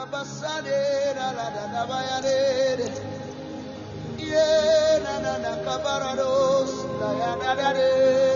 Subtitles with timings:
[0.00, 2.88] kabasade la la la la bayade.
[4.18, 8.29] Ye na na na kabarados la ya da da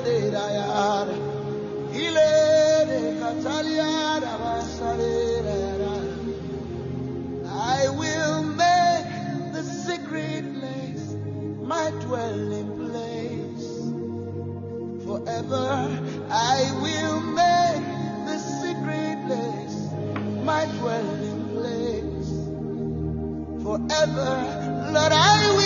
[23.75, 24.93] forever.
[24.93, 25.64] Lord, I will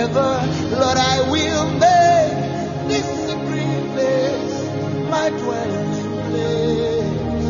[0.00, 0.32] forever.
[0.76, 4.64] Lord, I will make this secret place
[5.10, 5.92] my dwelling
[6.30, 7.46] place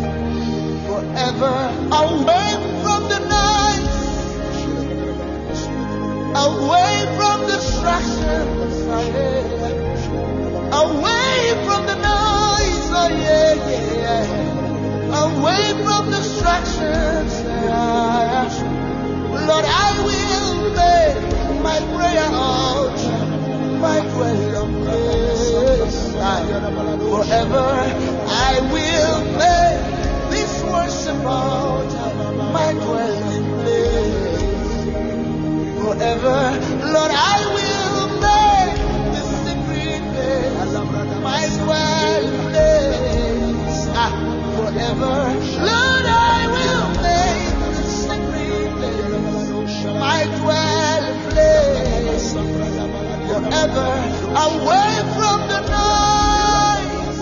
[0.87, 1.57] forever.
[2.05, 2.51] Away
[2.83, 3.87] from the night,
[6.35, 8.75] away from distractions,
[10.73, 13.55] away from the noise, oh yeah,
[14.03, 17.33] yeah, away from distractions.
[17.45, 18.77] yeah.
[19.47, 19.90] Lord, I
[23.91, 25.97] my dwelling place
[27.11, 27.69] forever.
[28.51, 29.83] I will make
[30.31, 32.11] this worship altar
[32.57, 34.83] my dwelling place
[35.83, 36.39] forever.
[36.95, 37.50] Lord, I
[53.51, 53.91] forever.
[54.31, 57.19] Away from the noise,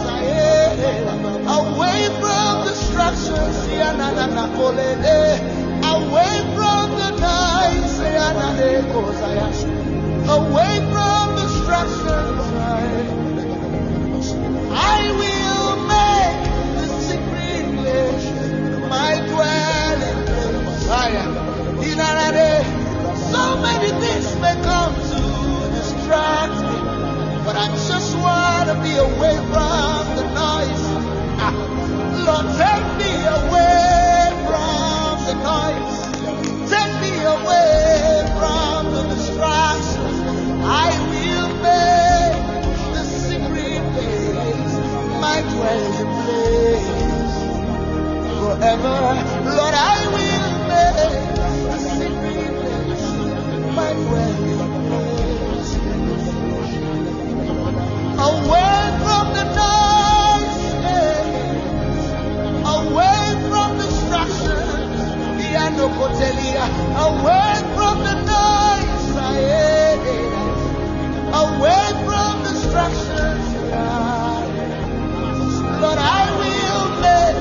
[1.48, 3.82] away from distractions, eh.
[5.94, 8.66] away from the noise, yeah.
[10.36, 12.44] away from distractions.
[14.70, 16.40] I will make
[16.76, 18.28] the secret place
[18.88, 20.20] my dwelling
[20.84, 21.48] place.
[21.88, 22.50] Inanade.
[23.30, 24.87] So many things may come
[26.08, 26.78] distract me,
[27.44, 30.84] but I just want to be away from the noise.
[31.36, 31.52] Ah,
[32.24, 35.98] Lord, take me away from the noise.
[36.72, 40.16] Take me away from the distractions.
[40.64, 42.40] I will make
[42.94, 44.74] the secret place
[45.20, 47.36] my dwelling place
[48.40, 48.96] forever.
[49.56, 49.97] Lord, I
[65.96, 69.08] away from the noise,
[71.42, 73.46] away from distractions.
[75.82, 77.40] Lord, I will make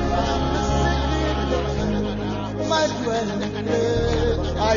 [2.68, 3.42] my dwelling.
[4.60, 4.76] I,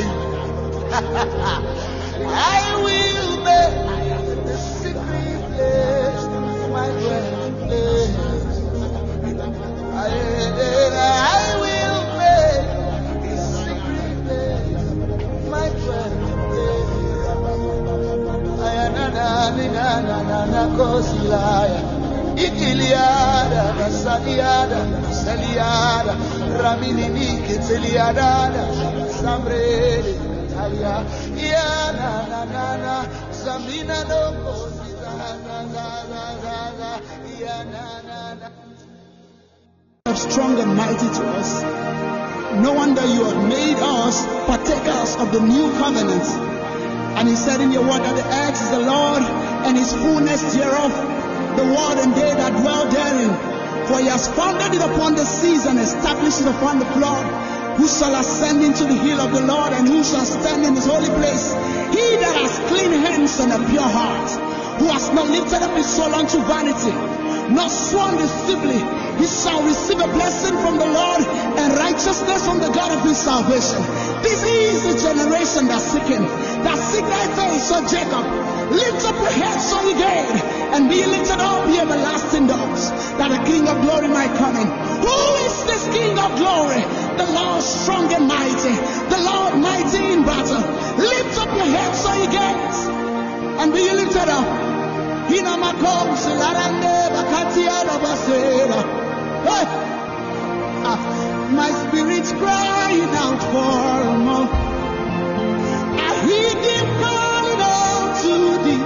[2.27, 3.80] I will make
[19.99, 22.01] na, na, na, na, kosilaya.
[27.71, 28.65] Saliada,
[29.21, 30.01] Sambre,
[30.53, 31.05] Talia,
[31.35, 32.95] Yana, na, na, na,
[33.31, 34.31] Zamina, no,
[35.01, 35.85] na, na, na,
[36.79, 36.91] na,
[37.39, 38.49] Yana, na,
[40.05, 40.15] na.
[40.15, 41.63] strong and mighty to us.
[42.63, 46.23] No wonder you have made us partakers of the new covenant.
[47.17, 49.23] And he said in your word that the earth is the Lord
[49.65, 50.91] and his fullness thereof,
[51.57, 53.31] the world and they that dwell therein.
[53.87, 57.25] For he has founded it upon the seas and established it upon the flood.
[57.77, 60.85] Who shall ascend into the hill of the Lord and who shall stand in his
[60.85, 61.53] holy place?
[61.95, 64.29] He that has clean hands and a pure heart,
[64.79, 66.93] who has not lifted up his soul unto vanity,
[67.53, 71.21] nor sworn deceitfully, he shall receive a blessing from the Lord
[71.61, 73.77] and righteousness from the God of his salvation.
[74.25, 76.25] This is the generation that's seeking,
[76.65, 78.25] that seek thy face, O Jacob.
[78.73, 80.41] Lift up your heads, O ye gate,
[80.73, 82.89] and be lifted up, ye everlasting doors,
[83.21, 84.65] that the King of glory might come in.
[85.05, 86.81] Who is this King of glory?
[87.21, 88.73] The Lord strong and mighty,
[89.05, 90.65] the Lord mighty in battle.
[90.97, 92.79] Lift up your heads, O ye gates,
[93.61, 94.49] and be lifted up.
[95.29, 99.00] Hina makosi larande bakatia da basera.
[100.83, 100.97] Ah,
[101.51, 104.49] my spirit's crying out for more.
[106.07, 108.35] I hear him calling out to
[108.65, 108.85] thee.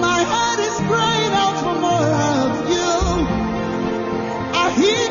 [0.00, 2.92] My heart is crying out for more of you.
[4.62, 5.06] I hear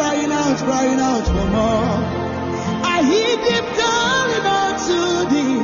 [0.00, 1.92] crying out, crying out, for more.
[2.94, 4.98] I hear deep calling out to
[5.30, 5.60] thee.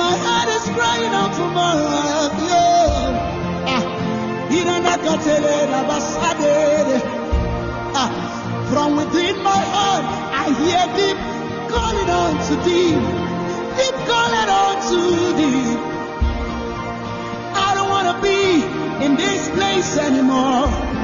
[0.00, 1.92] My heart is crying out for more
[2.24, 2.68] of you.
[3.74, 3.84] Ah,
[8.00, 8.10] Ah,
[8.70, 10.04] from within my heart,
[10.42, 11.20] I hear deep
[11.74, 12.96] calling out to thee.
[13.80, 15.00] Deep calling out to
[15.38, 15.76] thee.
[17.66, 18.40] I don't want to be
[19.04, 21.01] in this place anymore.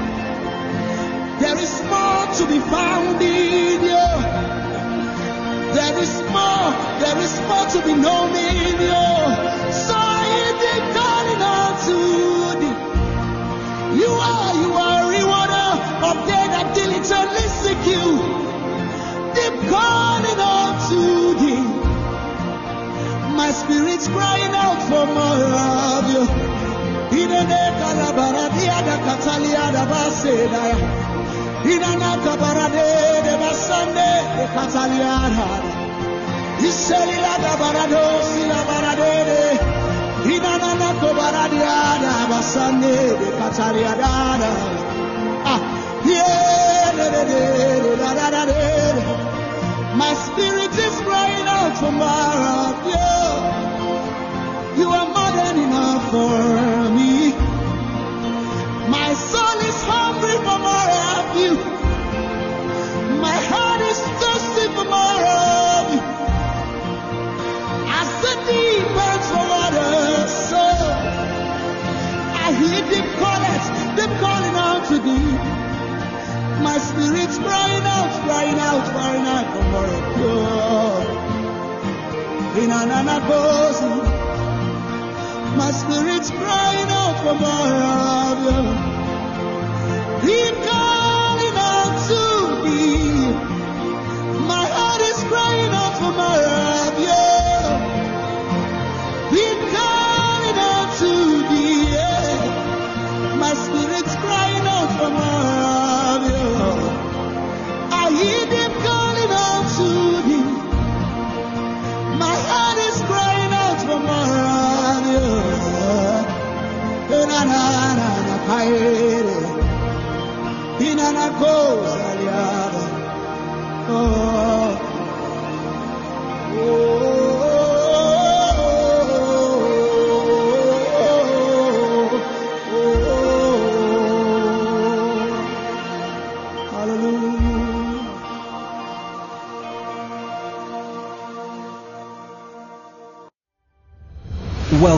[1.41, 4.09] There is more to be found in you.
[5.79, 6.69] There is more,
[6.99, 9.07] there is more to be known in you.
[9.71, 10.27] So I
[10.61, 11.97] thee calling out to
[12.61, 12.79] thee.
[14.03, 15.71] You are, you are a rewarder
[16.09, 18.07] of they that diligently seek you.
[19.39, 21.01] Deep calling out to
[21.41, 21.65] thee.
[23.37, 25.45] My spirit's crying out for more
[25.95, 26.49] of you.
[31.65, 32.89] Inana kabarade
[33.25, 35.49] de basande de katalia da.
[37.61, 39.15] Barado sila barade.
[40.35, 43.29] Inana na kobaradia da basande de.
[45.45, 45.61] Ah,
[46.05, 46.49] yeah.
[49.97, 53.19] My spirit is crying out for more of you.
[54.83, 56.68] You are more than enough for
[76.63, 80.37] My spirit's crying out, crying out, for more of you.
[82.63, 83.83] In an unposed,
[85.57, 87.83] my spirit's crying out for more
[88.29, 88.61] of you.
[90.31, 90.58] In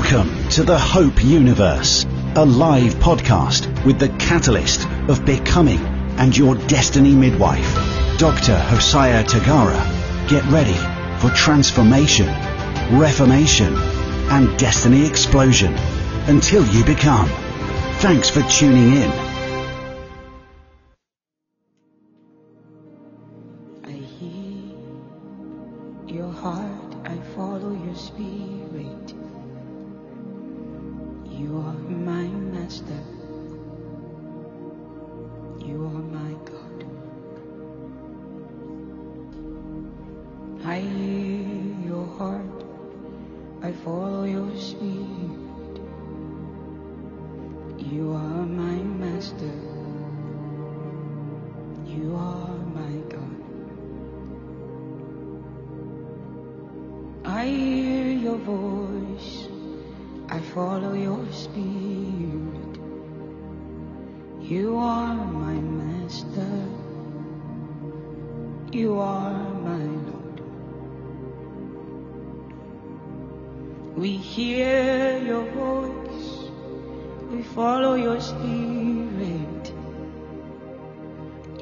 [0.00, 5.78] Welcome to the Hope Universe, a live podcast with the catalyst of becoming
[6.16, 7.74] and your destiny midwife,
[8.18, 8.58] Dr.
[8.58, 9.78] Hosiah Tagara.
[10.26, 10.74] Get ready
[11.20, 12.28] for transformation,
[12.98, 15.74] reformation, and destiny explosion
[16.28, 17.28] until you become.
[17.98, 19.29] Thanks for tuning in.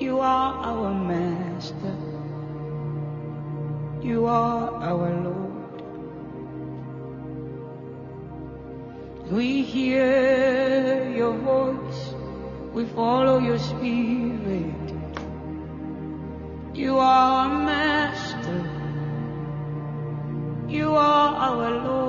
[0.00, 1.96] You are our Master.
[4.00, 5.82] You are our Lord.
[9.28, 12.14] We hear your voice.
[12.72, 14.94] We follow your spirit.
[16.74, 18.70] You are our Master.
[20.68, 22.07] You are our Lord.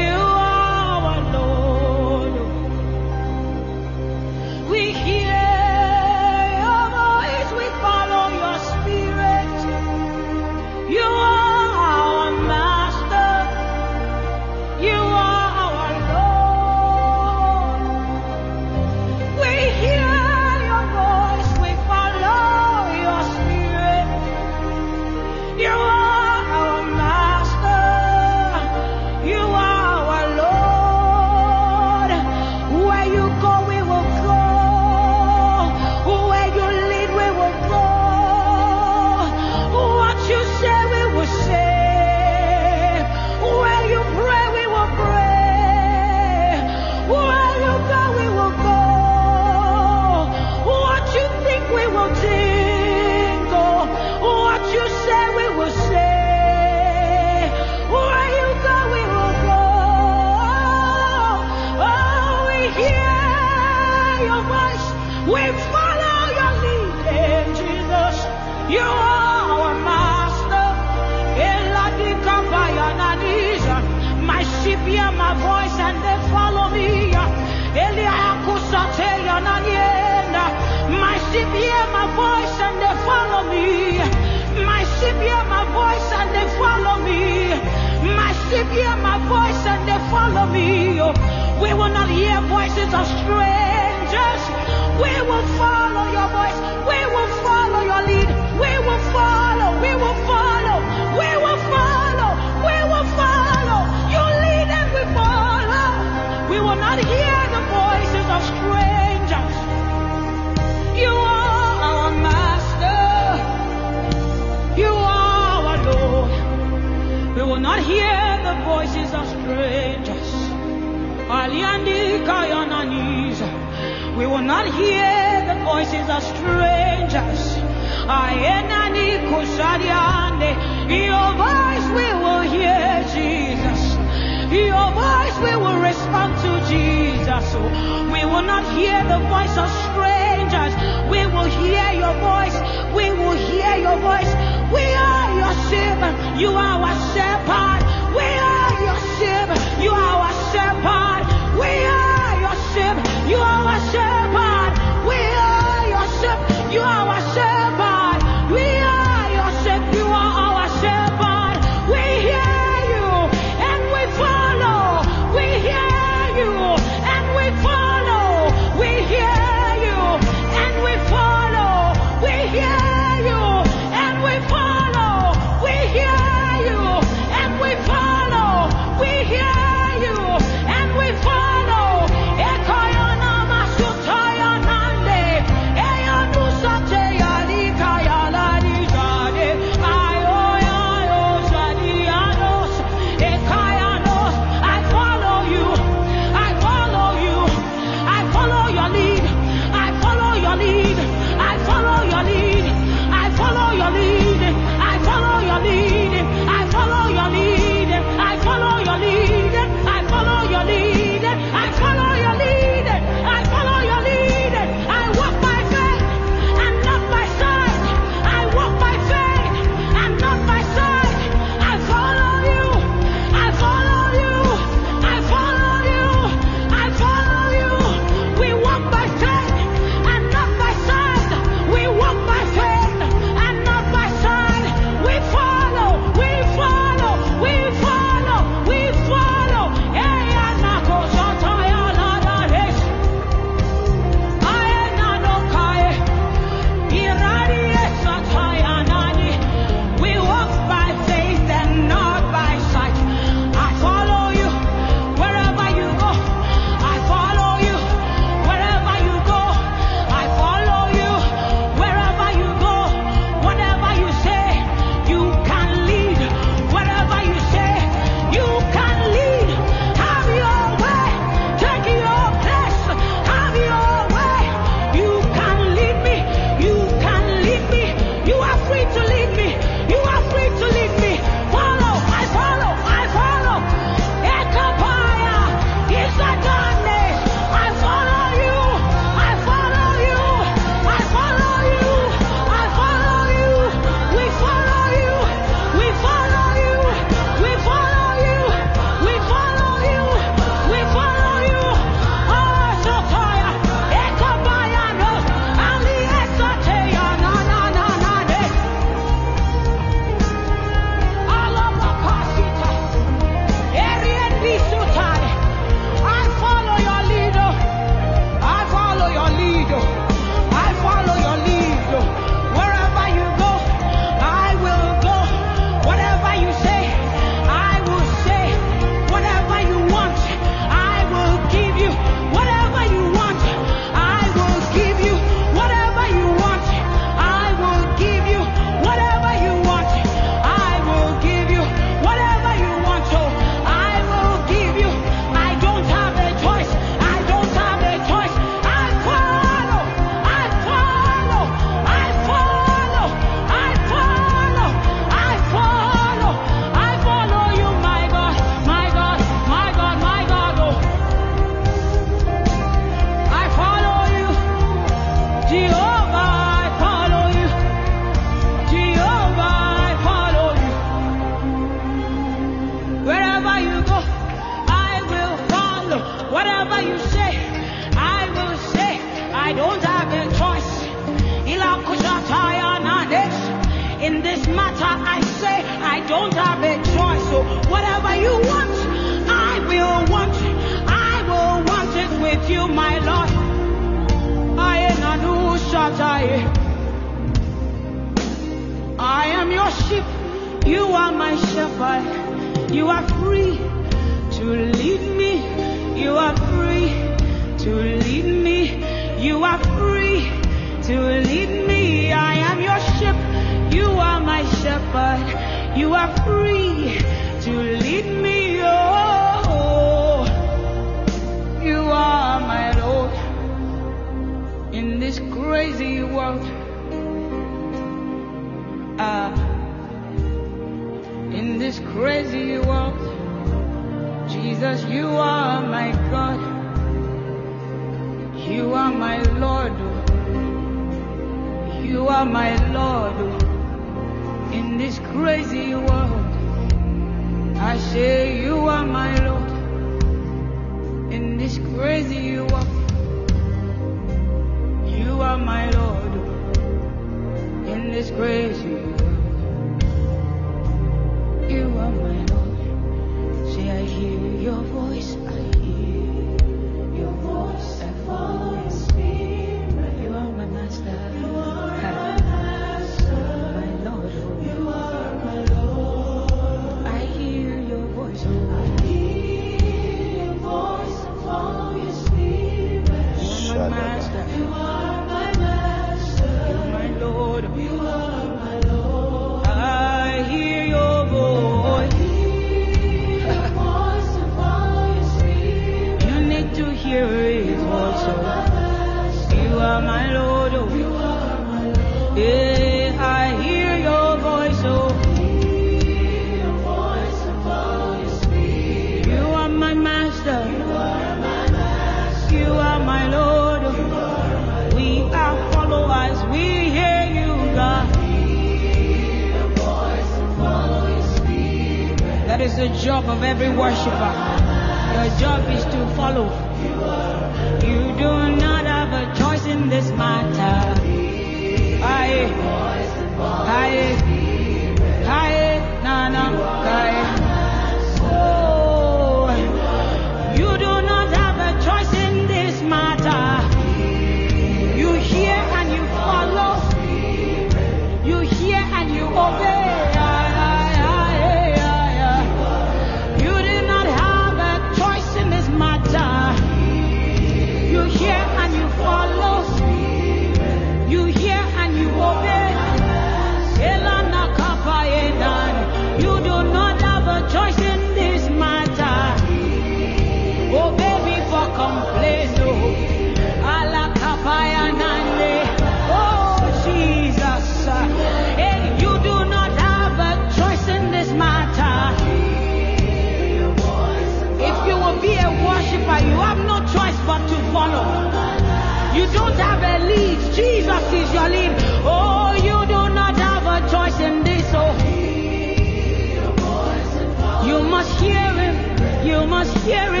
[599.65, 600.00] Yeah.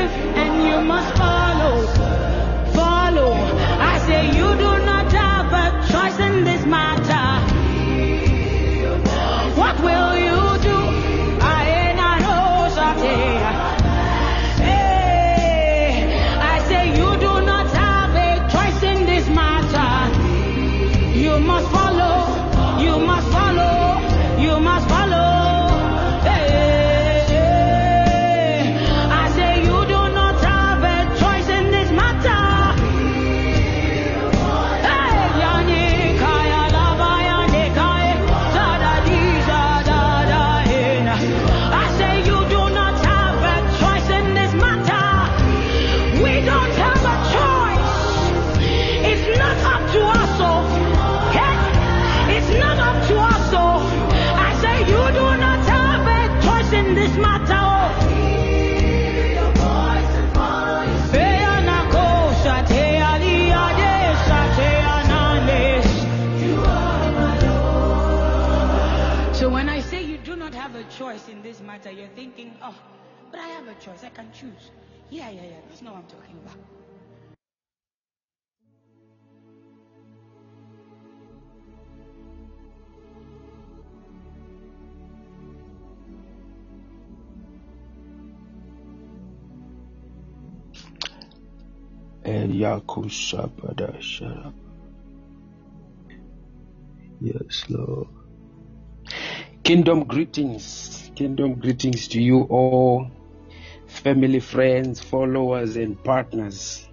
[75.11, 75.61] Yeah, yeah, yeah.
[75.69, 76.57] That's not what I'm talking about.
[97.21, 98.09] Yes, Lord.
[99.63, 101.11] Kingdom greetings.
[101.15, 103.11] Kingdom greetings to you all
[103.91, 106.87] family, friends, followers, and partners.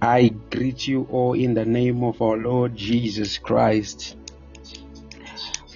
[0.00, 4.16] I greet you all in the name of our Lord Jesus Christ.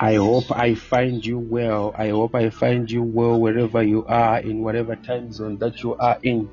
[0.00, 1.94] I hope I find you well.
[1.96, 5.96] I hope I find you well wherever you are, in whatever time zone that you
[5.96, 6.48] are in.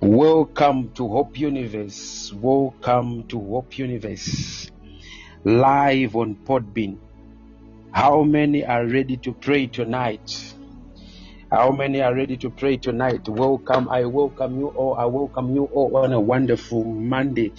[0.00, 2.32] Welcome to Hope Universe.
[2.34, 4.70] Welcome to Hope Universe.
[5.44, 6.98] Live on Podbean.
[7.90, 10.53] How many are ready to pray tonight?
[11.54, 13.28] How many are ready to pray tonight?
[13.28, 13.88] Welcome.
[13.88, 14.96] I welcome you all.
[14.96, 17.52] I welcome you all on a wonderful Monday.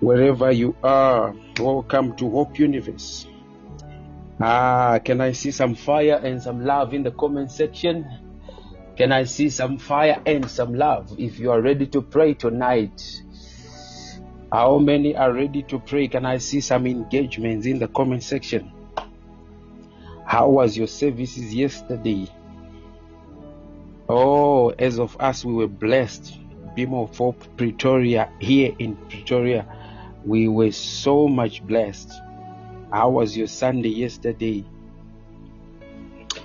[0.00, 3.28] Wherever you are, welcome to Hope Universe.
[4.42, 8.04] Ah, can I see some fire and some love in the comment section?
[8.94, 13.22] Can I see some fire and some love if you are ready to pray tonight?
[14.52, 16.08] How many are ready to pray?
[16.08, 18.70] Can I see some engagements in the comment section?
[20.26, 22.28] How was your services yesterday?
[24.08, 26.38] Oh, as of us, we were blessed.
[26.76, 29.66] Beam of Hope Pretoria, here in Pretoria,
[30.24, 32.12] we were so much blessed.
[32.92, 34.64] How was your Sunday yesterday?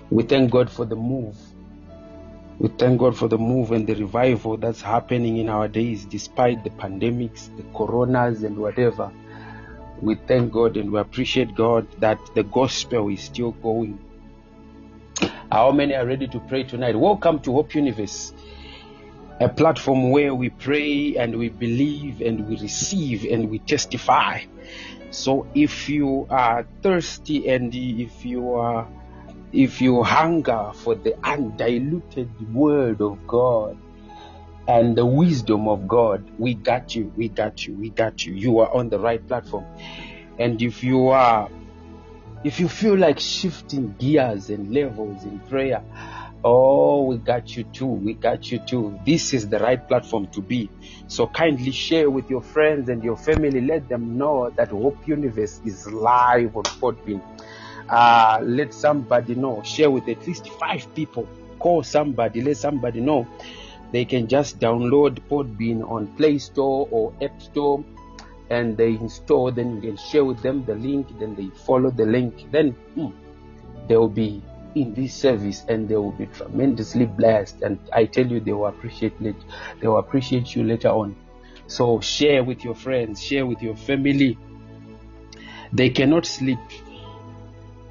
[0.10, 1.38] We thank God for the move.
[2.58, 6.64] We thank God for the move and the revival that's happening in our days, despite
[6.64, 9.12] the pandemics, the coronas, and whatever.
[10.02, 14.00] We thank God and we appreciate God that the gospel is still going.
[15.52, 16.96] How many are ready to pray tonight?
[16.96, 18.32] Welcome to Hope Universe,
[19.42, 24.44] a platform where we pray and we believe and we receive and we testify.
[25.10, 28.88] So if you are thirsty and if you are
[29.52, 33.78] if you hunger for the undiluted word of God
[34.70, 38.34] and the wisdom of God, we got you, we got you, we got you.
[38.34, 39.66] You are on the right platform.
[40.40, 41.50] And if you are
[42.44, 45.84] if you feel like shifting gears and levels in prayer,
[46.44, 47.86] oh, we got you too.
[47.86, 49.00] We got you too.
[49.06, 50.70] This is the right platform to be.
[51.08, 53.62] So kindly share with your friends and your family.
[53.62, 57.22] Let them know that Hope Universe is live on Podbean.
[57.88, 59.62] Uh, let somebody know.
[59.64, 61.28] Share with at least five people.
[61.60, 62.42] Call somebody.
[62.42, 63.28] Let somebody know.
[63.92, 67.84] They can just download Podbean on Play Store or App Store
[68.52, 72.06] and they install, then you can share with them the link, then they follow the
[72.06, 73.08] link, then hmm,
[73.88, 74.44] they will be
[74.76, 77.62] in this service and they will be tremendously blessed.
[77.62, 79.36] And I tell you, they will appreciate it.
[79.80, 81.16] They will appreciate you later on.
[81.68, 84.38] So share with your friends, share with your family.
[85.72, 86.60] They cannot sleep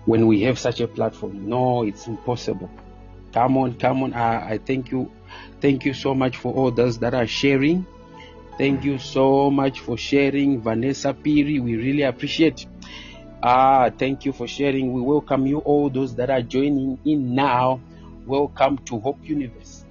[0.05, 1.49] when we have such a platform.
[1.49, 2.70] No, it's impossible.
[3.33, 4.12] Come on, come on.
[4.12, 5.11] I, I thank you.
[5.62, 7.87] Thank you so much for all those that are sharing.
[8.58, 11.60] Thank you so much for sharing, Vanessa Piri.
[11.60, 12.66] We really appreciate.
[13.42, 14.92] Ah, thank you for sharing.
[14.92, 17.80] We welcome you all those that are joining in now.
[18.26, 19.86] Welcome to Hope Universe,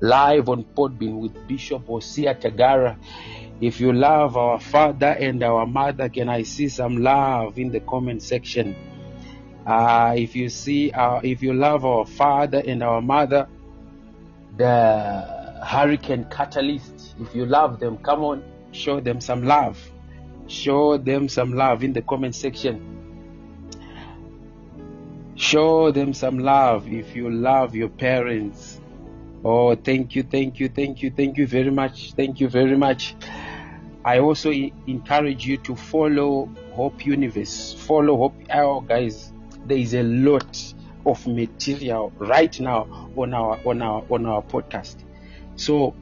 [0.00, 2.98] live on Podbean with Bishop Osia Tagara.
[3.62, 7.80] If you love our father and our mother, can I see some love in the
[7.80, 8.76] comment section?
[9.64, 13.48] Uh, if you see, uh, if you love our father and our mother,
[14.58, 19.78] the hurricane catalyst if you love them, come on, show them some love.
[20.48, 22.92] Show them some love in the comment section.
[25.34, 28.80] Show them some love if you love your parents.
[29.44, 32.12] Oh, thank you, thank you, thank you, thank you very much.
[32.12, 33.14] Thank you very much.
[34.04, 37.74] I also encourage you to follow Hope Universe.
[37.74, 38.34] Follow Hope.
[38.54, 39.32] Oh, guys,
[39.66, 40.74] there is a lot
[41.04, 44.96] of material right now on our on our on our podcast.
[45.56, 45.94] So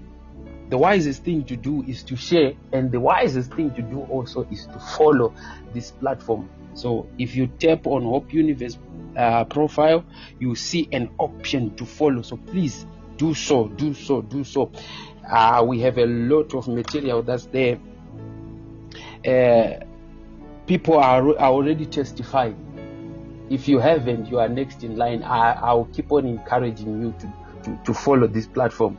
[0.70, 4.46] the wisest thing to do is to share and the wisest thing to do also
[4.50, 5.34] is to follow
[5.72, 6.48] this platform.
[6.74, 8.78] So if you tap on hope universe
[9.16, 10.04] uh, profile
[10.38, 12.22] you see an option to follow.
[12.22, 14.72] So please do so do so do so.
[15.30, 17.78] Uh, we have a lot of material that's there.
[19.26, 19.84] Uh,
[20.66, 22.60] people are, are already testifying.
[23.50, 25.22] If you haven't you are next in line.
[25.22, 27.32] I i'll keep on encouraging you to
[27.64, 28.98] to, to follow this platform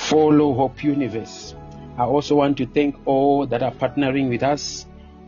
[0.00, 1.54] follow Hope Universe.
[1.98, 4.86] I also want to thank all that are partnering with us,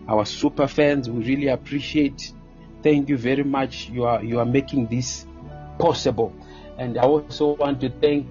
[0.09, 1.11] our super fans.
[1.11, 2.33] We really appreciate.
[2.83, 3.91] Thank you very much.
[3.91, 5.27] You are you are making this
[5.79, 6.35] possible.
[6.79, 8.27] And I also want to thank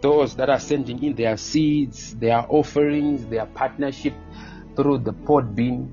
[0.00, 4.14] those that are sending in their seeds, their offerings, their partnership
[4.74, 5.90] through the Podbean.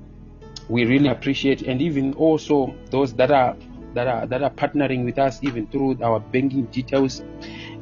[0.68, 3.56] We really appreciate, and even also those that are
[3.94, 7.22] that are that are partnering with us, even through our banking details.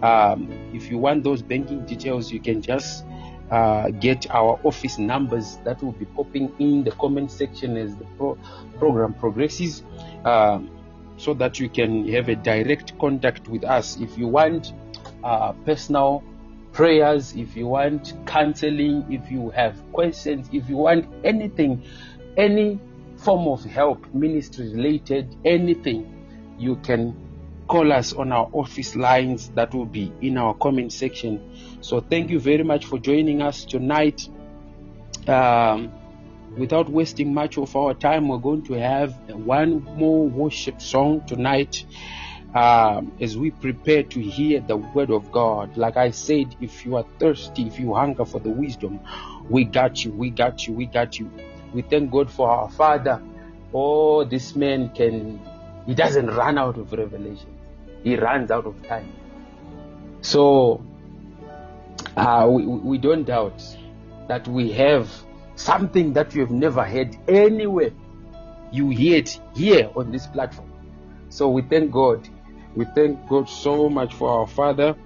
[0.05, 3.07] Um, if you want those banking details, you can just
[3.51, 8.05] uh, get our office numbers that will be popping in the comment section as the
[8.19, 8.39] pro-
[8.79, 9.83] program progresses,
[10.25, 10.71] um,
[11.17, 13.99] so that you can have a direct contact with us.
[13.99, 14.73] If you want
[15.23, 16.23] uh, personal
[16.73, 21.83] prayers, if you want counseling, if you have questions, if you want anything,
[22.37, 22.79] any
[23.17, 26.11] form of help, ministry related, anything,
[26.59, 27.24] you can
[27.69, 31.41] call us on our office lines that will be in our comment section.
[31.81, 34.29] So thank you very much for joining us tonight.
[35.27, 35.93] Um,
[36.57, 41.85] without wasting much of our time, we're going to have one more worship song tonight
[42.55, 45.77] um, as we prepare to hear the word of God.
[45.77, 49.01] Like I said, if you are thirsty, if you hunger for the wisdom,
[49.49, 51.31] we got you, we got you, we got you.
[51.73, 53.21] We thank God for our Father.
[53.73, 55.41] Oh, this man can,
[55.87, 57.54] he doesn't run out of revelation,
[58.05, 59.13] he runs out of time.
[60.21, 60.85] So,
[62.17, 63.63] uh, we, we don't doubt
[64.29, 65.11] that we have
[65.57, 67.91] something that you have never heard anywhere.
[68.71, 70.71] You hear it here on this platform.
[71.29, 72.29] So we thank God.
[72.75, 74.97] We thank God so much for our Father.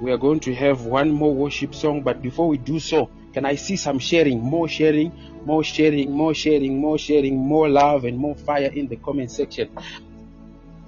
[0.00, 3.44] We are going to have one more worship song, but before we do so, can
[3.44, 5.12] I see some sharing, more sharing,
[5.44, 9.70] more sharing, more sharing, more sharing, more love and more fire in the comment section?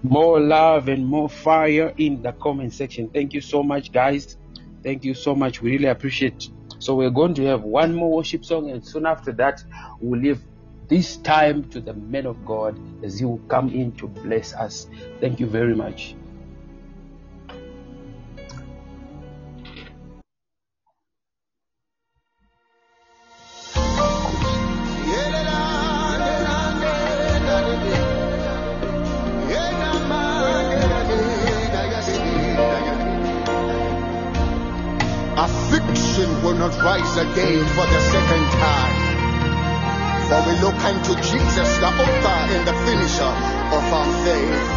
[0.03, 3.09] More love and more fire in the comment section.
[3.09, 4.37] Thank you so much, guys.
[4.83, 5.61] Thank you so much.
[5.61, 6.49] We really appreciate.
[6.79, 9.65] So we're going to have one more worship song, and soon after that,
[10.01, 10.41] we'll leave
[10.89, 14.87] this time to the man of God as he will come in to bless us.
[15.21, 16.15] Thank you very much.
[37.19, 38.97] Again for the second time.
[40.29, 43.35] For we look unto Jesus, the author and the finisher
[43.77, 44.69] of our faith.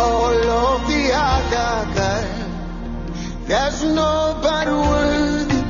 [0.00, 2.46] All of the other guys,
[3.46, 5.62] there's nobody worthy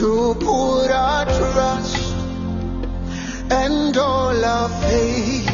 [0.00, 2.14] to put our trust
[3.50, 5.49] and all our faith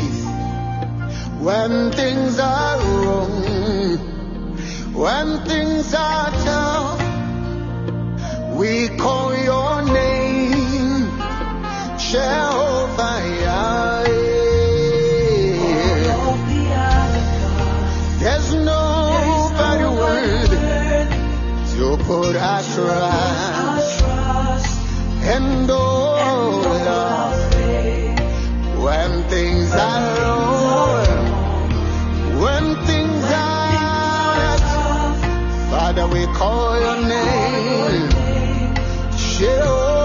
[1.40, 3.98] when things are wrong,
[4.94, 7.02] when things are tough.
[8.56, 11.10] We call your name,
[11.98, 13.20] Jehovah.
[13.44, 14.36] Yahweh.
[18.18, 20.56] There's nobody worthy
[21.76, 24.02] to put our trust
[25.22, 27.36] and all our
[28.86, 30.55] when things are wrong,
[35.96, 38.10] Father, we call your name,
[39.16, 39.95] Jehovah.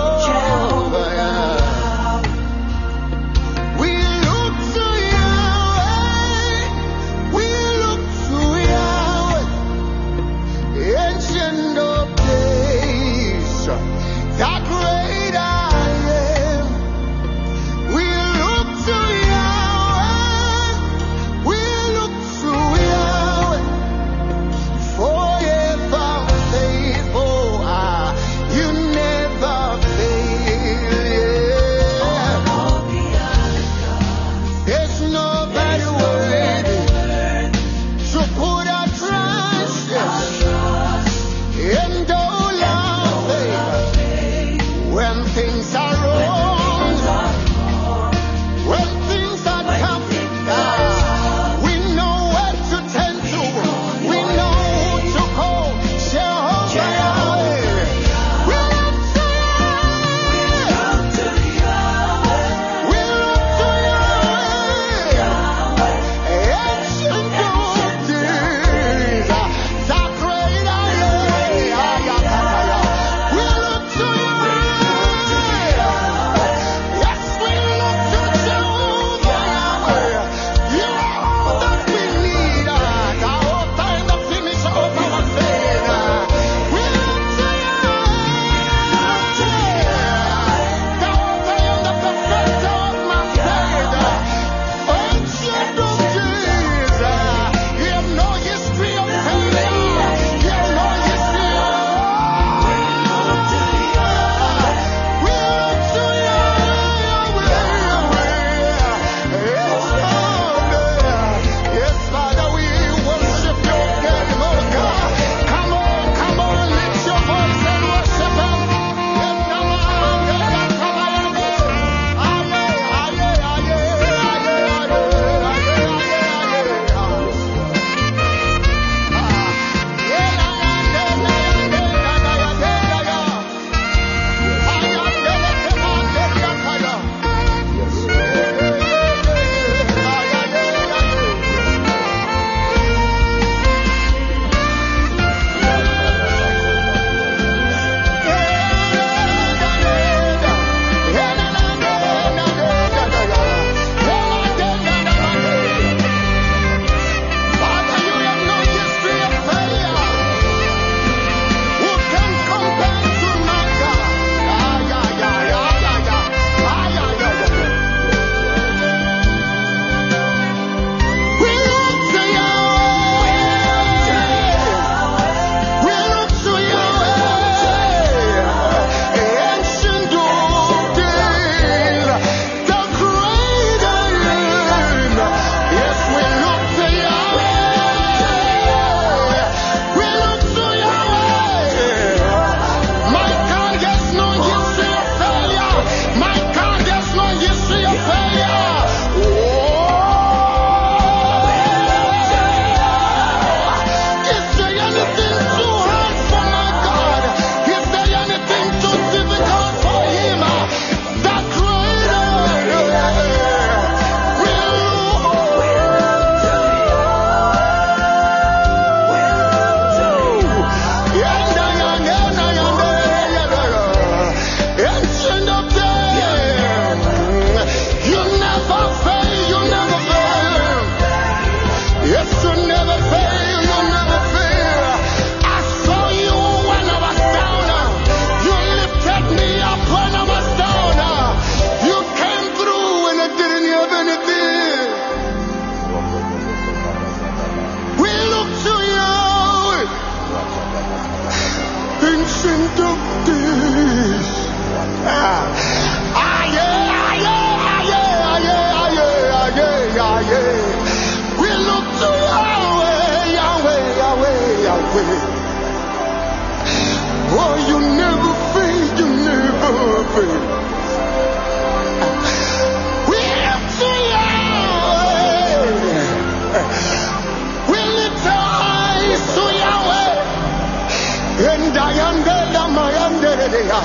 [282.01, 283.79] Mayandela Mayandeya.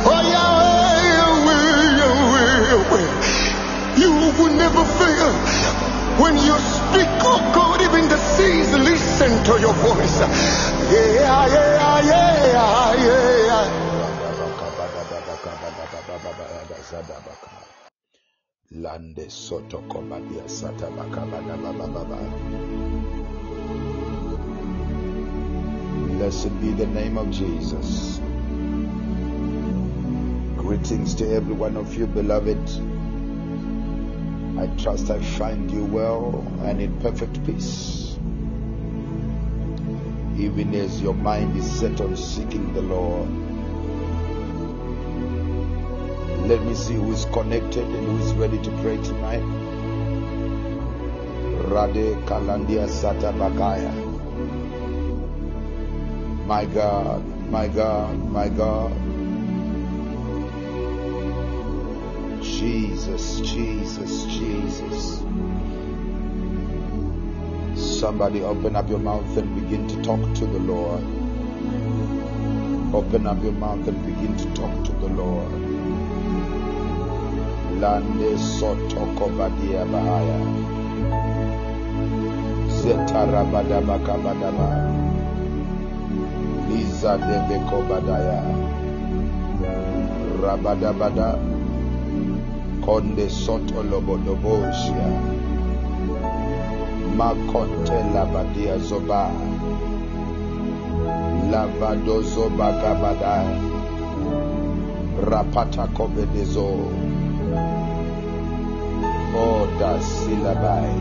[0.09, 3.07] Oh, Yahweh, Yahweh, Yahweh, Yahweh.
[4.01, 5.32] You will never fail.
[6.17, 10.19] When you speak, oh God, even the seas listen to your voice.
[10.89, 13.86] Yeah, yeah, yeah, yeah, yeah.
[18.82, 22.19] Lande soto kobadia satabaka badabababa.
[26.17, 28.19] Blessed be the name of Jesus.
[30.57, 32.59] Greetings to every one of you, beloved.
[34.59, 38.17] I trust I find you well and in perfect peace.
[40.38, 43.44] Even as your mind is set on seeking the Lord.
[46.47, 49.41] Let me see who is connected and who is ready to pray tonight.
[51.73, 53.91] Rade Kalandia Sata Bakaya.
[56.45, 58.93] My God, my God, my God.
[62.43, 65.23] Jesus, Jesus, Jesus.
[67.99, 71.01] Somebody open up your mouth and begin to talk to the Lord.
[72.93, 75.64] Open up your mouth and begin to talk to the Lord.
[77.80, 80.39] Lande sotoko badia bahaya.
[82.71, 84.69] Zetarabada bakabadaba.
[86.69, 88.41] Liza debeko badaya.
[90.41, 91.36] Rabadabada.
[92.86, 95.09] Konde soto lobodobosia.
[97.17, 99.32] Makonte labadia zoba.
[101.51, 103.43] Lavado zoba gabada.
[105.28, 107.05] Rapata kobedezo.
[109.36, 110.93] Oda silabai.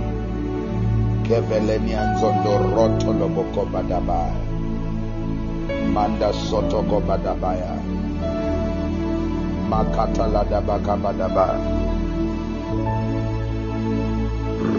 [1.24, 4.34] Kevelenian zondo roto loboko badabai.
[5.94, 7.74] Manda soto go badabaya.
[9.70, 11.46] Makata ladabaka badaba.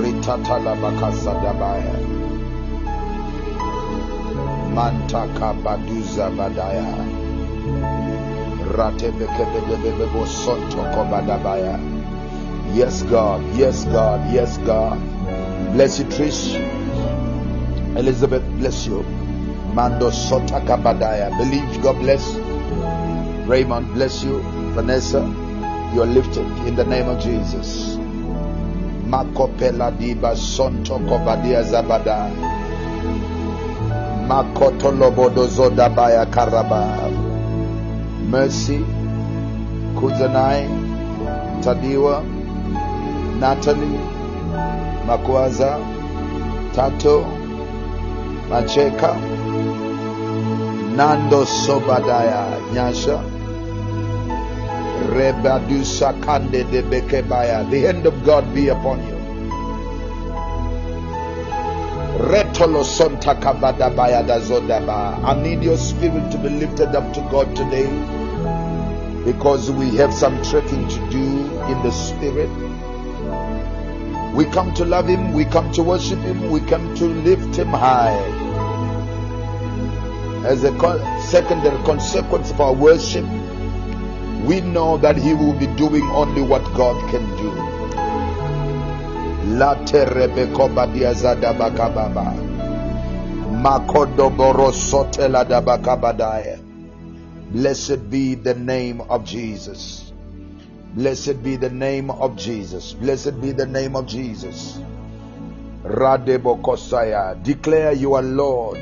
[0.02, 1.96] Ritata labakasa sadabaya.
[4.76, 7.14] Mantaka baduza badaya.
[12.74, 13.56] Yes, God.
[13.56, 14.34] Yes, God.
[14.34, 15.00] Yes, God.
[15.74, 16.56] Bless you, Trish.
[17.96, 19.04] Elizabeth, bless you.
[19.74, 21.30] Mando Sota Kabadaya.
[21.38, 22.36] Believe God bless.
[23.48, 24.42] Raymond, bless you.
[24.74, 25.22] Vanessa,
[25.94, 27.96] you are lifted in the name of Jesus.
[29.08, 32.30] Makopela diba sonto kobadia zabada.
[34.28, 37.25] Makoto lobodo zodabaya karaba.
[38.30, 38.80] Mercy,
[39.96, 40.68] Kuzanai,
[41.64, 42.24] Tadiwa,
[43.40, 44.00] Natalie,
[45.06, 45.78] Makwaza,
[46.74, 47.24] Tato,
[48.50, 49.14] Macheka,
[50.96, 53.22] Nando Sobadaya, Nyasha,
[55.14, 57.70] Rebadusa Kande de Bekebaya.
[57.70, 59.14] The hand of God be upon you.
[65.24, 67.88] I need your spirit to be lifted up to God today
[69.26, 71.26] because we have some trekking to do
[71.66, 72.49] in the spirit.
[74.34, 77.68] We come to love Him, we come to worship Him, we come to lift Him
[77.68, 78.16] high.
[80.45, 80.72] As a
[81.22, 83.26] secondary consequence of our worship,
[84.45, 87.75] we know that He will be doing only what God can do.
[97.52, 100.12] Blessed be the name of Jesus.
[100.96, 102.93] Blessed be the name of Jesus.
[102.93, 104.80] Blessed be the name of Jesus.
[105.84, 107.41] Radebo Kosaya.
[107.43, 108.82] Declare you are Lord.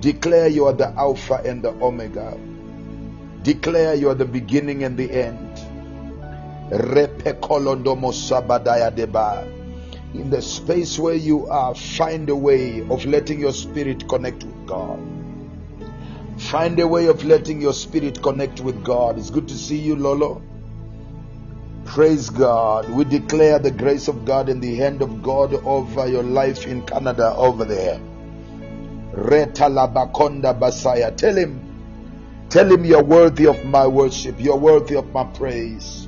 [0.00, 2.38] Declare you are the Alpha and the Omega.
[3.42, 5.45] Declare you are the beginning and the end.
[6.68, 6.80] In
[10.30, 14.98] the space where you are, find a way of letting your spirit connect with God.
[16.38, 19.16] Find a way of letting your spirit connect with God.
[19.16, 20.42] It's good to see you, Lolo.
[21.84, 22.90] Praise God.
[22.90, 26.82] We declare the grace of God and the hand of God over your life in
[26.84, 28.00] Canada over there.
[29.12, 31.16] Retalabakonda Basaya.
[31.16, 31.60] Tell him,
[32.48, 34.40] tell him you're worthy of my worship.
[34.40, 36.05] You're worthy of my praise.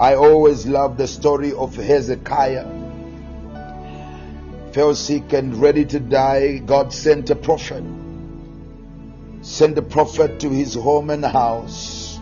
[0.00, 2.64] I always love the story of Hezekiah.
[4.72, 6.56] Fell sick and ready to die.
[6.56, 7.84] God sent a prophet.
[9.42, 12.18] Sent a prophet to his home and house.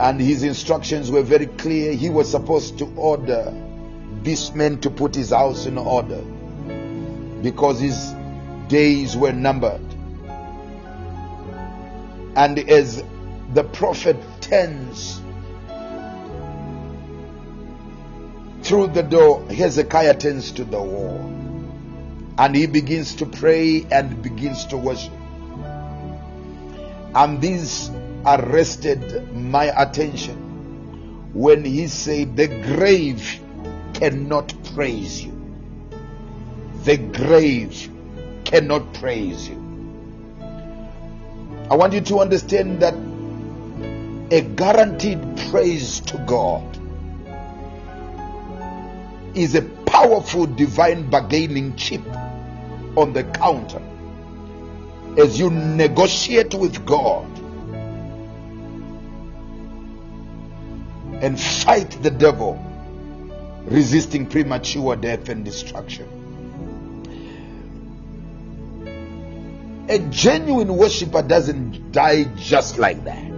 [0.00, 1.92] And his instructions were very clear.
[1.92, 3.54] He was supposed to order
[4.24, 6.20] this man to put his house in order
[7.42, 8.12] because his
[8.66, 9.86] days were numbered.
[12.34, 13.04] And as
[13.54, 14.16] the prophet
[14.48, 15.20] turns
[18.62, 21.32] through the door, Hezekiah turns to the wall
[22.38, 25.12] and he begins to pray and begins to worship.
[27.14, 27.90] And these
[28.26, 33.40] arrested my attention when he said, The grave
[33.94, 35.32] cannot praise you.
[36.84, 37.90] The grave
[38.44, 39.56] cannot praise you.
[41.70, 42.94] I want you to understand that
[44.30, 45.20] a guaranteed
[45.50, 46.64] praise to God
[49.36, 52.04] is a powerful divine bargaining chip
[52.96, 53.82] on the counter
[55.16, 57.26] as you negotiate with God
[61.22, 62.60] and fight the devil,
[63.66, 66.08] resisting premature death and destruction.
[69.88, 73.35] A genuine worshiper doesn't die just like that.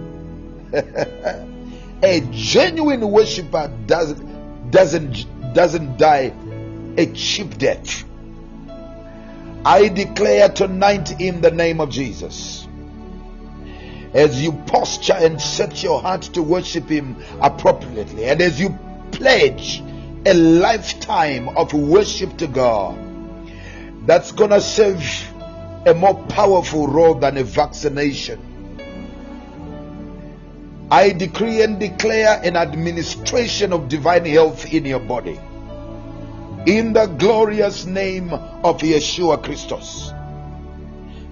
[2.03, 6.33] a genuine worshiper doesn't doesn't doesn't die
[6.97, 8.03] a cheap death.
[9.65, 12.67] I declare tonight in the name of Jesus
[14.13, 18.77] as you posture and set your heart to worship Him appropriately, and as you
[19.11, 19.83] pledge
[20.25, 22.97] a lifetime of worship to God,
[24.05, 25.03] that's gonna serve
[25.85, 28.39] a more powerful role than a vaccination.
[30.91, 35.39] I decree and declare an administration of divine health in your body.
[36.65, 40.11] In the glorious name of Yeshua Christus.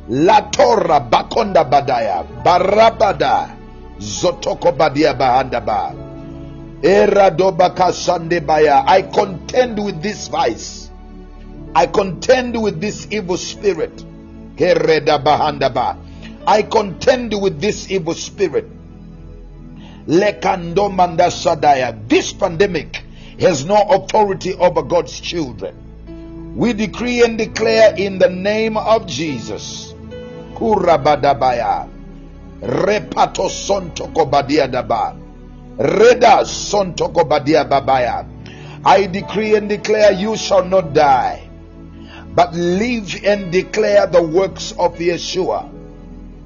[0.10, 3.58] La Torah Bakonda Badaya Barabada
[3.98, 6.08] Zotoko Badia Bahandaba
[6.82, 8.86] Eradobaka Sandebaya.
[8.86, 10.92] I contend with this vice.
[11.74, 13.96] I contend with this evil spirit.
[14.56, 15.98] Bahandaba.
[16.46, 18.77] I contend with this evil spirit.
[20.08, 20.32] This
[22.34, 23.04] pandemic
[23.40, 26.56] has no authority over God's children.
[26.56, 29.94] We decree and declare in the name of Jesus.
[30.56, 31.90] Kurabadabaya.
[32.62, 35.14] Repato sontoko badia daba.
[35.78, 38.26] Reda sontoko badia babaya.
[38.86, 41.48] I decree and declare you shall not die,
[42.34, 45.70] but live and declare the works of Yeshua.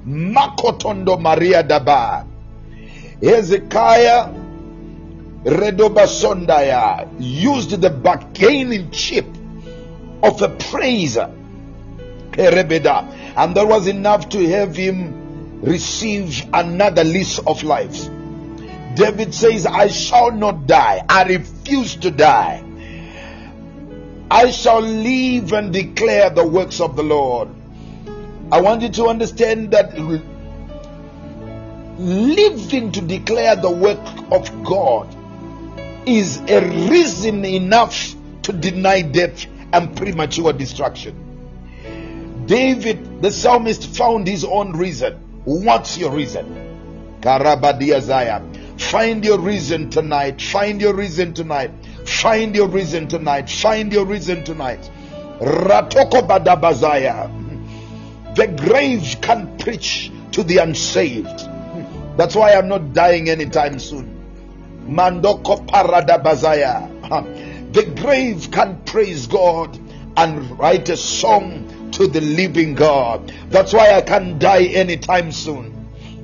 [0.04, 2.26] Makotondo Maria daba.
[3.22, 4.34] Hezekiah
[5.44, 9.26] Redobasondaya used the bargaining chip
[10.22, 11.30] of a praiser.
[12.36, 18.08] And that was enough to have him receive another lease of life.
[18.94, 21.04] David says, I shall not die.
[21.08, 22.62] I refuse to die.
[24.30, 27.48] I shall live and declare the works of the Lord.
[28.50, 29.94] I want you to understand that
[32.02, 34.00] living to declare the work
[34.32, 35.14] of God
[36.06, 42.44] is a reason enough to deny death and premature destruction.
[42.46, 45.14] David, the psalmist, found his own reason.
[45.44, 47.18] What's your reason?
[47.20, 48.80] Karabadiazaya.
[48.80, 50.42] Find your reason tonight.
[50.42, 51.70] Find your reason tonight.
[52.04, 53.48] Find your reason tonight.
[53.48, 54.90] Find your reason tonight.
[55.38, 57.30] Ratoko badabazaya.
[58.34, 61.51] The grave can preach to the unsaved.
[62.16, 64.18] That's why I'm not dying anytime soon.
[64.86, 67.72] Mandoko parada paradabazaya.
[67.72, 69.78] The grave can praise God
[70.16, 73.32] and write a song to the living God.
[73.48, 75.72] That's why I can't die anytime soon.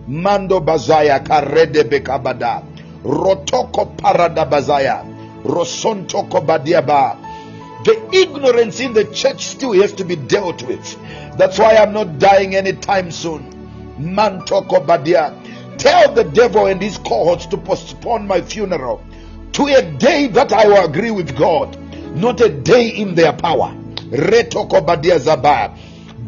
[0.07, 2.64] Mando bazaya karede bekabada.
[3.03, 5.05] Rotoko parada bazaya.
[5.45, 7.16] Rosontoko badiaba.
[7.84, 10.99] The ignorance in the church still has to be dealt with.
[11.39, 13.45] That's why I'm not dying anytime soon.
[13.99, 15.32] Mantoko badia.
[15.79, 19.01] Tell the devil and his cohorts to postpone my funeral
[19.53, 21.76] to a day that I will agree with God,
[22.14, 23.74] not a day in their power.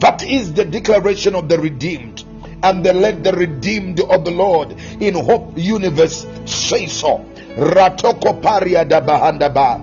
[0.01, 2.25] That is the declaration of the redeemed.
[2.63, 7.25] And they let the redeemed of the Lord in Hope Universe say so.
[7.57, 9.81] Ratoko paria da bahandaba.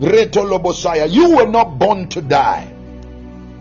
[0.00, 1.08] Reto lobosaya.
[1.10, 2.70] You were not born to die.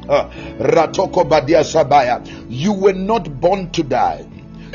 [0.07, 2.21] Ratoko badia sabaya.
[2.49, 4.25] You were not born to die.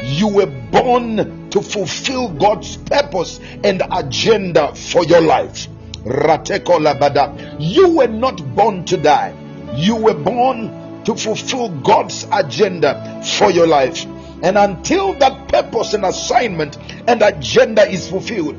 [0.04, 5.66] You were born to fulfill God's purpose and agenda for your life.
[6.04, 7.56] Rateko labada.
[7.58, 9.34] You were not born to die.
[9.74, 14.04] You were born to fulfill God's agenda for your life.
[14.42, 16.76] And until that purpose and assignment
[17.08, 18.56] and agenda is fulfilled,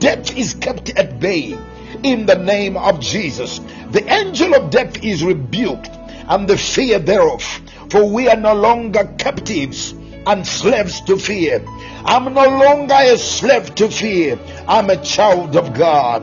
[0.00, 1.56] death is kept at bay
[2.02, 3.58] in the name of Jesus.
[3.90, 5.88] The angel of death is rebuked
[6.28, 7.42] and the fear thereof.
[7.88, 9.94] For we are no longer captives
[10.26, 11.64] and slaves to fear.
[12.04, 14.38] I'm no longer a slave to fear.
[14.68, 16.22] I'm a child of God.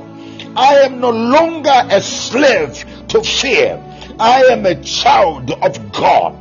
[0.55, 3.81] I am no longer a slave to fear.
[4.19, 6.35] I am a child of God.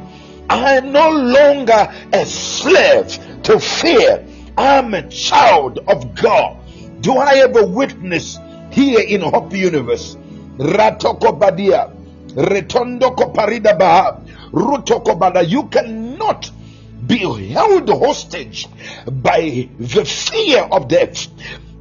[0.48, 4.26] I am no longer a slave to fear.
[4.58, 6.58] I'm a child of God.
[7.00, 8.38] Do I have a witness
[8.70, 10.16] here in Hope Universe?
[10.58, 11.90] Ratoko Badia,
[12.34, 14.20] Retondo Koparida Baha,
[14.52, 15.48] Rutoko Bada.
[15.48, 16.50] You cannot
[17.07, 17.18] be
[17.53, 18.68] held hostage
[19.07, 21.28] by the fear of death.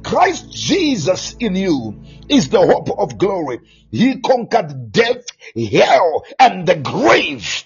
[0.02, 1.94] Christ Jesus in you
[2.28, 3.60] is the hope of glory.
[3.90, 7.64] He conquered death, hell, and the grave.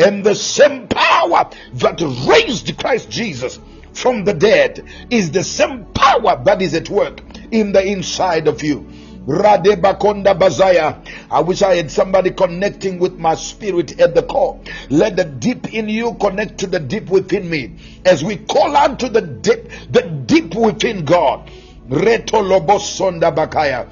[0.00, 3.58] And the same power that raised Christ Jesus
[3.94, 8.62] from the dead is the same power that is at work in the inside of
[8.62, 8.86] you.
[9.28, 11.04] Radebakonda Bazaya.
[11.30, 14.58] I wish I had somebody connecting with my spirit at the core.
[14.88, 17.76] Let the deep in you connect to the deep within me.
[18.06, 21.50] As we call unto the deep, the deep within God.
[21.90, 23.88] Reto Lobosonda Bakaya.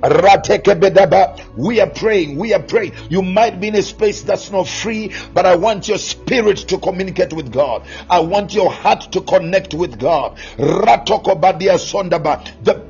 [0.00, 2.36] We are praying.
[2.36, 2.92] We are praying.
[3.10, 6.78] You might be in a space that's not free, but I want your spirit to
[6.78, 7.84] communicate with God.
[8.08, 10.38] I want your heart to connect with God.
[10.56, 10.94] The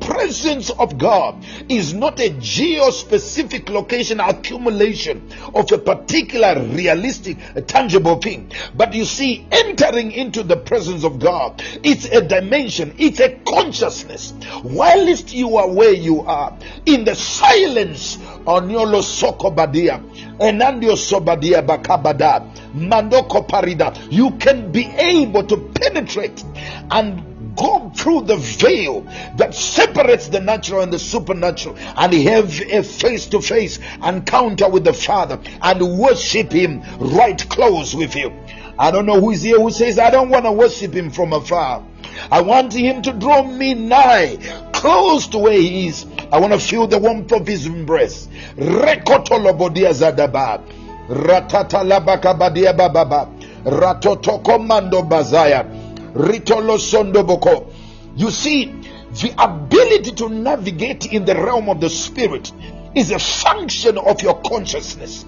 [0.00, 8.52] presence of God is not a geo-specific location accumulation of a particular realistic, tangible thing.
[8.76, 14.34] But you see, entering into the presence of God, it's a dimension, it's a consciousness.
[14.62, 16.58] Whilst you are where you are,
[16.98, 18.16] in the silence.
[18.46, 20.00] Oniolo sokobadia
[20.38, 22.42] enandio sobadia bakabada
[22.74, 23.92] mandoko parida.
[24.10, 26.42] You can be able to penetrate
[26.90, 29.02] and go through the veil
[29.36, 34.84] that separates the natural and the supernatural and have a face to face encounter with
[34.84, 38.32] the Father and worship Him right close with you.
[38.78, 41.32] I don't know who is here who says, I don't want to worship Him from
[41.32, 41.84] afar.
[42.30, 44.36] I want Him to draw me nigh,
[44.72, 46.06] close to where He is.
[46.30, 48.28] I want to feel the warmth of His embrace.
[58.16, 58.64] You see,
[59.12, 62.52] the ability to navigate in the realm of the spirit
[62.94, 65.24] is a function of your consciousness.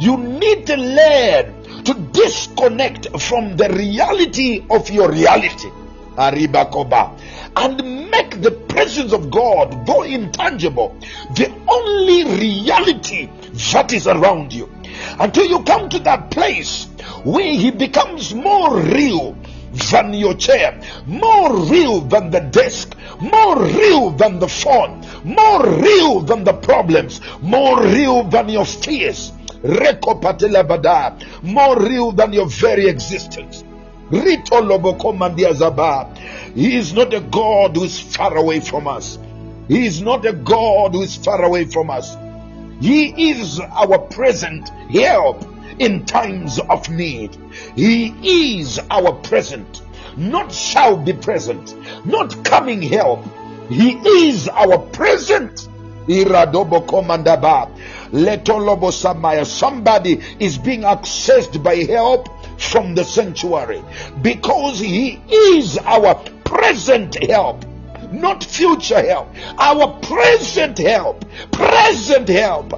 [0.00, 5.68] You need to learn to disconnect from the reality of your reality.
[7.56, 10.96] And make the presence of God, though intangible,
[11.34, 13.28] the only reality
[13.72, 14.70] that is around you.
[15.18, 16.86] Until you come to that place
[17.24, 19.36] where He becomes more real
[19.90, 26.20] than your chair, more real than the desk, more real than the phone, more real
[26.20, 29.32] than the problems, more real than your fears.
[29.62, 33.64] Rekopatelabada, more real than your very existence.
[34.10, 36.16] Rito Lobokomandiazaba.
[36.54, 39.18] He is not a God who is far away from us.
[39.68, 42.16] He is not a God who is far away from us.
[42.80, 45.44] He is our present help
[45.78, 47.36] in times of need.
[47.76, 49.82] He is our present,
[50.16, 53.24] not shall be present, not coming help.
[53.68, 53.92] He
[54.28, 55.68] is our present.
[58.12, 58.90] Iradobo komandaba.
[58.90, 59.46] Letolobo samaya.
[59.46, 63.82] Somebody is being accessed by help from the sanctuary
[64.22, 67.64] because he is our present help
[68.12, 72.72] not future help our present help present help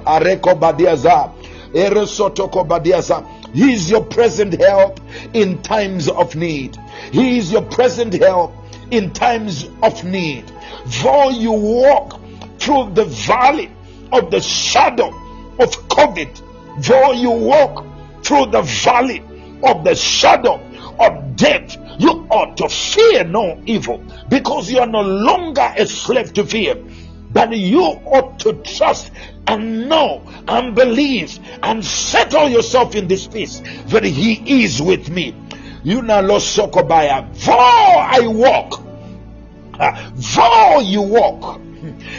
[3.53, 4.99] he is your present help
[5.33, 6.77] in times of need
[7.11, 8.53] he is your present help
[8.91, 10.45] in times of need
[11.01, 12.19] though you walk
[12.59, 13.71] through the valley
[14.11, 15.11] of the shadow
[15.59, 16.41] of covid
[16.81, 17.85] though you walk
[18.23, 19.23] through the valley
[19.63, 20.59] of the shadow
[20.99, 26.33] of death, you ought to fear no evil because you are no longer a slave
[26.33, 26.75] to fear.
[27.31, 29.11] But you ought to trust
[29.47, 35.35] and know and believe and settle yourself in this peace that He is with me.
[35.83, 37.27] You now lost Sokobaya.
[37.43, 38.83] Though I walk,
[40.35, 41.59] though you walk,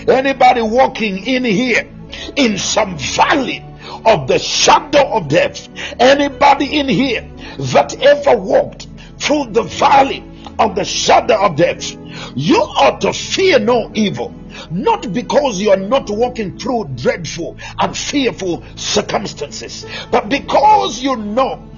[0.08, 1.88] anybody walking in here
[2.36, 3.64] in some valley
[4.04, 7.28] of the shadow of death, anybody in here
[7.72, 8.86] that ever walked
[9.18, 10.24] through the valley
[10.58, 11.96] of the shadow of death,
[12.34, 14.34] you ought to fear no evil.
[14.70, 21.68] Not because you are not walking through dreadful and fearful circumstances, but because you know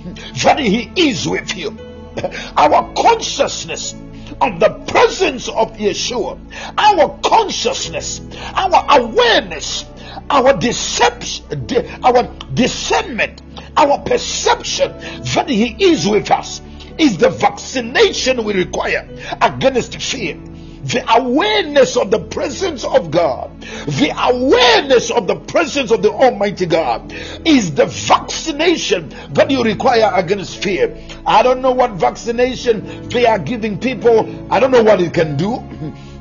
[0.43, 1.77] that He is with you.
[2.57, 3.95] Our consciousness
[4.41, 6.39] of the presence of Yeshua,
[6.79, 8.21] our consciousness,
[8.55, 9.85] our awareness,
[10.31, 11.45] our deception,
[12.05, 12.25] our
[12.55, 13.43] discernment,
[13.77, 14.93] our perception
[15.35, 16.61] that He is with us
[16.99, 19.09] is the vaccination we require
[19.41, 20.39] against fear.
[20.87, 26.67] The awareness of the presence of God, the awareness of the presence of the Almighty
[26.67, 27.13] God
[27.45, 30.97] is the vaccination that you require against fear.
[31.27, 35.37] I don't know what vaccination they are giving people, I don't know what it can
[35.37, 35.63] do.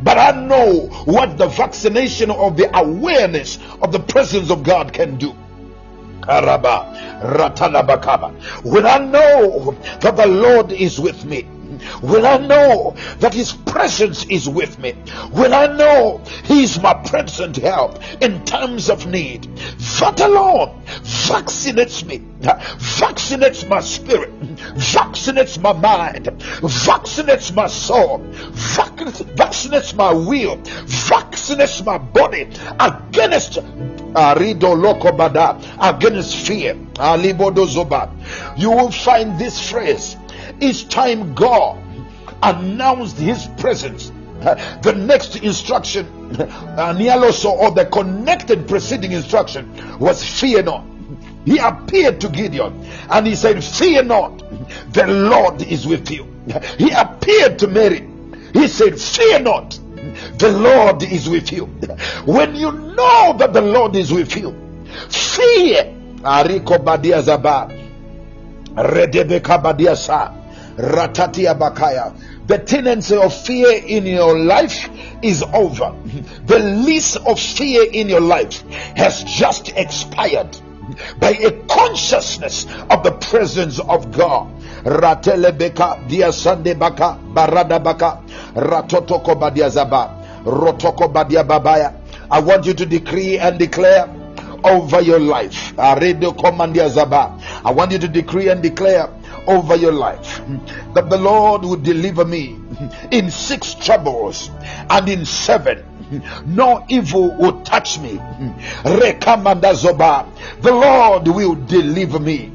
[0.03, 5.17] But I know what the vaccination of the awareness of the presence of God can
[5.17, 5.33] do.
[6.21, 8.63] Karaba, ratalabakaba.
[8.63, 11.47] When I know that the Lord is with me,
[12.01, 14.93] when I know that His presence is with me,
[15.31, 19.43] Will I know He is my present help in times of need,
[19.99, 24.37] that alone vaccinates me, vaccinates my spirit,
[24.75, 28.97] vaccinates my mind, vaccinates my soul, vac-
[29.35, 32.47] vaccinates my will, vaccinates my body
[32.79, 36.77] against uh, lokobada against fear.
[36.97, 38.09] Ah, zoba.
[38.57, 40.15] You will find this phrase
[40.59, 41.81] each time God
[42.43, 44.11] announced His presence.
[44.83, 50.83] The next instruction, Nialoso, or the connected preceding instruction was fear not.
[51.45, 54.39] He appeared to Gideon and he said, Fear not,
[54.93, 56.27] the Lord is with you.
[56.77, 58.07] He appeared to Mary.
[58.53, 59.79] He said, Fear not,
[60.37, 61.65] the Lord is with you.
[62.25, 64.55] When you know that the Lord is with you,
[65.09, 65.91] fear.
[70.77, 72.13] Ratatia bakaya.
[72.47, 74.89] The tendency of fear in your life
[75.21, 75.95] is over.
[76.45, 78.61] The lease of fear in your life
[78.95, 80.55] has just expired
[81.19, 84.51] by a consciousness of the presence of God.
[84.83, 86.05] Ratelebeka
[87.33, 88.21] barada baka
[88.53, 91.93] ratotoko badia zaba rotoko badia babaya.
[92.29, 94.07] I want you to decree and declare
[94.63, 95.73] over your life.
[95.77, 95.95] I
[97.71, 99.09] want you to decree and declare
[99.47, 100.41] over your life
[100.93, 102.59] that the Lord will deliver me
[103.11, 104.49] in six troubles
[104.89, 105.83] and in seven
[106.45, 108.19] no evil will touch me.
[108.83, 112.51] The Lord will deliver me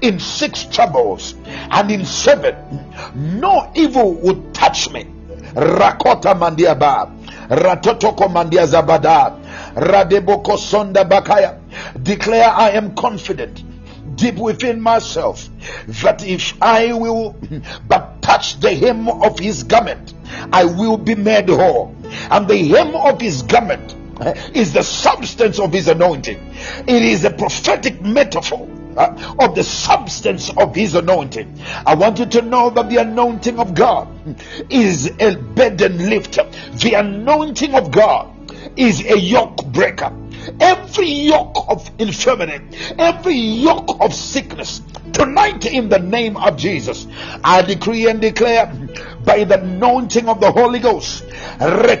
[0.00, 2.54] in six troubles and in seven.
[3.14, 5.04] No evil will touch me.
[5.54, 7.10] Rakota mandiaba.
[7.48, 9.38] Ratotoko mandia zabada.
[9.74, 11.58] Radeboko sonda bakaya.
[12.02, 13.64] Declare I am confident
[14.16, 15.48] deep within myself
[16.02, 17.36] that if I will
[17.88, 20.14] but touch the hem of his garment,
[20.52, 21.94] I will be made whole.
[22.30, 23.96] And the hem of his garment
[24.54, 26.38] is the substance of his anointing.
[26.86, 31.58] It is a prophetic metaphor uh, of the substance of his anointing.
[31.86, 34.08] I want you to know that the anointing of God
[34.70, 36.44] is a burden lifter.
[36.74, 38.28] The anointing of God
[38.76, 40.12] is a yoke breaker.
[40.60, 42.60] Every yoke of infirmity,
[42.98, 44.82] every yoke of sickness,
[45.12, 47.08] tonight in the name of Jesus,
[47.44, 48.66] I decree and declare
[49.24, 51.24] by the anointing of the Holy Ghost,
[51.58, 51.96] by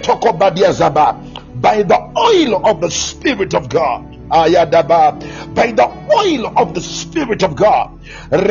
[1.82, 7.54] the oil of the Spirit of God, ayadaba, by the oil of the Spirit of
[7.54, 7.96] God,
[8.30, 8.48] by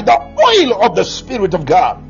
[0.00, 2.02] the oil of the Spirit of God,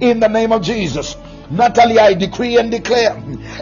[0.00, 1.16] in the name of Jesus.
[1.54, 3.12] Natalie, I decree and declare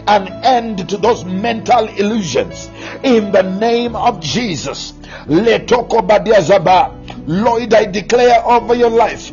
[0.07, 2.69] an end to those mental illusions
[3.03, 4.93] in the name of Jesus.
[5.27, 6.91] Letoko badiazaba.
[7.27, 9.31] Lord, I declare over your life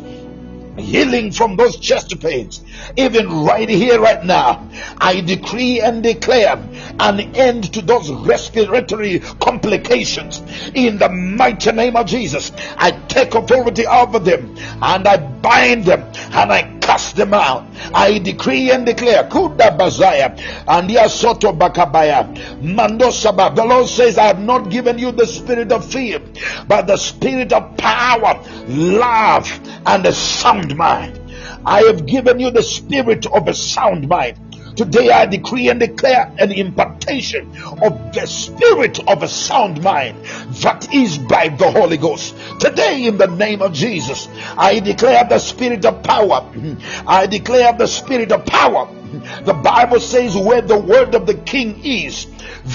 [0.77, 2.61] healing from those chest pains,
[2.97, 4.67] even right here, right now.
[4.97, 6.57] I decree and declare
[6.99, 10.41] an end to those respiratory complications
[10.73, 12.51] in the mighty name of Jesus.
[12.77, 16.01] I take authority over them and I bind them
[16.31, 17.65] and I cast them out.
[17.93, 23.55] I decree and declare, Kuda Bazaya and Yasoto Bakabaya, Mando Sabah.
[23.55, 26.19] The Lord says, I have not given you the spirit of fear,
[26.67, 29.47] but the spirit of power, love,
[29.85, 31.19] and a sound mind.
[31.65, 34.50] I have given you the spirit of a sound mind.
[34.75, 37.51] Today I decree and declare an impartation
[37.81, 40.23] of the spirit of a sound mind
[40.61, 42.35] that is by the Holy Ghost.
[42.59, 46.49] Today, in the name of Jesus, I declare the spirit of power.
[47.07, 48.87] I declare the spirit of power.
[49.43, 52.27] The Bible says, where the word of the king is,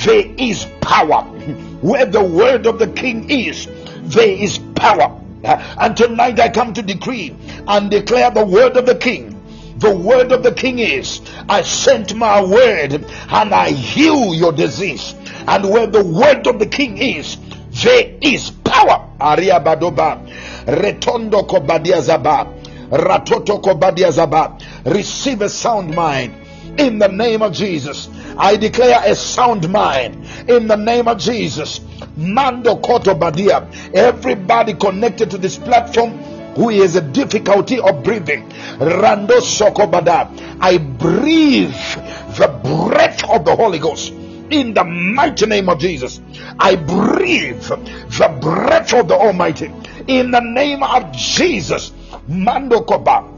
[0.05, 1.23] there is power.
[1.81, 3.67] Where the word of the king is,
[4.03, 5.19] there is power.
[5.45, 7.35] And tonight I come to decree
[7.67, 9.36] and declare the word of the king.
[9.79, 15.15] The word of the king is, I sent my word and I heal your disease.
[15.47, 17.37] And where the word of the king is,
[17.83, 19.11] there is power.
[19.21, 20.27] Aria badoba,
[20.67, 22.47] retondo kobadia zaba,
[22.91, 24.59] ratoto kobadia zaba.
[24.85, 26.35] Receive a sound mind
[26.79, 28.09] in the name of Jesus.
[28.39, 31.81] I declare a sound mind in the name of Jesus.
[32.17, 33.69] Mando Koto Badia.
[33.95, 36.19] Everybody connected to this platform,
[36.57, 38.49] who is a difficulty of breathing.
[38.79, 40.59] Rando Sokobada.
[40.61, 41.71] I breathe
[42.37, 44.11] the breath of the Holy Ghost
[44.51, 46.21] in the mighty name of Jesus.
[46.59, 49.71] I breathe the breath of the Almighty
[50.09, 51.93] in the name of Jesus.
[52.27, 53.33] Mando Koba.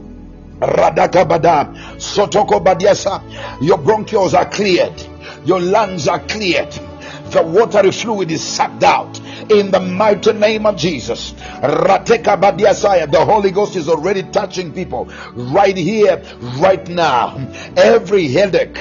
[0.59, 1.75] Radakabada.
[1.97, 3.61] Sotoko Badiasa.
[3.61, 5.03] Your bronchioles are cleared.
[5.45, 6.71] Your lungs are cleared.
[7.31, 11.31] The watery fluid is sucked out in the mighty name of Jesus.
[11.61, 16.21] The Holy Ghost is already touching people right here,
[16.57, 17.35] right now.
[17.75, 18.75] Every headache,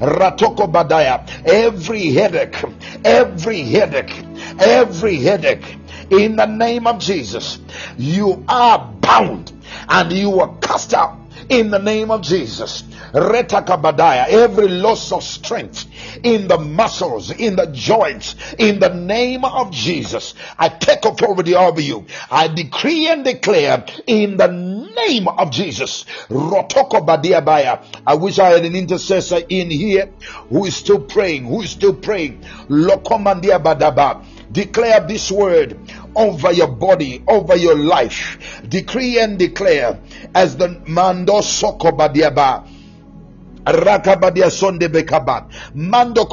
[0.00, 2.62] Ratoko Badaya, every headache,
[3.04, 4.24] every headache,
[4.58, 5.76] every headache,
[6.10, 7.58] in the name of Jesus,
[7.98, 9.52] you are bound
[9.88, 11.18] and you are cast out
[11.48, 12.84] in the name of Jesus.
[13.12, 15.86] Retakabadaya, every loss of strength
[16.22, 21.80] in the muscles, in the joints, in the name of Jesus, I take authority over
[21.80, 22.06] you.
[22.30, 26.04] I decree and declare in the name of Jesus.
[26.28, 27.84] Rotoko Badiabaya.
[28.06, 30.12] I wish I had an intercessor in here
[30.48, 32.40] who is still praying, who is still praying.
[32.68, 34.24] Lokomandia Badaba.
[34.50, 35.78] Declare this word
[36.16, 38.62] over your body, over your life.
[38.68, 40.00] Decree and declare
[40.34, 42.66] as the Mando Soko Badiaba.
[43.66, 46.24] Rakabadia Sonde Bekabat, Mando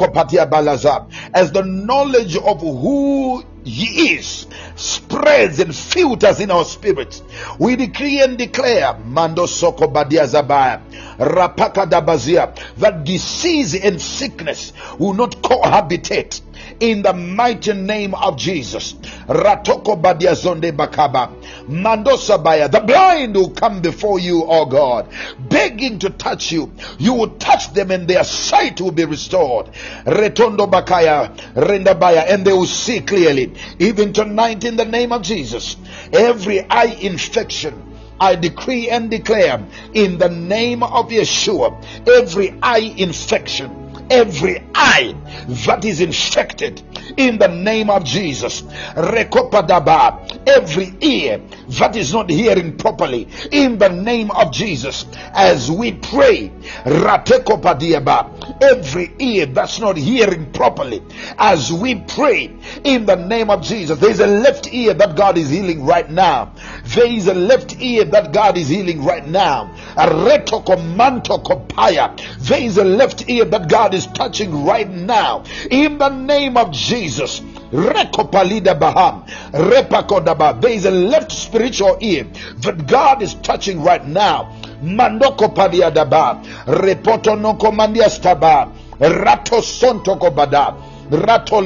[1.34, 7.22] as the knowledge of who he is spreads and filters in our spirit.
[7.60, 10.82] We decree and declare, Mando Soko Badia Zabaya,
[11.18, 16.42] Rapaka Dabazia, that disease and sickness will not cohabitate
[16.80, 18.94] in the mighty name of Jesus.
[19.28, 21.34] Ratoko Badia Zonde Bakaba.
[21.68, 22.70] Mandosabaya.
[22.70, 25.08] The blind will come before you, oh God,
[25.40, 26.74] begging to touch you.
[26.98, 29.68] You will touch them and their sight will be restored.
[30.06, 33.53] Retondo Bakaya, Rendabaya, and they will see clearly.
[33.80, 35.76] Even tonight, in the name of Jesus,
[36.12, 37.90] every eye infection.
[38.20, 45.16] I decree and declare in the name of Yeshua, every eye infection, every eye
[45.66, 46.82] that is infected
[47.18, 48.64] in the name of Jesus.
[50.46, 51.42] Every ear
[51.80, 55.06] that is not hearing properly in the name of Jesus.
[55.34, 56.52] As we pray,
[56.86, 61.02] Ratekopadiaba, every ear that's not hearing properly,
[61.38, 64.00] as we pray in the name of Jesus.
[64.00, 66.54] There's a left ear that God is healing right now.
[66.86, 69.74] There is a left ear that God is healing right now.
[69.96, 70.32] There
[72.62, 75.44] is a left ear that God is touching right now.
[75.70, 77.40] In the name of Jesus.
[77.40, 79.28] Baham.
[79.52, 80.62] Repakodaba.
[80.62, 82.26] There is a left spiritual ear
[82.58, 84.56] that God is touching right now.
[89.00, 90.30] Rato Sontoko.
[91.10, 91.62] Rato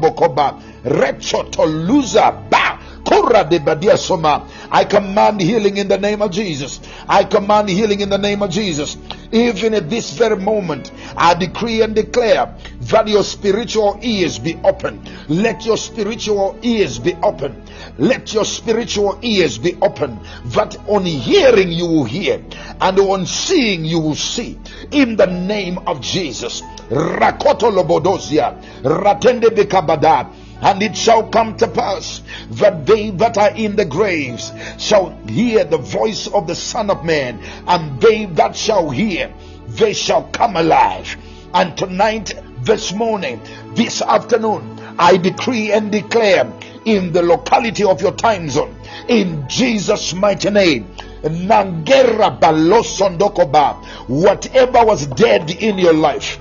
[0.00, 0.60] Bokoba.
[0.84, 2.78] Rechoto Luza Ba.
[3.10, 6.80] I command healing in the name of Jesus.
[7.08, 8.96] I command healing in the name of Jesus.
[9.32, 15.02] Even at this very moment, I decree and declare that your spiritual ears be open.
[15.28, 17.62] Let your spiritual ears be open.
[17.98, 20.18] Let your spiritual ears be open.
[20.46, 22.42] That on hearing you will hear,
[22.80, 24.58] and on seeing you will see.
[24.90, 26.62] In the name of Jesus.
[26.90, 28.54] Rakoto Lobodosia.
[28.82, 30.30] Ratende Bekabada.
[30.60, 35.64] And it shall come to pass that they that are in the graves shall hear
[35.64, 39.32] the voice of the Son of Man, and they that shall hear,
[39.68, 41.16] they shall come alive.
[41.54, 43.40] And tonight, this morning,
[43.74, 46.52] this afternoon, I decree and declare
[46.84, 48.74] in the locality of your time zone,
[49.08, 50.92] in Jesus' mighty name,
[51.22, 56.38] Nangera Balosondokoba, whatever was dead in your life,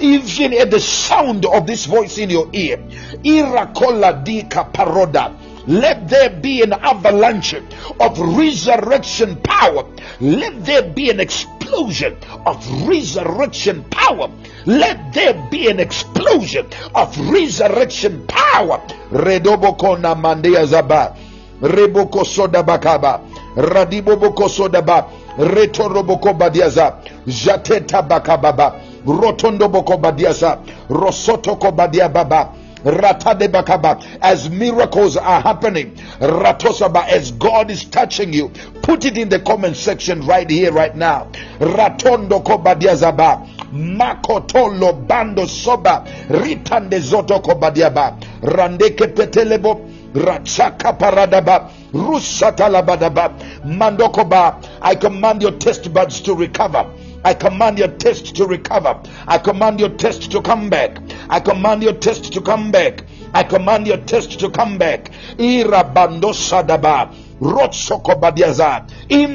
[0.00, 2.78] even at the sound of this voice in your ear,
[3.24, 5.36] Irakola di Paroda,
[5.66, 7.54] let there be an avalanche
[8.00, 9.84] of resurrection power.
[10.20, 14.30] Let there be an explosion of resurrection power.
[14.66, 18.80] Let there be an explosion of resurrection power.
[19.12, 21.14] Redoboko na mandia zaba.
[21.60, 23.20] Reboko soda bakaba.
[23.54, 25.06] Radiboboko soda ba.
[25.36, 26.96] Retoroboko badiaza.
[27.26, 28.89] Jateta bakababa.
[29.04, 30.58] Rotondo boko badiasa.
[30.88, 32.54] Rosoto ko badia baba.
[32.84, 34.02] Ratade bakaba.
[34.22, 38.50] As miracles are happening, Ratosaba, as God is touching you,
[38.82, 41.26] put it in the comment section right here, right now.
[41.58, 43.46] Ratondo kobadiazaba.
[43.72, 46.04] Makotolo bando soba.
[46.28, 48.18] Ritande zoto kobadiaba.
[48.40, 49.86] Randeke petelebo.
[50.14, 51.70] Rachaka paradaba.
[51.92, 53.38] Rusatalabadaba.
[53.64, 54.66] Mandokoba.
[54.80, 56.90] I command your test buds to recover.
[57.22, 58.98] I command your test to recover.
[59.26, 60.98] I command your test to come back.
[61.28, 63.04] I command your test to come back.
[63.34, 65.10] I command your test to come back.
[65.38, 65.66] In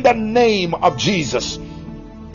[0.04, 1.60] the name of Jesus.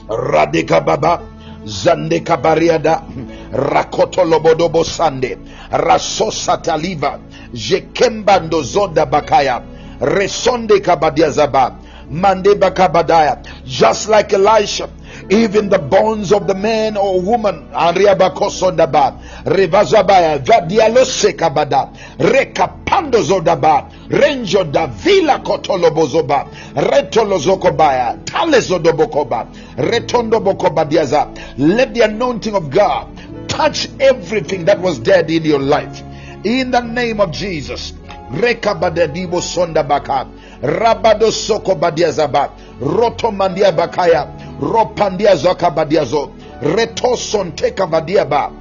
[0.09, 1.23] Radika baba.
[1.65, 3.03] Zandeka bariada.
[3.53, 5.37] Rakoto lobodobo sande.
[5.71, 7.19] Rasosa taliva.
[7.53, 9.63] Jekembando zoda bakaya.
[10.01, 11.75] Resonde kabadiazaba.
[12.09, 13.43] Mande bakabadaya.
[13.65, 14.89] Just like Elisha.
[15.31, 17.69] Even the bones of the man or woman,
[19.45, 31.29] Revazabaya, Vadialosekabada, Rekapando Zodaba, Renjo da Villa Kotolobozoba, Retolozokobaya, Talezodobokoba, Retondo Bokobadiaza.
[31.59, 36.03] Let the anointing of God touch everything that was dead in your life.
[36.45, 37.93] In the name of Jesus.
[38.31, 40.27] Rekabadadibo Sondabaka,
[40.63, 42.51] Rabado Soko Badiazaba,
[42.81, 48.53] Roto Mandia Bakaya, Ropandia Zaka Badiazo, Retoson Teka Badiaba.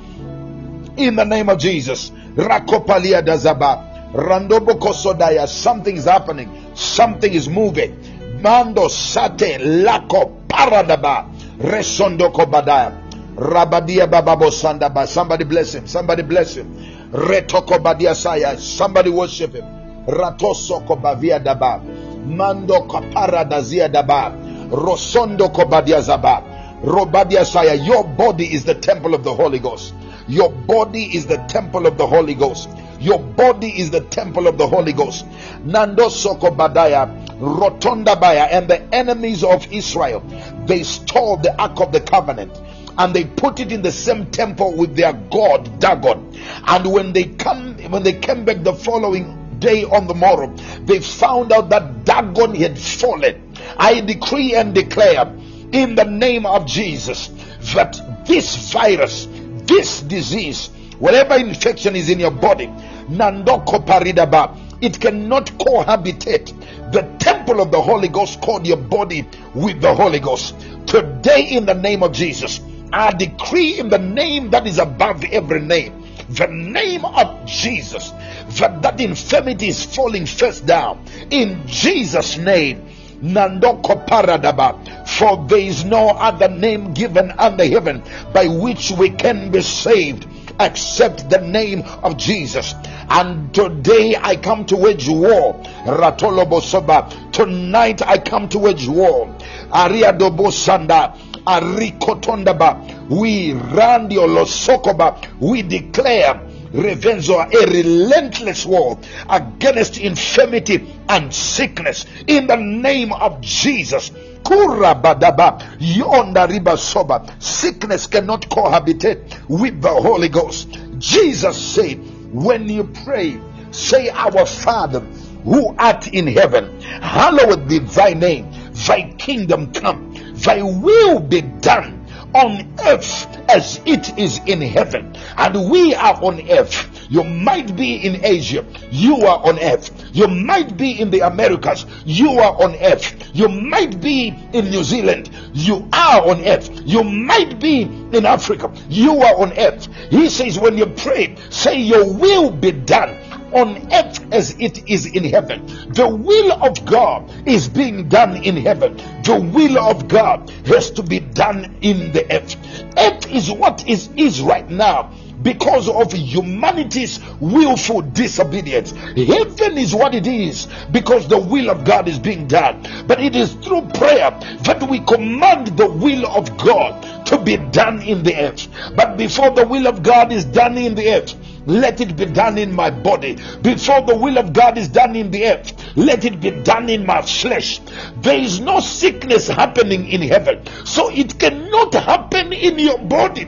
[0.98, 8.42] In the name of Jesus, Rakopalia Dazaba, Randobo Kosodaya, something is happening, something is moving.
[8.42, 13.10] Mando Sate Lako Paradaba, Resondoko Badaya.
[13.36, 15.08] Rabadia Bababo Sandaba.
[15.08, 15.88] Somebody bless him.
[15.88, 16.76] Somebody bless him.
[17.12, 18.58] Retoko Badia Saya.
[18.58, 19.79] Somebody worship him.
[20.10, 21.82] Ratosoko Bavia Daba.
[22.26, 24.70] Mando Kapara Dazia Daba.
[24.72, 26.82] Rosondo Kobadia Zaba.
[26.84, 27.76] Robadia Saya.
[27.76, 29.94] Your body is the temple of the Holy Ghost.
[30.28, 32.70] Your body is the temple of the Holy Ghost.
[33.00, 35.26] Your body is the temple of the Holy Ghost.
[35.64, 37.28] Nando Soko Badaya.
[37.40, 38.48] Rotonda Baya.
[38.52, 40.22] And the enemies of Israel.
[40.66, 42.52] They stole the Ark of the Covenant
[42.98, 46.36] and they put it in the same temple with their god Dagon.
[46.68, 50.54] And when they come, when they came back the following day on the morrow,
[50.86, 53.54] they found out that Dagon had fallen.
[53.78, 55.26] I decree and declare
[55.72, 57.28] in the name of Jesus
[57.74, 59.28] that this virus,
[59.66, 62.68] this disease, whatever infection is in your body,
[63.08, 66.54] Nandoko Paridaba, it cannot cohabitate
[66.92, 70.56] the temple of the Holy Ghost called your body with the Holy Ghost.
[70.88, 75.60] Today, in the name of Jesus, I decree in the name that is above every
[75.60, 78.12] name, the name of Jesus,
[78.60, 81.06] that that infirmity is falling first down.
[81.30, 82.86] In Jesus' name.
[83.22, 85.08] Nandoko Paradaba.
[85.08, 88.02] For there is no other name given under heaven
[88.34, 90.26] by which we can be saved
[90.60, 92.74] except the name of Jesus.
[93.10, 95.62] And today I come to wage war.
[95.86, 97.32] Ratolobosoba.
[97.32, 99.28] Tonight I come to wage war.
[99.70, 101.29] Ariadobosanda.
[101.46, 103.10] Arikotondaba.
[103.10, 105.16] We randio losokoba.
[105.40, 106.42] We declare
[106.74, 114.12] revenzo a relentless war against infirmity and sickness in the name of Jesus.
[114.44, 117.26] Kurabadaba yonda riba soba.
[117.40, 120.78] Sickness cannot cohabitate with the Holy Ghost.
[120.98, 121.98] Jesus said,
[122.34, 123.40] when you pray,
[123.72, 125.02] say, Our Father
[125.44, 128.52] who art in heaven, hallowed be thy name,
[128.88, 130.09] thy kingdom come,
[130.44, 132.00] thy will be done
[132.34, 135.16] on earth as it is in heaven.
[135.38, 137.08] And we are on earth.
[137.10, 138.64] You might be in Asia.
[138.92, 140.10] You are on earth.
[140.14, 141.86] You might be in the Americas.
[142.06, 143.32] You are on earth.
[143.34, 145.32] You might be in New Zealand.
[145.54, 146.70] You are on earth.
[146.86, 148.72] You might be in Africa.
[148.90, 149.88] You are on earth.
[150.12, 153.18] He says, when you pray, say, Your will be done
[153.54, 155.66] on earth as it is in heaven.
[155.94, 158.98] The will of God is being done in heaven.
[159.24, 162.56] The will of God has to be done in the earth.
[162.98, 168.92] Earth is what is is right now because of humanity's willful disobedience.
[168.92, 172.86] Heaven is what it is because the will of God is being done.
[173.08, 174.32] But it is through prayer
[174.64, 178.68] that we command the will of God to be done in the earth.
[178.96, 181.36] But before the will of God is done in the earth,
[181.70, 183.38] let it be done in my body.
[183.62, 187.06] Before the will of God is done in the earth, let it be done in
[187.06, 187.80] my flesh.
[188.22, 193.46] There is no sickness happening in heaven, so it cannot happen in your body.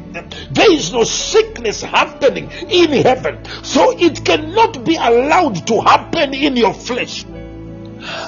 [0.51, 6.55] There is no sickness happening in heaven, so it cannot be allowed to happen in
[6.55, 7.25] your flesh.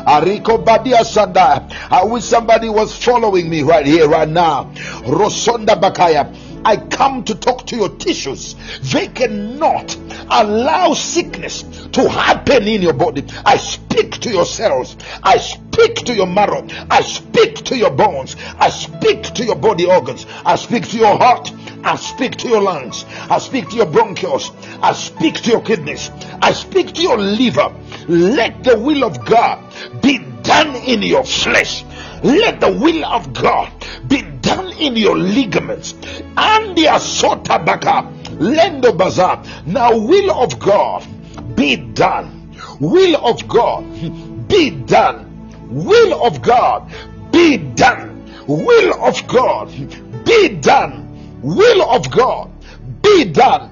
[0.05, 1.71] Ariko Badia Sanda.
[1.89, 4.65] I wish somebody was following me right here, right now.
[5.05, 6.29] Rosonda Bakaya.
[6.65, 8.55] I come to talk to your tissues.
[8.91, 9.95] They cannot
[10.29, 13.25] allow sickness to happen in your body.
[13.45, 14.95] I speak to your cells.
[15.21, 16.65] I speak to your marrow.
[16.89, 18.35] I speak to your bones.
[18.57, 20.25] I speak to your body organs.
[20.45, 21.51] I speak to your heart.
[21.83, 23.05] I speak to your lungs.
[23.29, 24.51] I speak to your bronchioles.
[24.81, 26.11] I speak to your kidneys.
[26.41, 27.73] I speak to your liver.
[28.07, 29.61] Let the will of God
[30.01, 31.83] be done in your flesh.
[32.23, 33.71] Let the will of God
[34.07, 35.93] be done in your ligaments.
[36.37, 38.09] And the asota baka
[38.39, 39.43] lendo bazaar.
[39.65, 41.05] Now, will of God
[41.55, 42.43] be done.
[42.79, 43.83] Will of God,
[44.47, 45.29] be done.
[45.69, 46.91] Will of God,
[47.31, 48.25] be done.
[48.47, 49.69] Will of God,
[50.25, 51.39] be done.
[51.41, 52.49] Will of God,
[53.01, 53.69] be done.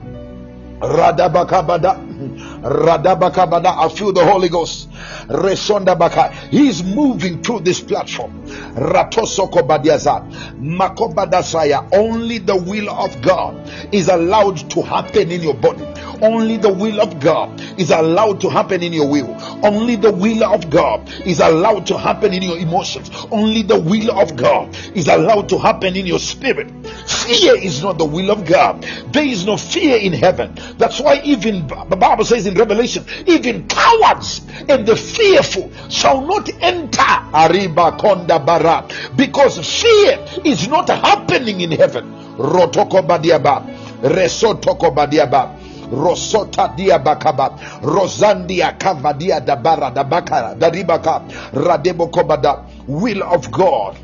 [0.80, 2.31] Radabakabada.
[2.62, 3.78] Radabakabada.
[3.78, 4.90] I feel the Holy Ghost.
[5.28, 6.32] Resonda Baka.
[6.50, 8.46] He's moving through this platform.
[8.76, 10.30] Ratosoko Badiaza.
[10.60, 11.90] Makobadasaya.
[11.94, 15.86] Only the will of God is allowed to happen in your body.
[16.22, 19.36] Only the will of God is allowed to happen in your will.
[19.64, 23.10] Only the will of God is allowed to happen in your emotions.
[23.32, 26.70] Only the will of God is allowed to happen in your spirit.
[27.08, 28.84] Fear is not the will of God.
[29.12, 30.56] There is no fear in heaven.
[30.78, 36.50] That's why even the Bible says in Revelation, even cowards and the fearful shall not
[36.62, 42.06] enter Ariba Konda Bara because fear is not happening in heaven.
[42.38, 43.64] Rotoko Badiaba,
[44.02, 45.61] Resotoko Badiaba.
[45.92, 51.22] Rosota dia bakaba, Rosandia kavadia dabara dabakara, daribaka,
[51.54, 52.66] radebo kobada.
[52.88, 53.96] Will of God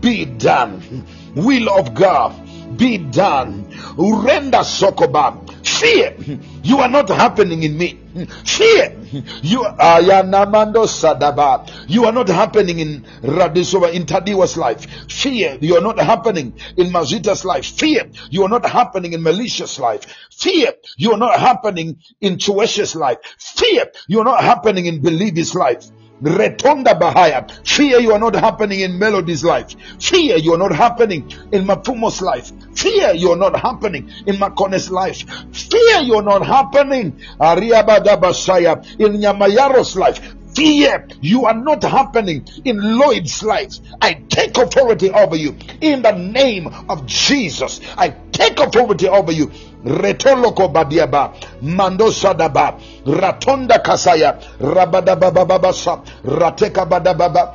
[0.00, 1.04] be done.
[1.34, 2.34] Will of God
[2.76, 3.64] be done.
[3.96, 5.47] Renda sokoba.
[5.62, 6.16] Fear,
[6.62, 7.98] you are not happening in me.
[8.44, 8.96] Fear,
[9.42, 11.70] you are Yanamando Sadaba.
[11.88, 14.86] You are not happening in Radisova in Tadiwa's life.
[15.10, 17.66] Fear, you are not happening in Mazita's life.
[17.66, 20.04] Fear, you are not happening in Melicia's life.
[20.32, 23.18] Fear, you are not happening in Chuesh's life.
[23.38, 25.86] Fear, you are not happening in Believ's life.
[26.22, 27.48] Retonda Bahaya.
[27.66, 29.74] Fear you are not happening in Melody's life.
[30.00, 32.50] Fear you are not happening in Mafumo's life.
[32.74, 35.18] Fear you are not happening in Makone's life.
[35.52, 40.34] Fear you are not happening Ariabada Basaya in Nyamayaro's life.
[40.58, 43.78] Fear you are not happening in Lloyd's life.
[44.02, 47.80] I take authority over you in the name of Jesus.
[47.96, 49.52] I take authority over you.
[49.84, 51.32] Retoloko badiaba,
[53.06, 54.40] ratonda kasaya,
[56.24, 57.54] rateka badababa,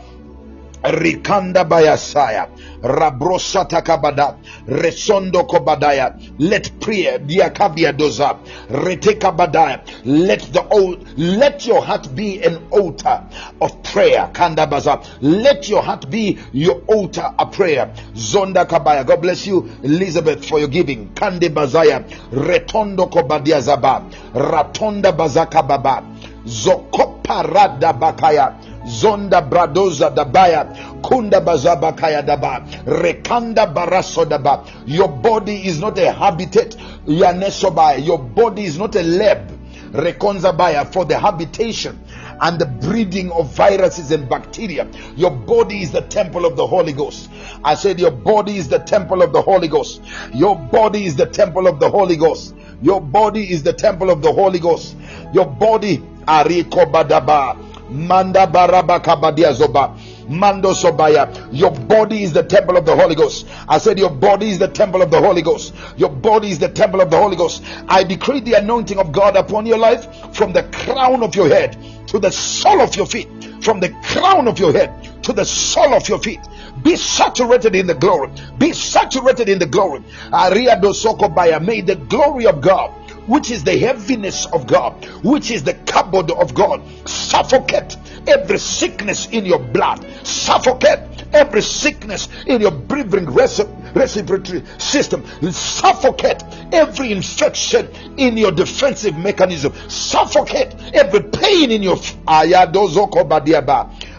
[0.83, 2.47] rikanda bayasaya,
[2.81, 4.35] rabrosa takabada,
[4.67, 6.13] resondo kobadaya.
[6.39, 8.37] Let prayer diakavia doza,
[8.69, 9.81] reteka badaya.
[10.05, 13.23] Let the old, let your heart be an altar
[13.61, 14.29] of prayer.
[14.33, 15.01] Kanda baza.
[15.21, 17.93] Let your heart be your altar of prayer.
[18.13, 19.05] Zonda kabaya.
[19.05, 21.09] God bless you, Elizabeth, for your giving.
[21.13, 24.03] Kande bazaya, retondo kobadia zaba,
[24.33, 26.03] ratonda bazaka baba,
[26.45, 28.53] zokoparada bakaya.
[28.85, 30.65] Zonda bradoza dabaya,
[31.01, 34.65] kunda bazabakaya daba, rekanda baraso daba.
[34.85, 38.05] Your body is not a habitat, yanesobaya.
[38.05, 39.49] Your body is not a lab,
[39.93, 41.99] rekonzabaya, for the habitation
[42.41, 44.87] and the breeding of viruses and bacteria.
[45.15, 47.29] Your body is the temple of the Holy Ghost.
[47.63, 50.01] I said, Your body is the temple of the Holy Ghost.
[50.33, 52.55] Your body is the temple of the Holy Ghost.
[52.81, 54.97] Your body is the temple of the Holy Ghost.
[55.33, 59.95] Your body, Ariko Badaba, Manda Baraba Kabadia Zoba.
[60.29, 61.49] Mando Sobaya.
[61.51, 63.47] Your body is the temple of the Holy Ghost.
[63.67, 65.73] I said, Your body is the temple of the Holy Ghost.
[65.97, 67.63] Your body is the temple of the Holy Ghost.
[67.87, 71.77] I decree the anointing of God upon your life from the crown of your head
[72.07, 73.27] to the sole of your feet.
[73.63, 76.39] From the crown of your head to the sole of your feet.
[76.83, 78.29] Be saturated in the glory.
[78.57, 80.03] Be saturated in the glory.
[80.31, 81.63] Aria Dosokobaya.
[81.63, 82.91] May the glory of God
[83.27, 87.95] which is the heaviness of God, which is the kabod of God, suffocate
[88.27, 90.99] every sickness in your blood, suffocate
[91.33, 97.87] every sickness in your breathing respiratory system, suffocate every infection
[98.17, 101.97] in your defensive mechanism, suffocate every pain in your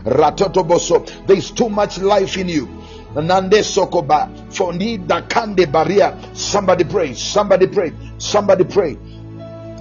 [0.05, 1.27] ratotoboso.
[1.27, 2.84] There is too much life in you.
[3.15, 6.17] Nande sokoba fondi dakande baria.
[6.35, 7.15] Somebody pray.
[7.15, 7.93] Somebody pray.
[8.19, 8.97] Somebody pray.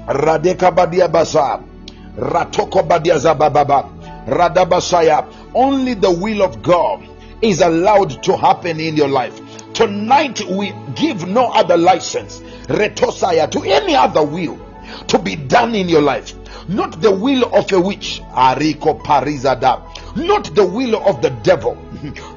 [0.07, 1.63] Radeka badia basa.
[2.17, 3.89] Ratoko badia zabababa.
[4.27, 5.25] Radabasaya.
[5.53, 7.07] Only the will of God
[7.41, 9.39] is allowed to happen in your life.
[9.73, 14.59] Tonight we give no other license, retosaya, to any other will
[15.07, 16.33] to be done in your life.
[16.69, 19.81] Not the will of a witch, ariko parizada.
[20.15, 21.75] Not the will of the devil,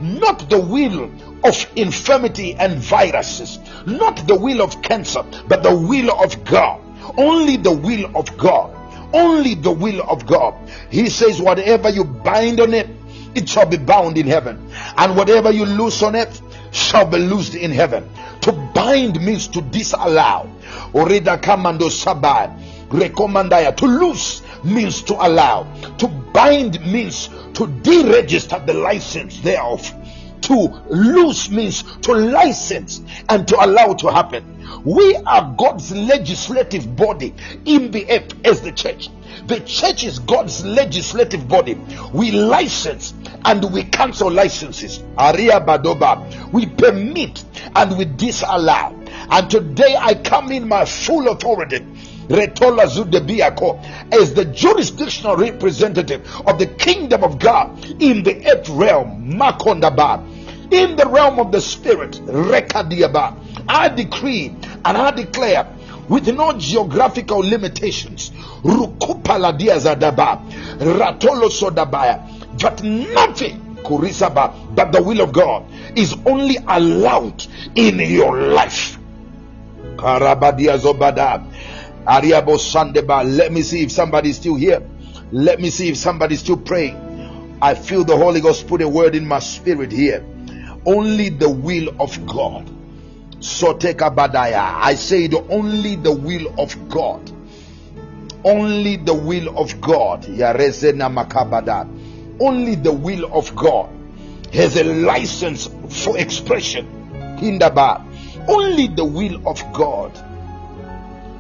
[0.01, 1.11] not the will
[1.45, 6.81] of infirmity and viruses, not the will of cancer, but the will of God.
[7.17, 8.73] Only the will of God.
[9.15, 10.55] Only the will of God.
[10.91, 12.89] He says, Whatever you bind on it,
[13.35, 16.41] it shall be bound in heaven, and whatever you loose on it
[16.73, 18.09] shall be loosed in heaven.
[18.43, 20.51] To bind means to disallow.
[20.93, 22.89] Orida kamando sabai.
[22.89, 23.77] Recommandaya.
[23.77, 25.65] To loose means to allow.
[25.99, 29.93] To bind means to deregister the license thereof.
[30.43, 30.55] To
[30.89, 34.57] loose means to license and to allow to happen.
[34.85, 37.35] We are God's legislative body
[37.65, 39.09] in the earth as the church.
[39.47, 41.75] The church is God's legislative body.
[42.13, 43.15] We license
[43.45, 45.03] and we cancel licenses.
[45.17, 46.53] Aria Badoba.
[46.53, 48.95] We permit and we disallow.
[49.31, 51.85] And today I come in my full authority.
[52.29, 59.33] Retola Zudebiako as the jurisdictional representative of the kingdom of God in the earth realm.
[59.33, 60.23] Makondaba.
[60.73, 62.13] In the realm of the spirit.
[62.13, 63.37] Rekadiaba.
[63.69, 64.49] I decree
[64.85, 65.73] and I declare
[66.09, 68.31] with no geographical limitations.
[68.63, 70.41] Rukupaladia Zadaba.
[70.79, 72.59] Ratolo Sodabaya.
[72.59, 75.65] That nothing Kurisaba but the will of God
[75.97, 77.47] is only allowed
[77.77, 78.99] in your life.
[82.07, 83.25] Ariabo Sandeba.
[83.25, 84.83] Let me see if somebody's still here.
[85.33, 87.59] Let me see if somebody's still praying.
[87.61, 90.25] I feel the Holy Ghost put a word in my spirit here.
[90.87, 92.71] Only the will of God.
[93.41, 94.77] Soteka Badaya.
[94.77, 97.31] I said only the will of God.
[98.45, 100.25] Only the will of God.
[102.39, 103.91] Only the will of God
[104.53, 106.87] has a license for expression.
[107.39, 108.05] Hindaba.
[108.49, 110.13] Only the will of God.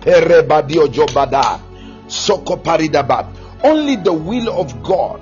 [0.06, 0.42] Only
[3.96, 5.20] the will of God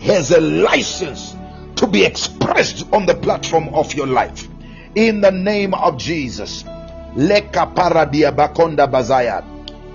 [0.00, 1.34] has a license
[1.76, 4.46] to be expressed on the platform of your life.
[4.94, 6.64] In the name of Jesus.
[7.14, 9.42] Leka paradia bakonda bazaya.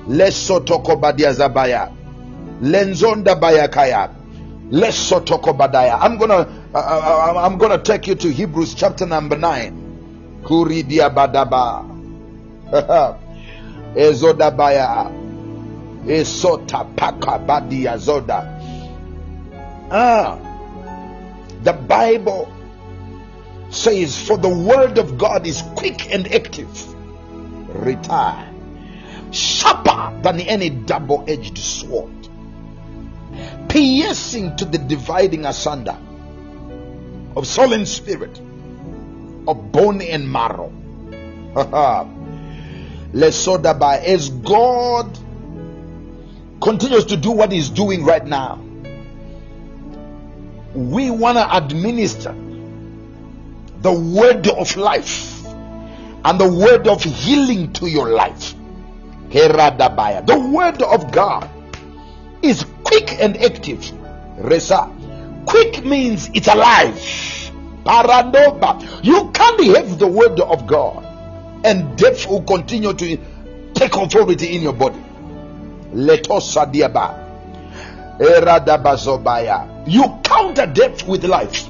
[0.07, 1.91] Lesotoko badia zabaya.
[2.61, 4.09] Lenzonda bayakaya.
[4.71, 5.99] Lesotoko badaya.
[6.01, 10.41] I'm gonna uh, uh, I'm gonna take you to Hebrews chapter number nine.
[10.43, 11.85] Kuridia badaba.
[13.95, 15.11] Ezodabaya.
[16.05, 18.41] Esota paka badia zoda.
[19.91, 20.39] Ah,
[21.63, 22.51] the Bible
[23.69, 26.95] says, For the word of God is quick and active,
[27.67, 28.49] retire,
[29.31, 32.29] sharper than any double edged sword,
[33.69, 35.97] piercing to the dividing asunder
[37.35, 38.39] of soul and spirit,
[39.47, 40.71] of bone and marrow.
[43.13, 45.17] Lesodaba, as God
[46.61, 48.61] continues to do what He's doing right now,
[50.73, 52.33] we want to administer
[53.81, 55.45] the word of life
[56.23, 58.55] and the word of healing to your life.
[59.31, 61.49] The word of God
[62.41, 63.91] is quick and active.
[64.37, 64.89] Resa.
[65.45, 66.95] Quick means it's alive.
[67.83, 68.79] Paradoba.
[69.03, 71.10] You can't have the word of God
[71.63, 73.17] and death will continue to
[73.73, 74.99] take authority in your body.
[75.93, 77.17] Letosadiaba.
[78.19, 79.87] Eradabazobaya.
[79.87, 81.67] You counter death with life.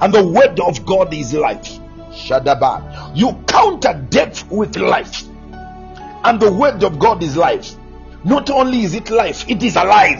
[0.00, 1.78] And the word of God is life.
[2.10, 3.12] Shadaba.
[3.14, 5.24] You counter death with life.
[6.24, 7.74] And the word of God is life.
[8.24, 10.18] Not only is it life, it is alive.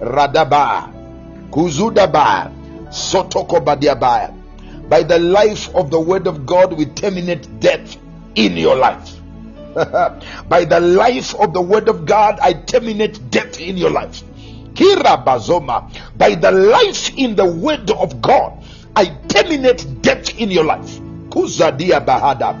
[0.00, 0.92] Radaba.
[1.50, 2.52] Kuzudaba.
[2.90, 4.41] Sotoko badiabaya.
[4.92, 7.96] By the life of the word of God, we terminate death
[8.34, 9.16] in your life.
[9.74, 14.22] By the life of the word of God, I terminate death in your life.
[14.74, 15.90] Kira Bazoma.
[16.18, 18.62] By the life in the word of God,
[18.94, 21.00] I terminate death in your life.
[21.30, 22.52] Kuzadia Bahada.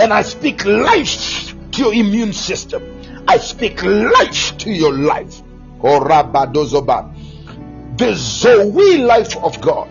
[0.00, 2.82] And I speak life to your immune system.
[3.28, 5.40] I speak life to your life.
[7.96, 9.88] The Zoe life of God.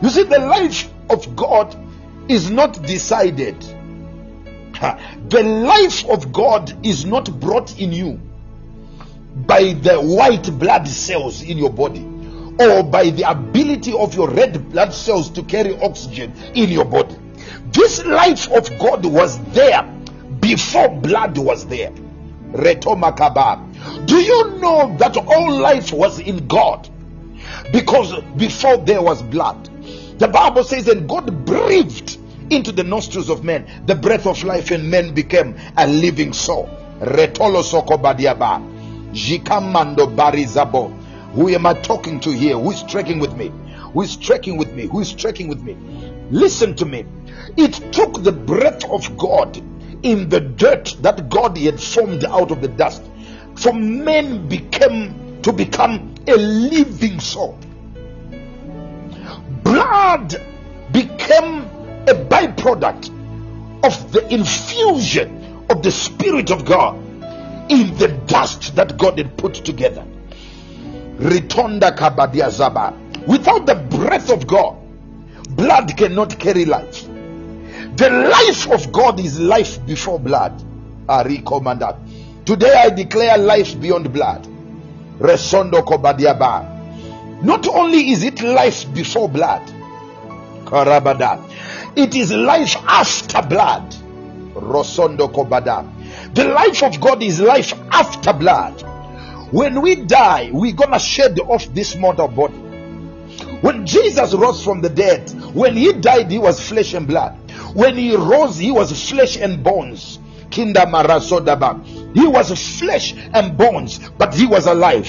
[0.00, 1.76] You see, the life of God
[2.28, 3.60] is not decided.
[5.28, 8.20] The life of God is not brought in you
[9.46, 12.04] by the white blood cells in your body
[12.60, 17.16] or by the ability of your red blood cells to carry oxygen in your body.
[17.72, 19.82] This life of God was there
[20.40, 21.92] before blood was there.
[22.52, 24.06] Retomakaba.
[24.06, 26.88] Do you know that all life was in God?
[27.72, 29.68] Because before there was blood,
[30.18, 32.18] the Bible says, and God breathed
[32.50, 36.68] into the nostrils of men the breath of life, and men became a living soul.
[37.00, 38.76] Retolo sokobadiaba.
[39.12, 40.92] Jikamando barizabo.
[41.32, 42.58] Who am I talking to here?
[42.58, 43.52] Who is trekking with me?
[43.92, 44.86] Who is trekking with me?
[44.86, 45.76] Who is trekking with me?
[46.30, 47.06] Listen to me.
[47.56, 49.56] It took the breath of God
[50.02, 53.02] in the dirt that God had formed out of the dust
[53.58, 57.58] for men became to become a living soul.
[59.68, 60.40] Blood
[60.92, 61.66] became
[62.08, 63.10] a byproduct
[63.84, 66.96] of the infusion of the Spirit of God
[67.70, 70.06] in the dust that God had put together.
[71.18, 72.96] Ritonda kabadia zaba.
[73.26, 74.78] Without the breath of God,
[75.50, 77.06] blood cannot carry life.
[77.96, 80.64] The life of God is life before blood.
[81.10, 81.94] Ari commander.
[82.46, 84.48] Today I declare life beyond blood.
[85.18, 86.77] Resondo kobadiaba.
[87.42, 89.62] Not only is it life before blood,
[90.64, 91.40] karabada,
[91.96, 93.94] it is life after blood.
[94.54, 95.86] Rosondo kobada.
[96.34, 98.82] The life of God is life after blood.
[99.52, 102.54] When we die, we're gonna shed off this mortal body.
[103.60, 107.36] When Jesus rose from the dead, when he died, he was flesh and blood.
[107.74, 110.18] When he rose, he was flesh and bones.
[110.50, 110.86] Kinda.
[112.14, 115.06] He was flesh and bones, but he was alive.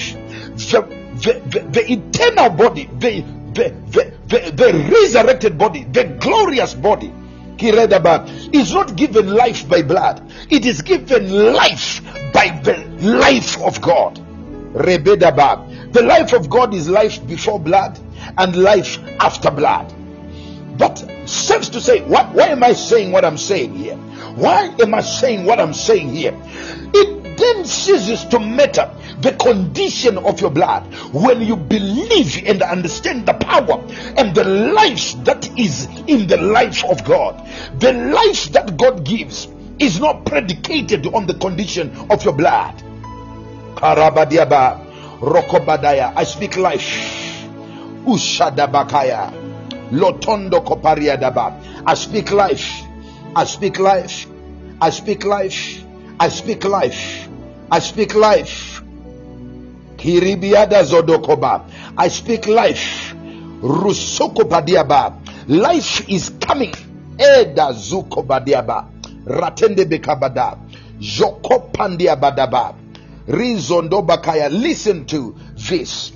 [1.22, 3.20] The, the, eternal body, the,
[3.52, 7.12] the, the, the, the resurrected body, the glorious body,
[7.62, 12.00] is not given life by blood, it is given life
[12.32, 14.16] by the life of God.
[14.72, 17.98] The life of God is life before blood
[18.38, 19.92] and life after blood.
[20.78, 23.96] But safe to say, what, why am I saying what I'm saying here?
[23.96, 26.34] Why am I saying what I'm saying here?
[26.94, 28.90] It then ceases to matter
[29.20, 33.82] the condition of your blood when you believe and understand the power
[34.16, 37.46] and the life that is in the life of God.
[37.80, 39.48] The life that God gives
[39.78, 42.74] is not predicated on the condition of your blood.
[43.76, 44.88] Karabadiaba.
[45.22, 47.46] I speak life.
[48.06, 49.32] Ushadabakaya.
[49.90, 51.84] Lotondo kopariadaba.
[51.86, 52.82] I speak life.
[53.36, 54.26] I speak life.
[54.80, 55.84] I speak life.
[56.18, 57.29] I speak life.
[57.72, 58.82] I speak life.
[59.96, 61.64] Kiribiada zodokoba.
[61.96, 63.14] I speak life.
[63.62, 65.14] Rusoko badiaba.
[65.46, 66.74] Life is coming.
[67.18, 68.88] Eda zuko badiaba.
[69.24, 70.58] Ratende bekabada.
[70.98, 72.74] Joko pandiabadaba.
[73.28, 74.50] Rizondo bakaya.
[74.50, 76.12] Listen to this.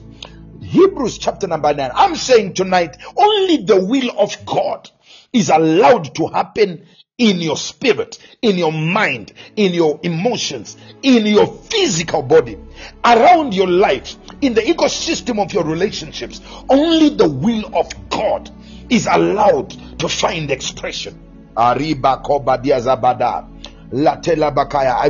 [0.60, 1.90] Hebrews chapter number 9.
[1.94, 4.90] I'm saying tonight, only the will of God
[5.32, 6.86] is allowed to happen
[7.18, 12.58] in your spirit, in your mind, in your emotions, in your physical body,
[13.04, 16.40] around your life, in the ecosystem of your relationships.
[16.68, 18.50] Only the will of God
[18.90, 19.70] is allowed
[20.00, 21.20] to find expression.
[21.56, 21.74] I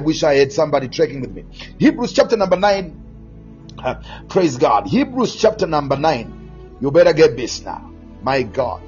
[0.05, 1.45] wish I had somebody tracking with me.
[1.79, 3.01] Hebrews chapter number 9.
[3.79, 3.95] Uh,
[4.29, 4.87] Praise God.
[4.87, 6.79] Hebrews chapter number 9.
[6.83, 7.91] You better get this now.
[8.23, 8.83] My God.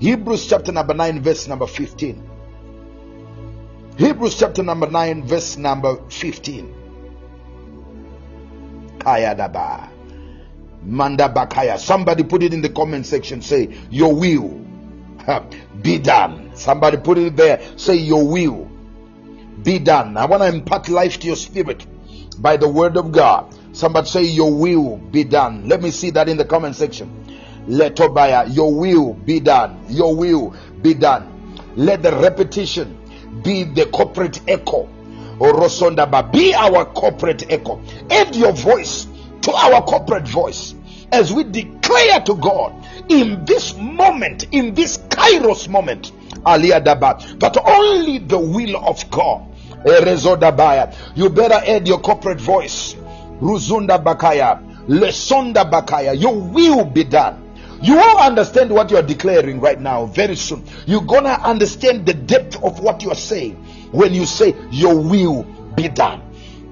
[0.00, 2.37] Hebrews chapter number 9, verse number 15.
[3.98, 6.72] Hebrews chapter number 9, verse number 15.
[9.00, 9.90] Kaya daba.
[10.84, 11.76] Manda bakaya.
[11.76, 13.42] Somebody put it in the comment section.
[13.42, 14.64] Say, Your will
[15.82, 16.52] be done.
[16.54, 17.60] Somebody put it there.
[17.76, 18.70] Say, Your will
[19.64, 20.16] be done.
[20.16, 21.84] I want to impart life to your spirit
[22.40, 23.52] by the word of God.
[23.72, 25.68] Somebody say, Your will be done.
[25.68, 27.10] Let me see that in the comment section.
[27.66, 29.86] Let Tobiah, your will be done.
[29.88, 31.34] Your will be done.
[31.74, 32.97] Let the repetition
[33.42, 34.88] be the corporate echo.
[35.38, 37.80] Orosondaba, be our corporate echo.
[38.10, 39.06] Add your voice
[39.42, 40.74] to our corporate voice
[41.12, 42.74] as we declare to God
[43.08, 46.12] in this moment, in this Kairos moment,
[46.44, 49.44] Aliyadaba, that only the will of God.
[49.84, 50.94] Erezodabaya.
[51.16, 52.94] You better add your corporate voice.
[53.40, 54.60] Ruzunda Bakaya.
[54.88, 56.20] Lesonda Bakaya.
[56.20, 57.47] Your will be done.
[57.80, 60.64] You will understand what you are declaring right now very soon.
[60.86, 63.54] You're gonna understand the depth of what you are saying
[63.92, 65.44] when you say, Your will
[65.76, 66.22] be done.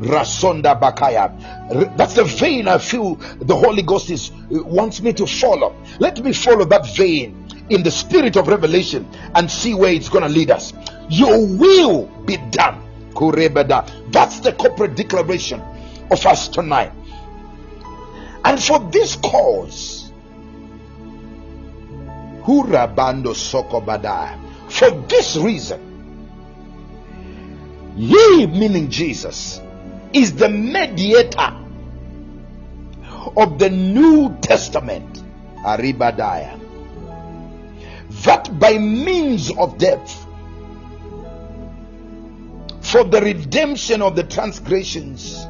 [0.01, 1.97] Rasonda Bakaya.
[1.97, 5.74] That's the vein I feel the Holy Ghost is uh, wants me to follow.
[5.99, 10.28] Let me follow that vein in the spirit of revelation and see where it's gonna
[10.28, 10.73] lead us.
[11.09, 12.83] Your will be done.
[13.15, 14.12] Kurebeda.
[14.12, 15.61] That's the corporate declaration
[16.11, 16.93] of us tonight.
[18.45, 20.06] And for this cause,
[22.47, 24.39] Hurabando Sokobada.
[24.70, 25.81] For this reason,
[27.97, 29.60] He, meaning Jesus,
[30.12, 31.56] is the mediator
[33.36, 35.23] of the New Testament,
[35.64, 36.59] Aribadiah,
[38.23, 40.27] that by means of death,
[42.81, 45.44] for the redemption of the transgressions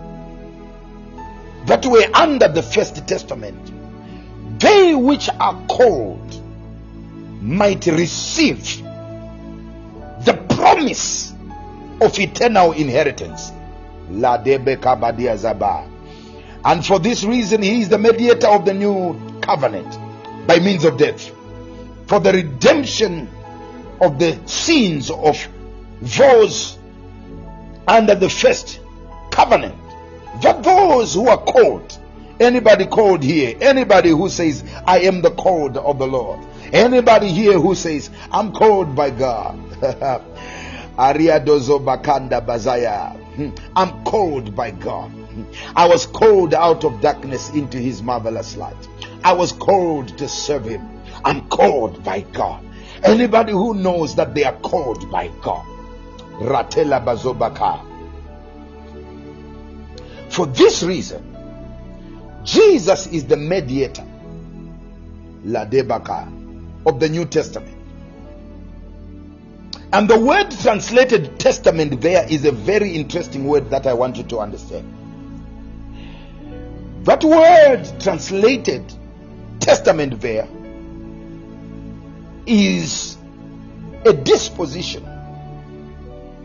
[1.66, 3.72] that were under the First Testament,
[4.58, 6.42] they which are called
[7.40, 8.82] might receive
[10.24, 11.32] the promise
[12.00, 13.52] of eternal inheritance.
[16.64, 19.98] And for this reason, he is the mediator of the new covenant
[20.46, 21.30] by means of death.
[22.06, 23.28] For the redemption
[24.00, 25.48] of the sins of
[26.02, 26.78] those
[27.88, 28.80] under the first
[29.30, 29.74] covenant.
[30.42, 31.98] That those who are called,
[32.38, 36.40] anybody called here, anybody who says, I am the called of the Lord,
[36.72, 39.58] Anybody here who says, I'm called by God?
[43.36, 43.50] Hmm.
[43.76, 45.10] I'm called by God.
[45.10, 45.44] Hmm.
[45.76, 48.88] I was called out of darkness into his marvelous light.
[49.22, 50.88] I was called to serve him.
[51.24, 52.64] I'm called by God.
[53.02, 55.66] Anybody who knows that they are called by God.
[56.40, 57.84] Ratela Bazobaka.
[60.30, 61.36] For this reason,
[62.44, 64.06] Jesus is the mediator,
[65.44, 66.35] Ladebaka,
[66.86, 67.76] of the New Testament.
[69.92, 74.24] And the word translated testament there is a very interesting word that I want you
[74.24, 74.92] to understand.
[77.04, 78.92] That word translated
[79.60, 80.48] testament there
[82.46, 83.16] is
[84.04, 85.04] a disposition,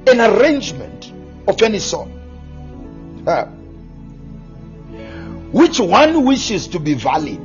[0.07, 1.11] an arrangement
[1.47, 2.09] of any sort,
[3.25, 3.45] uh,
[5.51, 7.41] which one wishes to be valid.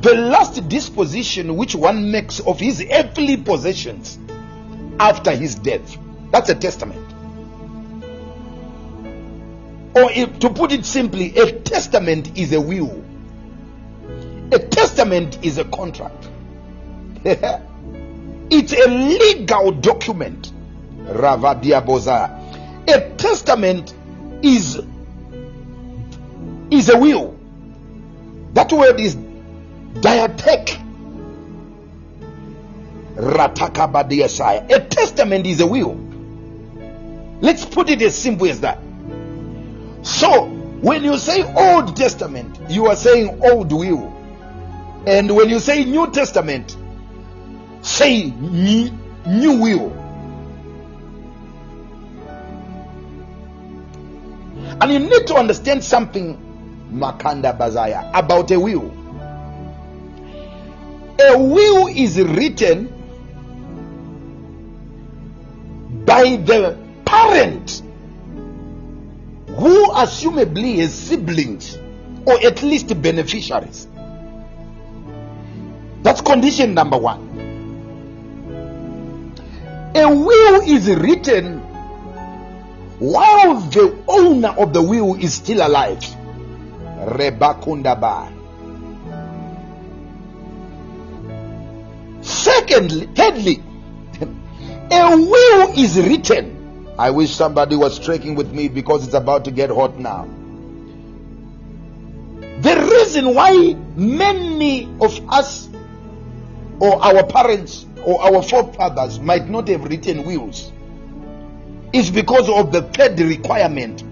[0.00, 4.18] The last disposition which one makes of his earthly possessions
[4.98, 5.96] after his death.
[6.32, 7.04] That's a testament.
[9.94, 13.04] Or if, to put it simply, a testament is a will.
[14.52, 16.28] A testament is a contract.
[17.24, 20.52] it's a legal document.
[21.04, 22.28] Ravadia Boza.
[22.88, 23.94] A testament
[24.42, 24.80] is
[26.70, 27.37] is a will.
[28.54, 30.84] That word is diatheke.
[33.16, 34.70] Ratakabadiasai.
[34.70, 35.98] A testament is a will.
[37.40, 38.78] Let's put it as simple as that.
[40.02, 40.46] So,
[40.80, 44.14] when you say Old Testament, you are saying Old Will.
[45.06, 46.76] And when you say New Testament,
[47.82, 48.90] say new
[49.26, 49.92] Will.
[54.80, 56.38] And you need to understand something,
[56.92, 58.90] Makanda Bazaya, about a will.
[61.20, 62.86] A will is written
[66.04, 67.82] by the parent
[69.48, 71.76] who assumably has siblings
[72.24, 73.88] or at least beneficiaries.
[76.02, 77.26] That's condition number one.
[79.94, 81.58] A will is written
[83.00, 86.04] while the owner of the will is still alive.
[87.04, 88.32] Rebakundaba.
[92.22, 93.62] Secondly, thirdly,
[94.90, 96.56] a will is written.
[96.98, 100.28] I wish somebody was trekking with me because it's about to get hot now.
[102.60, 105.68] The reason why many of us
[106.80, 110.72] or our parents or our forefathers might not have written wills
[111.92, 114.02] is because of the third requirement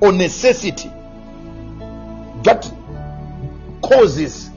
[0.00, 0.90] or necessity
[2.44, 2.70] that
[3.82, 4.50] causes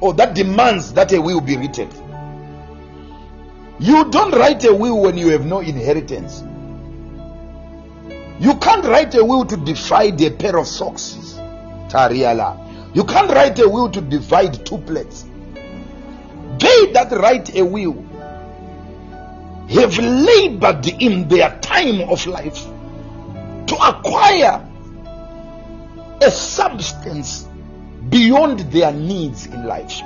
[0.00, 1.88] or that demands that a will be written.
[3.78, 6.42] You don't write a will when you have no inheritance.
[8.38, 11.38] You can't write a will to divide a pair of socks.
[11.88, 12.94] Tariala.
[12.94, 15.24] You can't write a will to divide two plates.
[16.58, 18.04] They that write a will
[19.68, 22.64] have labored in their time of life
[23.66, 24.68] to acquire
[26.22, 27.48] a substance
[28.08, 30.00] beyond their needs in life.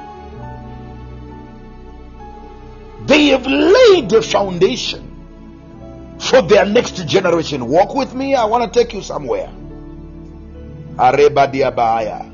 [3.07, 7.67] They have laid a foundation for their next generation.
[7.69, 9.49] Walk with me, I want to take you somewhere.
[10.97, 12.33] Areba diabaya.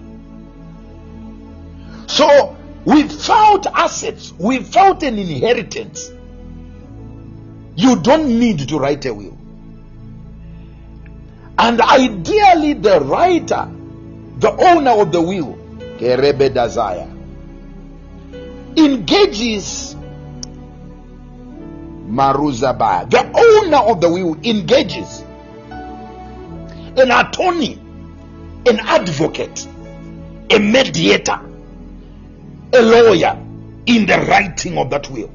[2.09, 6.11] So, without assets, without an inheritance,
[7.77, 9.37] you don't need to write a will.
[11.59, 13.72] And ideally, the writer,
[14.43, 15.57] the owner of the will,
[15.99, 17.09] Kerebe Desire,
[18.77, 19.95] engages
[22.09, 23.09] Maruzaba.
[23.09, 25.25] The owner of the will engages
[25.71, 27.81] an attorney,
[28.67, 29.69] an advocate,
[30.51, 31.41] a mediator,
[32.73, 33.39] a lawyer
[33.87, 35.31] in the writing of that will.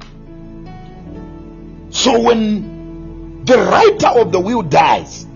[1.88, 5.26] So when the writer of the will dies,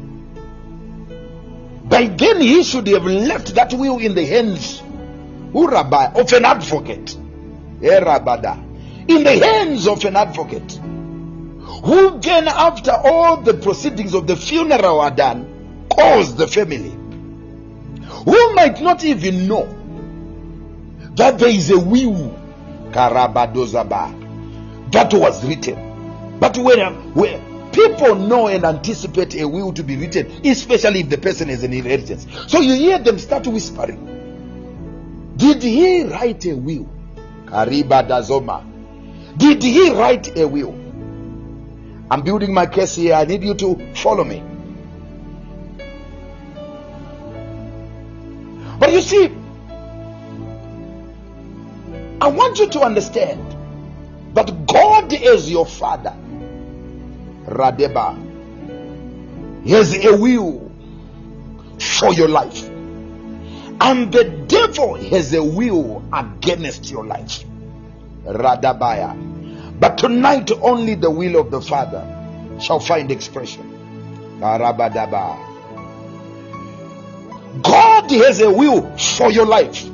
[1.84, 4.82] by then he should have left that will in the hands
[5.52, 7.16] Urabai, of an advocate.
[7.82, 8.56] Eh, Erabada.
[9.08, 10.72] In the hands of an advocate.
[11.84, 16.90] Who then, after all the proceedings of the funeral are done, calls the family.
[18.24, 19.66] Who might not even know
[21.16, 22.38] that there is a will
[22.92, 26.38] Karabadozaba that was written.
[26.38, 31.18] But when, when people know and anticipate a will to be written, especially if the
[31.18, 34.08] person has an inheritance, so you hear them start whispering.
[35.36, 36.88] Did he write a will?
[37.46, 38.64] Kariba Dazoma.
[39.36, 40.72] Did he write a will?
[42.10, 43.14] I'm building my case here.
[43.14, 44.42] I need you to follow me.
[48.78, 49.26] But you see,
[52.20, 53.56] I want you to understand
[54.34, 56.14] that God is your father.
[57.52, 58.16] Radeba.
[59.68, 60.70] Has a will
[61.78, 62.68] for your life.
[63.80, 67.44] And the devil has a will against your life.
[68.24, 69.80] Radabaya.
[69.80, 72.06] But tonight only the will of the Father
[72.60, 73.68] shall find expression.
[74.40, 75.50] Karabadaba.
[77.62, 79.84] God has a will for your life.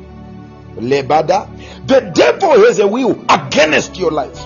[0.76, 1.48] Lebada.
[1.86, 4.38] The devil has a will against your life.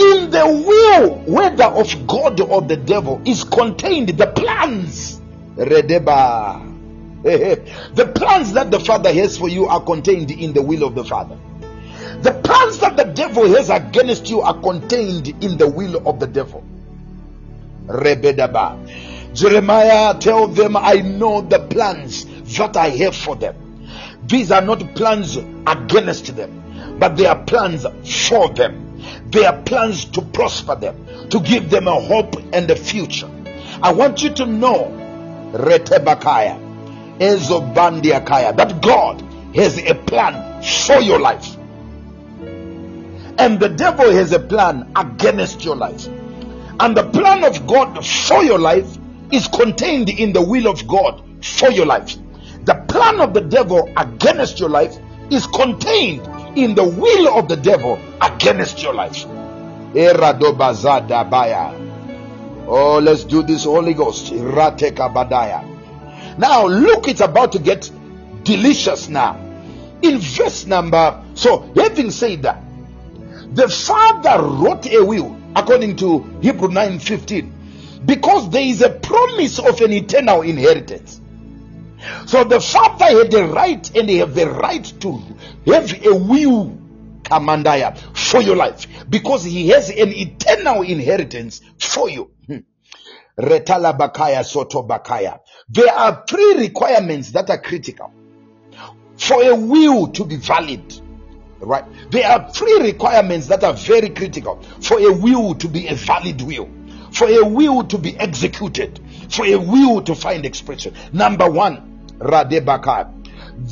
[0.00, 5.20] In the will, whether of God or the devil, is contained the plans.
[5.56, 6.72] Redeba.
[7.94, 11.04] The plans that the Father has for you are contained in the will of the
[11.04, 11.38] Father.
[12.20, 16.26] The plans that the devil has against you are contained in the will of the
[16.26, 16.62] devil.
[17.86, 19.34] Rebedaba.
[19.34, 22.24] Jeremiah, tell them, I know the plans
[22.56, 23.56] that I have for them.
[24.26, 27.84] These are not plans against them, but they are plans
[28.28, 28.83] for them.
[29.26, 33.30] They are plans to prosper them, to give them a hope and a future.
[33.82, 36.58] I want you to know, Retebakaya,
[37.18, 39.20] Ezobandiakaya, that God
[39.54, 41.56] has a plan for your life.
[43.36, 46.06] And the devil has a plan against your life.
[46.80, 48.98] And the plan of God for your life
[49.32, 52.16] is contained in the will of God for your life.
[52.64, 54.96] The plan of the devil against your life
[55.30, 56.22] is contained
[56.56, 59.24] in the will of the devil against your life.
[62.66, 64.32] Oh, let's do this, Holy Ghost.
[64.32, 64.70] Now,
[66.66, 67.90] look, it's about to get
[68.42, 69.40] delicious now.
[70.02, 72.62] In verse number, so having said that,
[73.54, 77.50] the father wrote a will according to Hebrew 9:15
[78.04, 81.20] because there is a promise of an eternal inheritance.
[82.26, 85.22] So the father had the right and he have the right to
[85.66, 86.78] have a will,
[87.22, 92.30] Kamandaya, for your life because he has an eternal inheritance for you.
[92.46, 92.58] Hmm.
[93.38, 95.40] Retala Bakaya Soto Bakaya.
[95.68, 98.12] There are three requirements that are critical
[99.16, 101.00] for a will to be valid.
[101.60, 101.84] Right?
[102.10, 106.42] There are three requirements that are very critical for a will to be a valid
[106.42, 106.68] will,
[107.10, 109.00] for a will to be executed,
[109.30, 110.94] for a will to find expression.
[111.12, 113.12] Number one, Radebaka.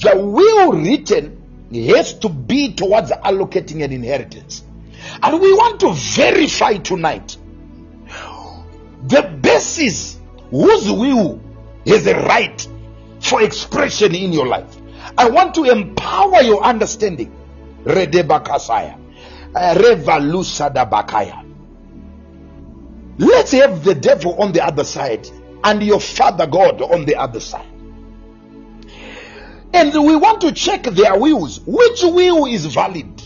[0.00, 1.38] The will written
[1.72, 4.64] has to be towards allocating an inheritance.
[5.22, 7.36] And we want to verify tonight
[9.04, 10.18] the basis
[10.50, 11.40] whose will
[11.84, 12.68] is a right
[13.20, 14.76] for expression in your life.
[15.18, 17.34] I want to empower your understanding.
[17.84, 18.98] Redebakasaya.
[19.54, 21.44] Eh, revalusadabakaya.
[23.18, 25.28] Let's have the devil on the other side
[25.64, 27.66] and your father God on the other side.
[29.74, 31.60] And we want to check their wills.
[31.66, 33.22] Which will is valid?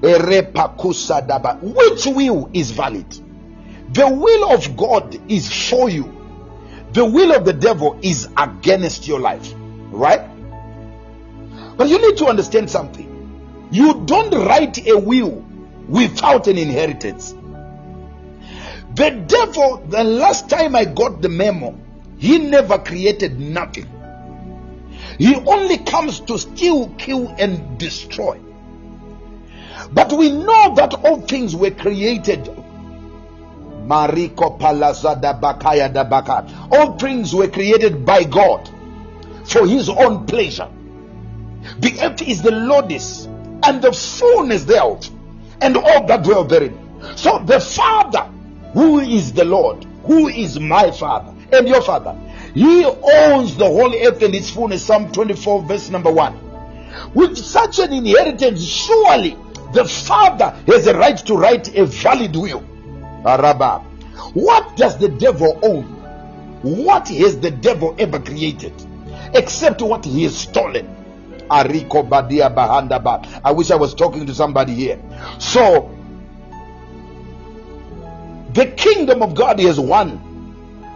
[0.00, 3.10] Which will is valid?
[3.94, 6.14] The will of God is for you.
[6.92, 9.54] The will of the devil is against your life.
[9.90, 10.28] Right?
[11.76, 13.68] But you need to understand something.
[13.70, 15.44] You don't write a will
[15.88, 17.34] without an inheritance.
[18.94, 21.78] The devil, the last time I got the memo,
[22.18, 23.86] he never created nothing.
[25.18, 28.40] He only comes to steal, kill, and destroy.
[29.92, 32.44] But we know that all things were created.
[33.86, 36.46] Mariko palazada bakaya da baka.
[36.70, 38.70] All things were created by God
[39.44, 40.68] for his own pleasure.
[41.80, 43.26] The earth is the Lord's
[43.64, 45.08] and the fullness thereof,
[45.60, 46.78] and all that dwell therein.
[47.16, 48.30] So the Father,
[48.72, 52.16] who is the Lord, who is my Father and your Father,
[52.58, 54.84] he owns the whole earth and its fullness.
[54.84, 57.14] Psalm 24, verse number 1.
[57.14, 59.38] With such an inheritance, surely
[59.72, 62.64] the Father has a right to write a valid will.
[63.24, 63.78] Araba.
[64.34, 65.84] What does the devil own?
[66.62, 68.72] What has the devil ever created?
[69.34, 70.96] Except what he has stolen.
[71.48, 73.40] Ariko Badia Bahandaba.
[73.44, 75.00] I wish I was talking to somebody here.
[75.38, 75.94] So,
[78.52, 80.27] the kingdom of God is one,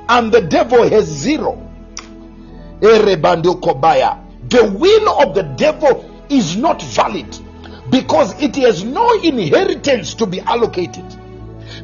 [0.09, 1.69] and the devil has zero.
[2.81, 3.17] The
[4.79, 7.39] will of the devil is not valid
[7.91, 11.09] because it has no inheritance to be allocated.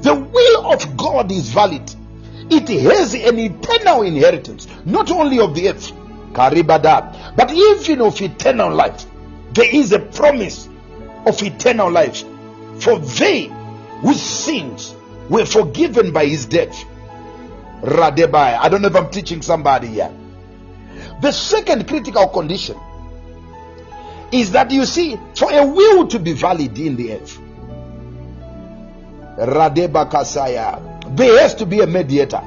[0.03, 1.95] The will of God is valid.
[2.51, 5.93] it has an eternal inheritance, not only of the earth,
[6.33, 9.05] Karibada, but even of eternal life.
[9.53, 10.69] There is a promise
[11.27, 12.25] of eternal life
[12.81, 13.51] for they
[14.01, 14.95] whose sins
[15.29, 16.85] were forgiven by his death.
[17.83, 18.59] Radebai.
[18.59, 20.13] I don't know if I'm teaching somebody here.
[21.21, 22.77] The second critical condition
[24.33, 27.39] is that you see, for a will to be valid in the earth,
[29.39, 32.43] Radeba Kasaya, there has to be a mediator.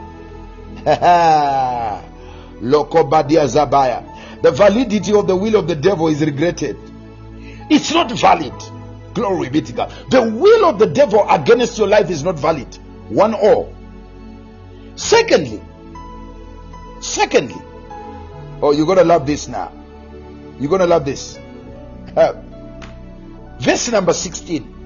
[2.62, 4.42] Lokobadia Zabaya.
[4.42, 6.78] The validity of the will of the devil is regretted.
[7.70, 8.54] It's not valid.
[9.14, 9.94] Glory be to God.
[10.10, 12.76] The will of the devil against your life is not valid.
[13.10, 13.74] One all.
[14.96, 15.62] Secondly,
[17.00, 17.62] secondly,
[18.62, 19.72] oh, you're gonna love this now.
[20.60, 21.40] You're gonna love this.
[22.16, 22.34] Uh,
[23.60, 24.82] verse number 16.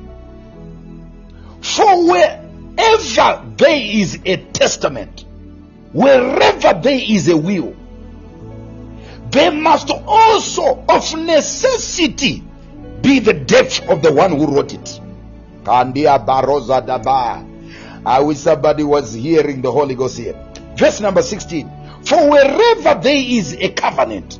[1.62, 5.26] For wherever there is a testament,
[5.92, 7.76] wherever there is a will,
[9.32, 12.44] there must also of necessity
[13.02, 15.02] be the death of the one who wrote it.
[15.64, 17.55] Kandia Baroza Daba.
[18.06, 20.36] I wish somebody was hearing the Holy Ghost here.
[20.76, 21.72] Verse number 16.
[22.06, 24.40] For wherever there is a covenant,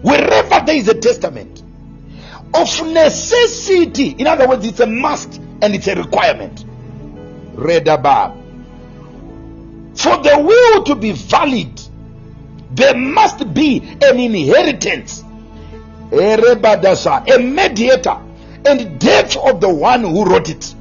[0.00, 1.62] wherever there is a testament,
[2.54, 6.64] of necessity, in other words, it's a must and it's a requirement.
[7.54, 8.34] Redaba.
[9.94, 11.80] For the will to be valid,
[12.70, 15.22] there must be an inheritance,
[16.12, 18.18] a mediator,
[18.64, 20.74] and death of the one who wrote it.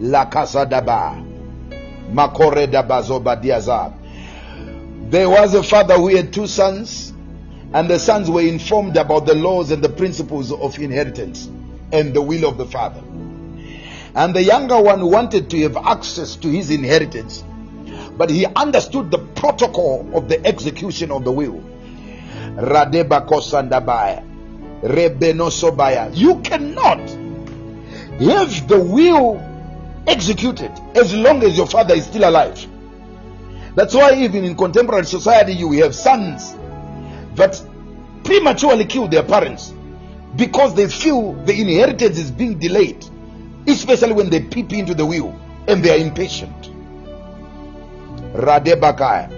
[0.00, 1.24] La Casa Daba.
[2.12, 3.92] Makore Dabazoba Diaza.
[5.10, 7.12] There was a father who had two sons,
[7.72, 11.48] and the sons were informed about the laws and the principles of inheritance
[11.92, 13.02] and the will of the father.
[14.14, 17.44] And the younger one wanted to have access to his inheritance,
[18.16, 21.62] but he understood the protocol of the execution of the will.
[22.56, 23.26] Radeba.
[24.82, 26.16] Rebenosobaya.
[26.16, 27.00] You cannot
[28.20, 29.47] have the will
[30.08, 32.66] executed as long as your father is still alive.
[33.74, 36.54] That's why even in contemporary society you have sons
[37.34, 37.62] that
[38.24, 39.72] prematurely kill their parents
[40.36, 43.04] because they feel the inheritance is being delayed,
[43.66, 46.70] especially when they peep into the will and they are impatient.
[48.34, 49.34] Radebakaya.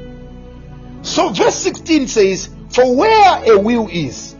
[1.02, 4.36] So verse 16 says, For where a will is,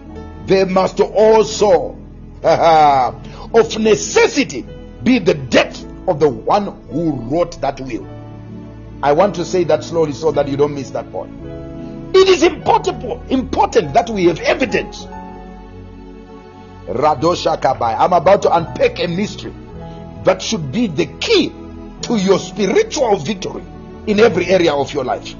[0.46, 1.96] there must also
[2.42, 4.66] of necessity
[5.02, 8.06] be the death of the one who wrote that will.
[9.02, 11.32] I want to say that slowly so that you don't miss that point.
[12.14, 15.04] It is important, important that we have evidence.
[16.86, 17.96] Radosha Kabai.
[17.98, 19.54] I'm about to unpack a mystery
[20.24, 21.52] that should be the key
[22.02, 23.62] to your spiritual victory
[24.06, 25.34] in every area of your life.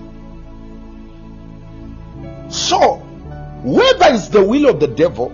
[2.49, 2.97] So,
[3.63, 5.31] whether it's the will of the devil,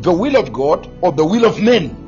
[0.00, 2.05] the will of God, or the will of men,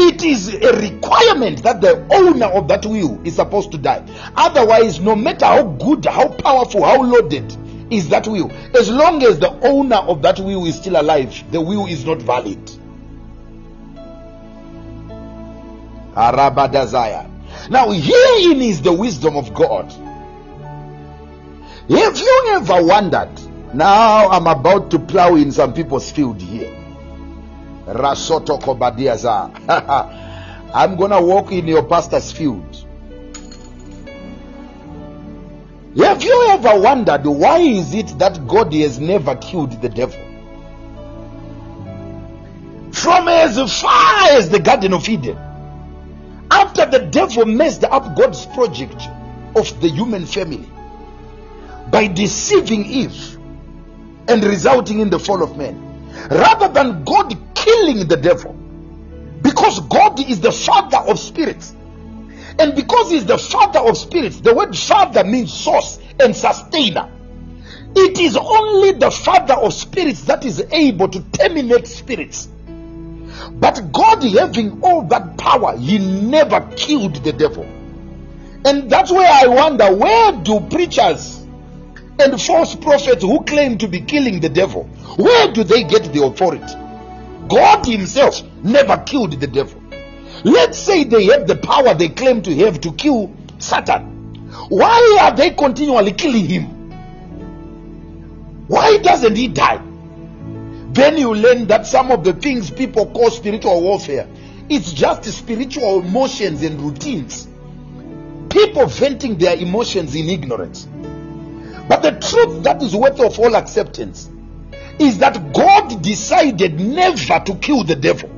[0.00, 4.04] it is a requirement that the owner of that will is supposed to die.
[4.36, 7.56] Otherwise, no matter how good, how powerful, how loaded
[7.92, 11.60] is that will, as long as the owner of that will is still alive, the
[11.60, 12.70] will is not valid.
[17.70, 19.92] Now, herein is the wisdom of God.
[21.90, 23.30] Have you ever wondered?
[23.74, 26.79] Now I'm about to plow in some people's field here.
[27.92, 29.50] Rasoto Kobadiaza.
[30.74, 32.86] I'm gonna walk in your pastor's field.
[35.98, 40.20] Have you ever wondered why is it that God has never killed the devil?
[42.92, 45.36] From as far as the Garden of Eden,
[46.50, 49.02] after the devil messed up God's project
[49.56, 50.68] of the human family
[51.90, 53.38] by deceiving Eve
[54.28, 55.89] and resulting in the fall of man,
[56.30, 58.52] rather than God killing the devil,
[59.42, 61.74] because God is the father of spirits,
[62.58, 67.10] and because He's the father of spirits, the word father means source and sustainer.
[67.96, 72.48] It is only the father of spirits that is able to terminate spirits.
[73.52, 77.64] But God, having all that power, He never killed the devil.
[78.64, 81.39] And that's where I wonder where do preachers
[82.20, 84.84] and false prophets who claim to be killing the devil,
[85.16, 86.74] where do they get the authority?
[87.48, 89.82] God Himself never killed the devil.
[90.44, 94.48] Let's say they have the power they claim to have to kill Satan.
[94.68, 96.64] Why are they continually killing him?
[98.68, 99.82] Why doesn't he die?
[100.92, 104.28] Then you learn that some of the things people call spiritual warfare,
[104.68, 107.48] it's just spiritual emotions and routines.
[108.50, 110.88] people venting their emotions in ignorance.
[111.90, 114.30] But the truth that is worthy of all acceptance
[115.00, 118.28] is that God decided never to kill the devil.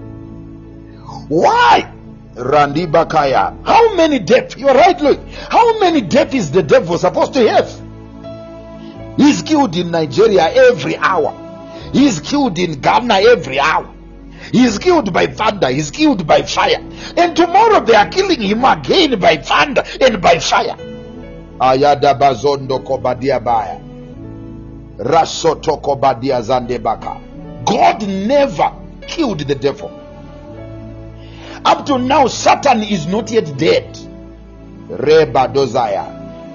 [1.28, 1.92] Why?
[2.34, 3.62] Randi Bakaya.
[3.66, 4.56] How many deaths?
[4.56, 5.20] You're right, look.
[5.50, 9.18] How many deaths is the devil supposed to have?
[9.18, 11.36] He's killed in Nigeria every hour.
[11.92, 13.92] He's killed in Ghana every hour.
[14.50, 15.68] He's killed by thunder.
[15.68, 16.82] He's killed by fire.
[17.18, 20.91] And tomorrow they are killing him again by thunder and by fire.
[21.62, 23.78] Ayada bazondo kobadia baya.
[24.98, 27.20] Rasoto kobadia zandebaka.
[27.64, 28.72] God never
[29.06, 29.88] killed the devil.
[31.64, 33.96] Up to now, Satan is not yet dead.
[34.88, 36.04] Reba dozaya.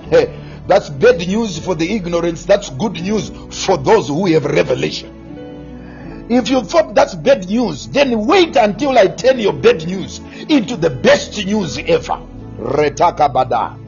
[0.10, 2.44] Hey, that's bad news for the ignorance.
[2.44, 3.30] That's good news
[3.66, 6.28] for those who have revelation.
[6.30, 10.20] If you thought that's bad news, then wait until I turn your bad news
[10.50, 12.20] into the best news ever.
[12.60, 13.87] Retaka bada.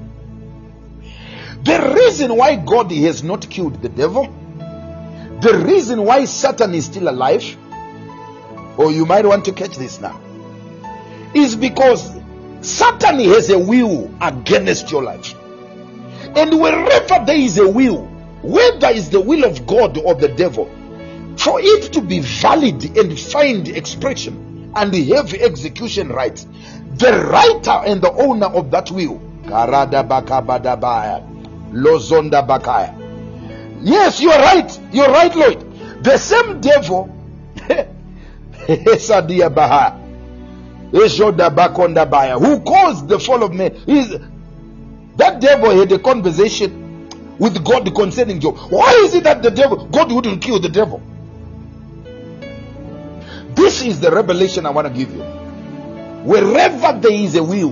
[1.70, 4.24] The reason why God has not killed the devil,
[5.40, 7.46] the reason why Satan is still alive,
[8.76, 10.20] or you might want to catch this now,
[11.36, 12.12] is because
[12.62, 15.36] Satan has a will against your life.
[16.36, 18.06] And wherever there is a will,
[18.42, 20.66] whether it's the will of God or the devil,
[21.38, 26.48] for it to be valid and find expression and have execution rights,
[26.96, 29.22] the writer and the owner of that will,
[31.72, 32.96] Lozonda Bakaya.
[33.82, 34.80] Yes, you're right.
[34.92, 36.04] You're right, Lord.
[36.04, 37.16] The same devil,
[38.68, 39.98] Sadia Baha,
[40.92, 44.18] who caused the fall of man, is
[45.18, 48.58] that devil had a conversation with God concerning Job.
[48.70, 51.02] Why is it that the devil, God wouldn't kill the devil?
[53.56, 55.22] This is the revelation I want to give you.
[56.24, 57.72] Wherever there is a will,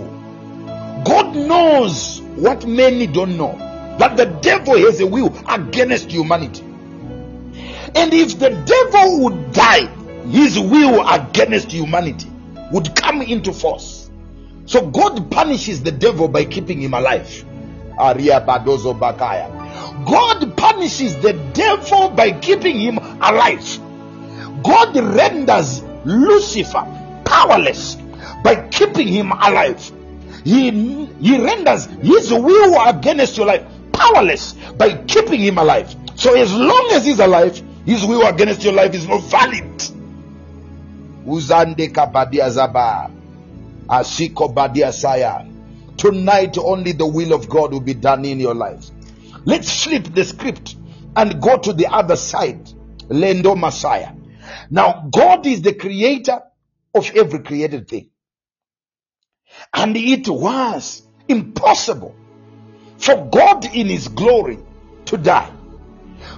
[1.03, 3.66] God knows what many don't know
[3.99, 6.64] that the devil has a will against humanity.
[7.95, 9.88] And if the devil would die,
[10.28, 12.30] his will against humanity
[12.72, 14.10] would come into force.
[14.65, 17.45] So God punishes the devil by keeping him alive.
[17.98, 18.18] God
[20.57, 23.80] punishes the devil by keeping him alive.
[24.64, 26.86] God renders Lucifer
[27.26, 27.95] powerless
[28.44, 29.91] by keeping him alive.
[30.44, 33.65] He, he renders his will against your life
[33.98, 35.94] powerless by keeping him alive.
[36.15, 39.78] So as long as he's alive, his will against your life is not valid.
[41.26, 41.94] Uzande.
[43.90, 45.53] Asiko.
[45.98, 48.86] Tonight only the will of God will be done in your life.
[49.45, 50.76] Let's flip the script
[51.15, 52.69] and go to the other side.
[53.10, 54.11] Lendo Messiah.
[54.69, 56.41] Now, God is the creator
[56.94, 58.10] of every created thing.
[59.74, 62.15] And it was impossible
[62.98, 64.60] for God in his glory
[65.06, 65.52] to die.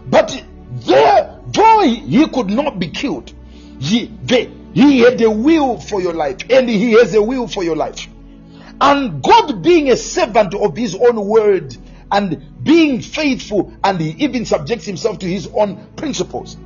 [0.09, 3.33] But there, though he could not be killed,
[3.79, 7.63] he, the, he had a will for your life, and he has a will for
[7.63, 8.07] your life.
[8.81, 11.75] And God being a servant of his own word
[12.11, 16.57] and being faithful, and he even subjects himself to his own principles.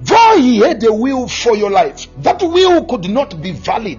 [0.00, 3.98] Though he had a will for your life, that will could not be valid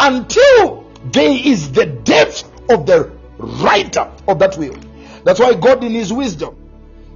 [0.00, 4.76] until there is the death of the writer of that will.
[5.24, 6.56] That's why God, in his wisdom,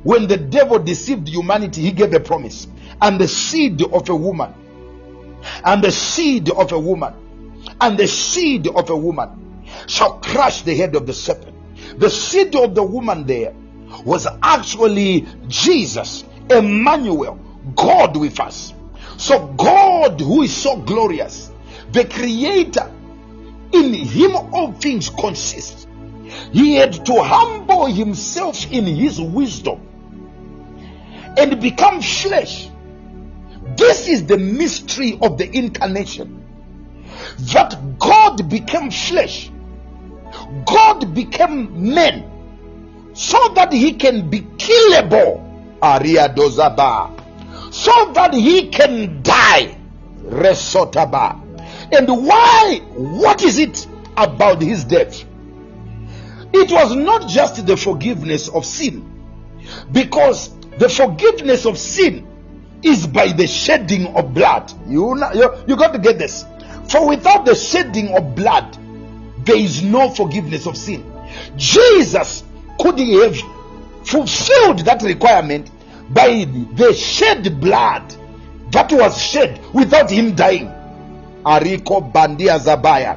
[0.03, 2.67] when the devil deceived humanity, he gave a promise.
[3.01, 4.55] And the seed of a woman,
[5.65, 7.15] and the seed of a woman,
[7.81, 11.55] and the seed of a woman shall crush the head of the serpent.
[11.99, 13.55] The seed of the woman there
[14.05, 17.39] was actually Jesus, Emmanuel,
[17.75, 18.75] God with us.
[19.17, 21.51] So, God, who is so glorious,
[21.93, 22.93] the creator,
[23.73, 25.89] in him all things consist.
[26.53, 29.81] He had to humble himself in his wisdom
[31.37, 32.69] and become flesh.
[33.77, 36.45] This is the mystery of the incarnation.
[37.53, 39.51] That God became flesh.
[40.67, 45.45] God became man so that he can be killable.
[45.83, 47.15] Aria dozaba.
[47.73, 49.77] So that he can die.
[50.23, 51.48] Resotaba.
[51.93, 52.81] And why?
[52.95, 53.87] What is it
[54.17, 55.25] about his death?
[56.53, 59.05] It was not just the forgiveness of sin,
[59.93, 62.27] because the forgiveness of sin
[62.83, 64.73] is by the shedding of blood.
[64.87, 66.45] You, you, you got to get this.
[66.89, 68.79] For without the shedding of blood,
[69.45, 71.05] there is no forgiveness of sin.
[71.57, 72.45] Jesus
[72.81, 73.37] could have
[74.05, 75.71] fulfilled that requirement
[76.11, 78.15] by the shed blood
[78.71, 80.73] that was shed without him dying.
[81.49, 83.17] Ariko Bandia Zabaya.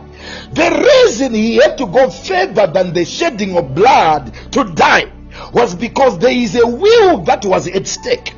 [0.53, 5.11] The reason he had to go further than the shedding of blood to die
[5.53, 8.33] was because there is a will that was at stake.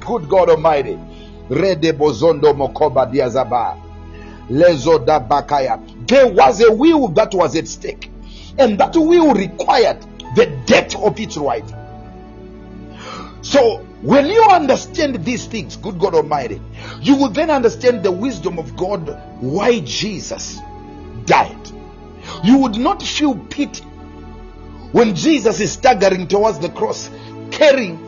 [0.00, 0.98] Good God Almighty.
[1.48, 3.80] Rede Bozondo Mokoba Diazaba.
[4.50, 5.80] Lezo da Bakaya.
[6.06, 8.10] There was a will that was at stake.
[8.58, 10.02] And that will required
[10.34, 11.64] the death of its right.
[13.40, 16.60] So when you understand these things, good God Almighty,
[17.00, 19.08] you will then understand the wisdom of God
[19.40, 20.58] why Jesus
[21.24, 21.70] died.
[22.44, 23.82] You would not feel pity
[24.92, 27.10] when Jesus is staggering towards the cross,
[27.50, 27.98] carrying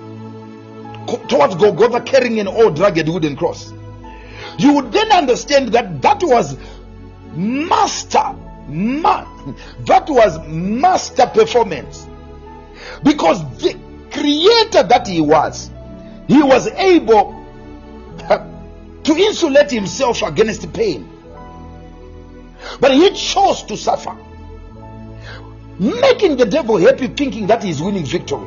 [1.28, 3.72] towards Golgotha, carrying an old rugged wooden cross.
[4.58, 6.56] You would then understand that that was
[7.34, 8.34] master,
[8.68, 9.26] ma-
[9.86, 12.06] that was master performance,
[13.02, 13.76] because the
[14.12, 15.70] creator that he was,
[16.30, 17.44] he was able
[19.02, 21.08] to insulate himself against pain.
[22.78, 24.16] But he chose to suffer,
[25.80, 28.46] making the devil happy, thinking that he's winning victory.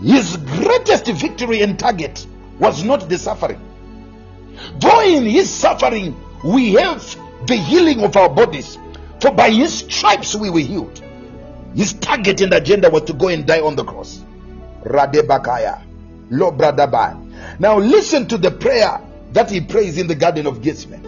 [0.00, 2.26] His greatest victory and target
[2.58, 3.60] was not the suffering.
[4.78, 7.04] Though in his suffering we have
[7.46, 8.78] the healing of our bodies,
[9.20, 10.98] for by his stripes we were healed.
[11.74, 14.24] His target and agenda was to go and die on the cross.
[14.82, 15.85] Radebakaya.
[16.30, 17.58] Lo Bradaba.
[17.60, 19.00] Now listen to the prayer
[19.32, 21.04] that he prays in the Garden of Gethsemane.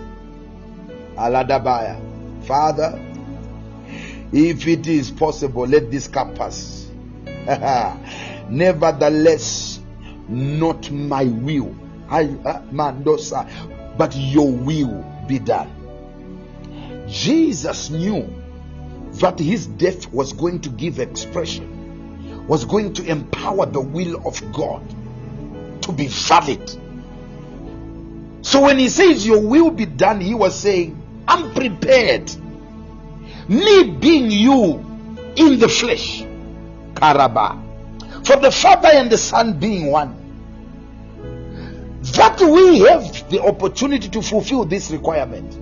[1.16, 2.46] Aladabaya.
[2.46, 2.98] Father,
[4.32, 6.88] if it is possible, let this cup pass.
[8.48, 9.80] Nevertheless,
[10.28, 11.74] not my will,
[12.08, 15.74] I, uh, Mandosa, but your will be done.
[17.08, 18.28] Jesus knew
[19.12, 24.40] that his death was going to give expression, was going to empower the will of
[24.52, 24.82] God
[25.82, 26.70] to be valid.
[28.42, 32.30] So when he says, Your will be done, he was saying, I'm prepared.
[33.48, 34.84] Me being you
[35.36, 36.22] in the flesh,
[36.94, 40.14] Karaba, for the Father and the Son being one.
[42.14, 45.58] That we have the opportunity to fulfill this requirement.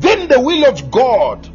[0.00, 1.48] Then the will of God,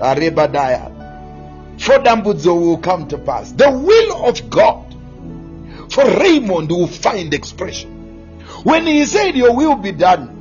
[0.00, 3.52] Arebadiah, for Dambudzo will come to pass.
[3.52, 4.85] The will of God
[5.90, 7.90] for Raymond will find expression.
[8.64, 10.32] When he said, Your will be done,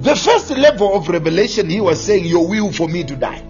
[0.00, 3.44] the first level of revelation, he was saying, Your will for me to die.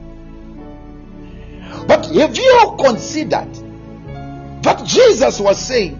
[1.86, 3.54] But have you considered
[4.62, 5.98] that Jesus was saying,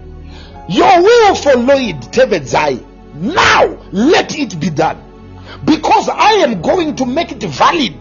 [0.69, 2.85] Your will for Lloyd Tevedzai,
[3.15, 5.01] now let it be done.
[5.65, 7.97] Because I am going to make it valid.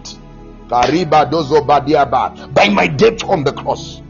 [0.69, 0.91] By
[2.69, 4.02] my death on the cross.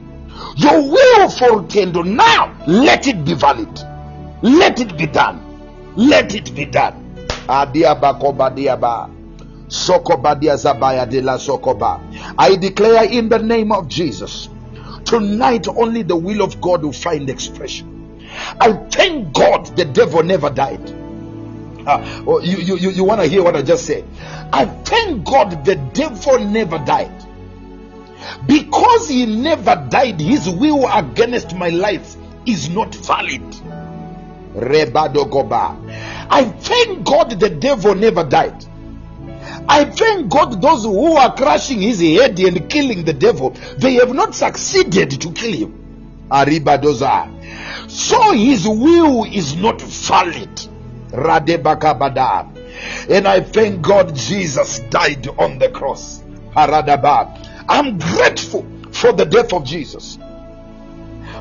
[0.57, 3.73] Your will for Tendo, now let it be valid.
[4.43, 5.41] Let it be done.
[5.97, 7.27] Let it be done.
[7.49, 9.11] Adiaba kobadiaba.
[9.69, 12.01] Sokobadia zabaya de sokoba.
[12.39, 14.49] I declare in the name of Jesus,
[15.05, 18.21] tonight only the will of God will find expression.
[18.61, 20.83] I thank God the devil never died.
[21.87, 24.05] Ah, oh, you you, you, you want to hear what I just said?
[24.53, 27.11] I thank God the devil never died.
[28.47, 32.17] Because he never died, his will against my life
[32.47, 33.43] is not valid.
[34.55, 35.77] Rebadogoba.
[36.31, 38.65] I thank God the devil never died.
[39.69, 44.13] I thank God those who are crushing his head and killing the devil, they have
[44.13, 46.27] not succeeded to kill him.
[46.31, 47.91] Aribadoza.
[47.91, 50.51] So his will is not valid.
[51.11, 52.49] Radebakabada.
[53.09, 56.23] And I thank God Jesus died on the cross.
[56.55, 57.52] Haradaba.
[57.69, 60.19] I'm grateful for the death of Jesus.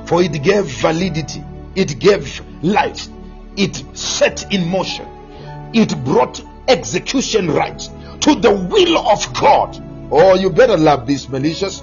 [0.05, 1.43] For it gave validity,
[1.75, 3.07] it gave life,
[3.57, 5.05] it set in motion,
[5.73, 7.79] it brought execution right
[8.21, 9.77] to the will of God.
[10.11, 11.81] Oh, you better love this, malicious.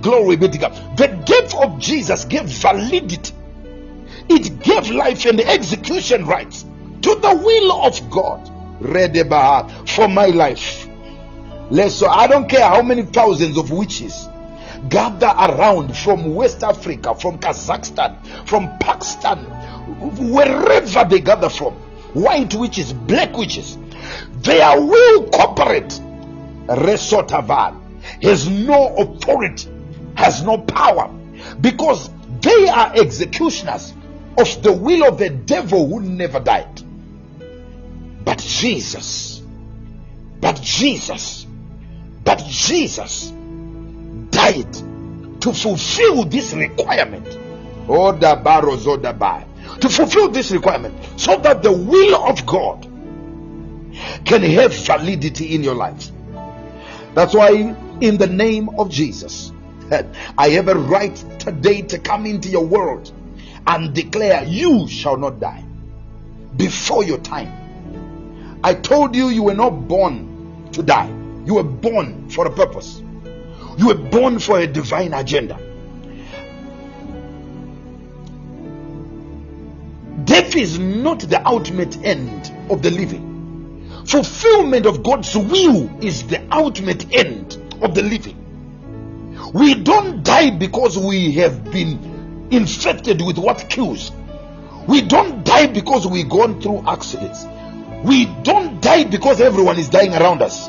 [0.00, 0.96] Glory be to God.
[0.96, 3.34] The death of Jesus gave validity,
[4.28, 6.64] it gave life and execution rights
[7.02, 8.48] to the will of God.
[8.80, 10.88] Redebaha for my life.
[11.72, 14.28] Let's so I don't care how many thousands of witches
[14.90, 19.38] gather around from West Africa, from Kazakhstan, from Pakistan,
[20.30, 21.72] wherever they gather from,
[22.12, 23.78] white witches, black witches,
[24.42, 25.98] they are will corporate
[26.66, 27.80] Resotavan
[28.22, 29.70] has no authority,
[30.14, 31.10] has no power,
[31.62, 32.10] because
[32.42, 33.94] they are executioners
[34.36, 36.82] of the will of the devil who never died.
[38.26, 39.42] But Jesus,
[40.38, 41.46] but Jesus,
[42.24, 43.30] but Jesus
[44.30, 44.72] died
[45.40, 47.26] to fulfill this requirement.
[47.88, 49.80] Oh, Oda barozodabai.
[49.80, 52.86] to fulfill this requirement so that the will of God
[54.24, 56.10] can have validity in your life.
[57.14, 57.50] That's why,
[58.00, 59.52] in the name of Jesus,
[60.38, 63.12] I have a right today to come into your world
[63.66, 65.64] and declare, You shall not die
[66.56, 68.60] before your time.
[68.64, 71.10] I told you you were not born to die,
[71.44, 73.02] you were born for a purpose,
[73.76, 75.58] you were born for a divine agenda.
[80.24, 83.32] Death is not the ultimate end of the living.
[84.06, 88.38] Fulfillment of God's will is the ultimate end of the living.
[89.52, 94.12] We don't die because we have been infected with what kills.
[94.86, 97.44] We don't die because we've gone through accidents.
[98.04, 100.68] We don't die because everyone is dying around us.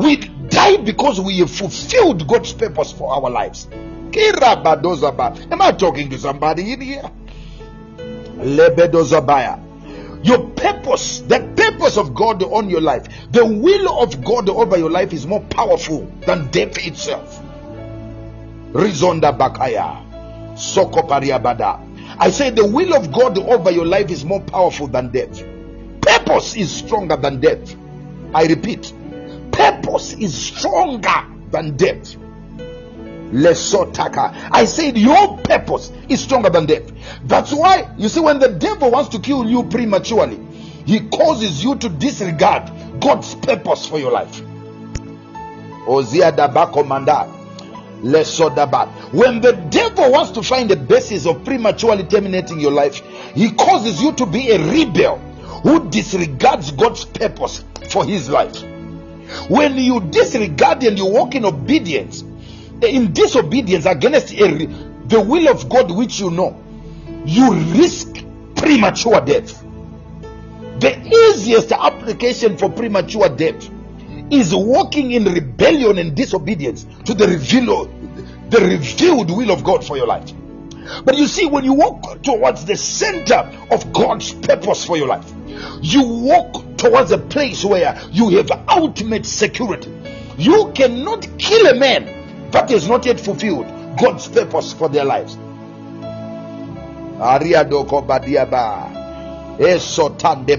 [0.00, 3.68] We die because we have fulfilled God's purpose for our lives.
[3.70, 7.02] Am I talking to somebody in here?
[10.22, 14.90] Your purpose, the purpose of God on your life, the will of God over your
[14.90, 17.38] life is more powerful than death itself.
[18.72, 20.06] Rizonda Bakaya.
[20.54, 22.18] Sokopariabada.
[22.18, 25.44] I say the will of God over your life is more powerful than death.
[26.00, 27.76] Purpose is stronger than death.
[28.34, 28.94] I repeat,
[29.60, 32.16] purpose is stronger than death.
[33.30, 34.34] Lesotaka.
[34.50, 36.90] I said your purpose is stronger than death.
[37.24, 40.40] That's why you see when the devil wants to kill you prematurely,
[40.86, 44.40] he causes you to disregard God's purpose for your life.
[45.86, 46.34] Ozia
[46.86, 47.36] Manda.
[48.02, 49.12] Lesodabat.
[49.12, 53.02] When the devil wants to find the basis of prematurely terminating your life,
[53.34, 55.18] he causes you to be a rebel
[55.62, 58.64] who disregards God's purpose for his life.
[59.48, 62.22] When you disregard and you walk in obedience,
[62.82, 64.66] in disobedience against a,
[65.06, 66.60] the will of God, which you know,
[67.24, 68.24] you risk
[68.56, 69.62] premature death.
[70.80, 73.70] The easiest application for premature death
[74.30, 77.86] is walking in rebellion and disobedience to the reveal,
[78.48, 80.32] the revealed will of God for your life.
[81.04, 85.30] But you see, when you walk towards the center of God's purpose for your life,
[85.82, 89.90] you walk towards a place where you have ultimate security.
[90.38, 93.66] You cannot kill a man that has not yet fulfilled
[93.98, 95.36] God's purpose for their lives.
[99.58, 100.56] Esotande.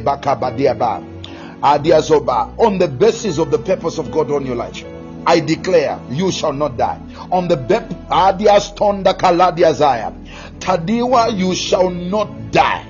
[2.57, 4.83] On the basis of the purpose of God on your life,
[5.25, 6.99] I declare you shall not die.
[7.31, 7.91] On the bep.
[10.61, 12.85] Tadiwa, you shall not die.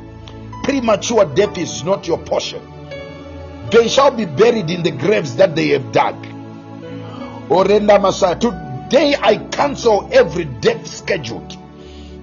[0.63, 2.61] Premature death is not your portion.
[3.71, 6.15] They shall be buried in the graves that they have dug.
[7.49, 8.35] Orenda Messiah.
[8.37, 11.57] Today I cancel every death scheduled.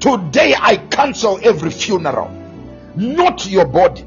[0.01, 2.31] Today I cancel every funeral.
[2.95, 4.05] Not your body.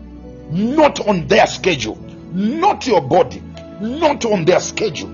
[0.51, 1.95] Not on their schedule.
[2.33, 3.41] Not your body.
[3.81, 5.09] Not on their schedule.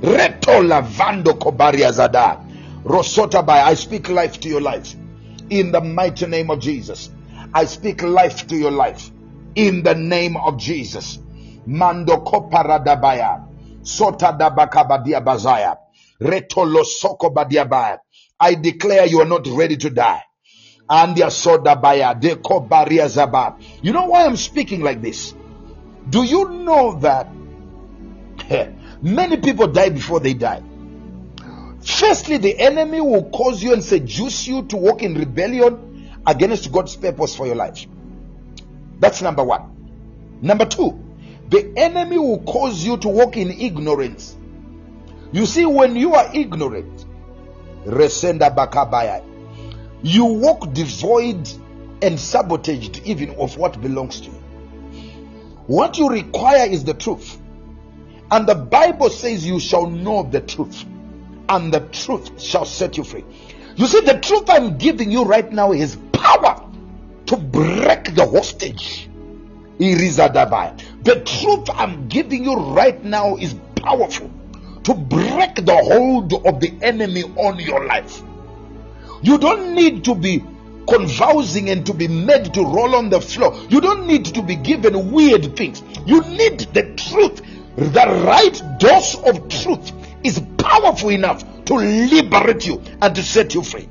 [0.00, 2.38] Reto lavando kobaria zada.
[2.84, 4.94] Rosota by I speak life to your life.
[5.52, 7.10] In the mighty name of Jesus.
[7.52, 9.10] I speak life to your life.
[9.54, 11.18] In the name of Jesus.
[11.66, 13.44] Mando koparadabaya.
[13.82, 15.76] Sota bazaya.
[16.18, 17.34] Retolo soko.
[18.40, 20.22] I declare you are not ready to die.
[20.88, 23.60] And ya soda baya de kobaria zaba.
[23.82, 25.34] You know why I'm speaking like this?
[26.08, 27.28] Do you know that
[29.02, 30.62] many people die before they die?
[31.84, 36.96] Firstly, the enemy will cause you and seduce you to walk in rebellion against God's
[36.96, 37.86] purpose for your life.
[39.00, 40.38] That's number one.
[40.40, 40.98] Number two,
[41.48, 44.36] the enemy will cause you to walk in ignorance.
[45.32, 47.04] You see, when you are ignorant,
[47.84, 49.24] resenda bakabaya,
[50.02, 51.48] you walk devoid
[52.00, 54.42] and sabotaged even of what belongs to you.
[55.66, 57.38] What you require is the truth.
[58.30, 60.84] And the Bible says you shall know the truth,
[61.52, 63.24] and the truth shall set you free.
[63.76, 66.66] You see, the truth I'm giving you right now is power
[67.26, 69.08] to break the hostage.
[69.78, 74.30] The truth I'm giving you right now is powerful
[74.84, 78.22] to break the hold of the enemy on your life.
[79.22, 80.42] You don't need to be
[80.88, 83.54] convulsing and to be made to roll on the floor.
[83.68, 85.82] You don't need to be given weird things.
[86.06, 87.42] You need the truth.
[87.76, 89.92] The right dose of truth
[90.24, 93.88] is powerful enough to liberate you and to set you free.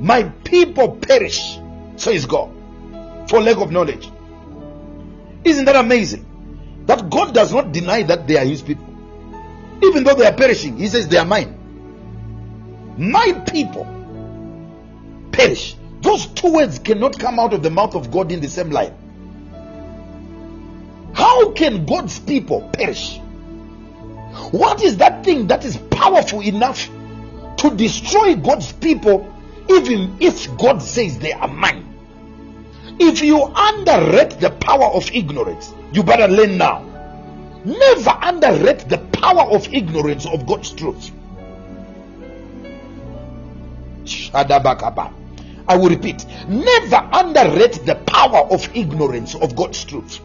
[0.00, 1.58] My people perish,
[1.96, 2.50] says God,
[3.28, 4.10] for lack of knowledge.
[5.44, 6.26] Isn't that amazing?
[6.86, 8.94] That God does not deny that they are His people.
[9.82, 11.58] Even though they are perishing, he says they are mine.
[12.96, 13.86] My people
[15.32, 15.76] perish.
[16.00, 18.94] Those two words cannot come out of the mouth of God in the same line.
[21.14, 23.18] How can God's people perish?
[24.50, 26.88] What is that thing that is powerful enough
[27.58, 29.32] to destroy God's people,
[29.70, 31.94] even if God says they are mine?
[32.98, 36.82] If you underrate the power of ignorance, you better learn now.
[37.64, 41.10] Never underrate the power of ignorance of God's truth.
[45.66, 46.26] I will repeat.
[46.48, 50.20] Never underrate the power of ignorance of God's truth.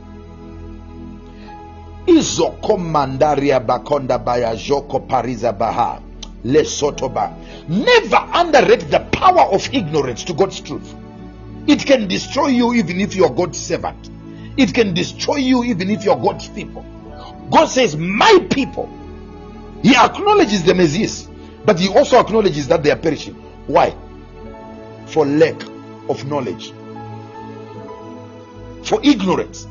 [2.10, 4.18] Izoko mandaria bakonda
[4.56, 6.02] joko pariza baha
[6.44, 7.34] lesotoba.
[7.68, 10.96] Never underrate the power of ignorance to God's truth.
[11.68, 14.10] It can destroy you even if you're God's servant.
[14.58, 16.84] It can destroy you even if you're God's people.
[17.52, 18.90] God says, My people.
[19.84, 21.28] He acknowledges them as this,
[21.64, 23.36] but he also acknowledges that they are perishing.
[23.68, 23.96] Why?
[25.06, 25.62] For lack
[26.10, 26.74] of knowledge,
[28.84, 29.68] for ignorance.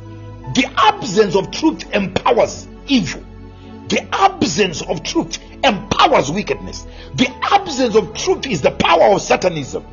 [0.55, 3.23] The absence of truth empowers evil.
[3.89, 6.87] The absence of truth empowers wickedness.
[7.15, 9.85] The absence of truth is the power of Satanism.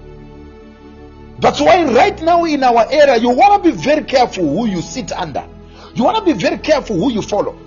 [1.40, 4.82] That's why, right now in our era, you want to be very careful who you
[4.82, 5.46] sit under.
[5.94, 7.58] You want to be very careful who you follow.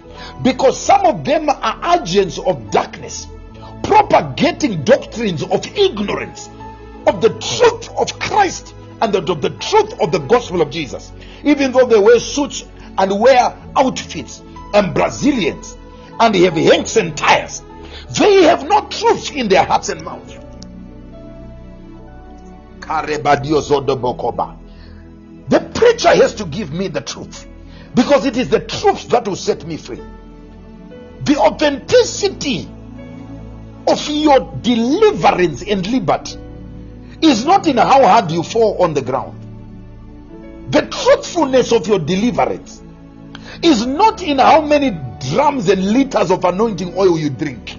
[0.43, 3.27] Because some of them are agents of darkness,
[3.82, 6.48] propagating doctrines of ignorance
[7.06, 11.12] of the truth of Christ and the, of the truth of the gospel of Jesus.
[11.44, 12.65] Even though they wear suits
[12.98, 14.42] and wear outfits
[14.74, 15.76] and Brazilians
[16.20, 17.62] and they have hanks and tires,
[18.18, 20.34] they have no truth in their hearts and mouths.
[25.48, 27.46] The preacher has to give me the truth
[27.94, 30.02] because it is the truth that will set me free.
[31.24, 32.68] The authenticity
[33.86, 36.38] of your deliverance and liberty
[37.22, 39.34] is not in how hard you fall on the ground.
[40.70, 42.82] The truthfulness of your deliverance
[43.62, 44.90] is not in how many
[45.30, 47.76] drums and liters of anointing oil you drink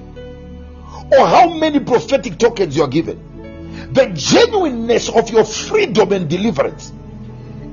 [1.12, 3.94] or how many prophetic tokens you are given.
[3.94, 6.94] The genuineness of your freedom and deliverance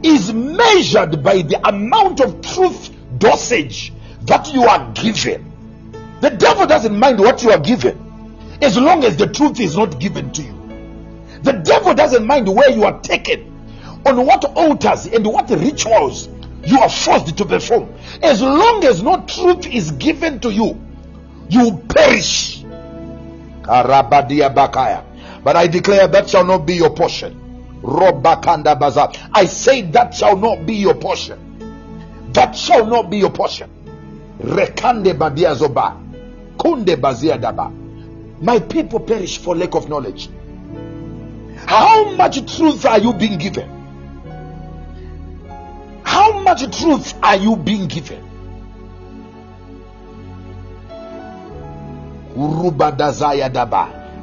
[0.03, 3.93] is measured by the amount of truth dosage
[4.23, 5.53] that you are given.
[6.21, 8.03] The devil doesn't mind what you are given
[8.63, 10.55] as long as the truth is not given to you.
[11.43, 13.53] The devil doesn't mind where you are taken,
[14.07, 16.29] on what altars and what rituals
[16.67, 17.95] you are forced to perform.
[18.23, 20.79] As long as no truth is given to you,
[21.49, 22.63] you perish.
[23.63, 23.91] But
[25.57, 27.43] I declare that shall not be your portion.
[27.85, 32.33] I say that shall not be your portion.
[32.33, 33.71] That shall not be your portion.
[34.41, 35.97] Rekande Badia Zoba.
[36.59, 37.71] Kunde Bazia Daba.
[38.43, 40.29] My people perish for lack of knowledge.
[41.67, 43.76] How much truth are you being given?
[46.17, 48.25] How much truth are you being given?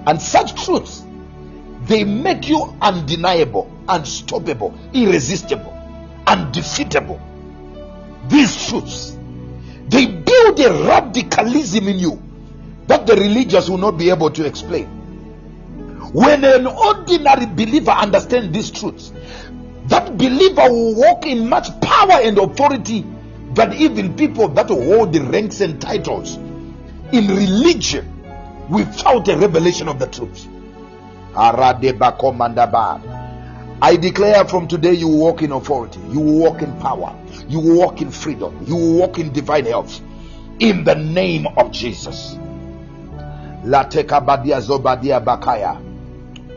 [0.08, 1.04] And such truths,
[1.84, 5.72] they make you undeniable, unstoppable, irresistible,
[6.26, 7.22] undefeatable.
[8.28, 9.16] These truths,
[9.88, 12.20] they build a radicalism in you
[12.88, 14.88] that the religious will not be able to explain.
[16.12, 19.14] When an ordinary believer understands these truths,
[19.88, 23.06] that believer will walk in much power and authority
[23.54, 26.38] than even people that hold the ranks and titles
[27.12, 28.10] in religion
[28.70, 30.48] without a revelation of the truth.
[33.82, 37.16] I declare from today you walk in authority, you walk in power,
[37.48, 40.00] you walk in freedom, you walk in divine health
[40.60, 42.38] in the name of Jesus.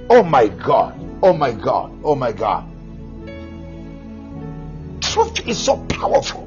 [0.09, 2.65] Oh my God, oh my God, oh my God.
[5.16, 6.47] Truth is so powerful.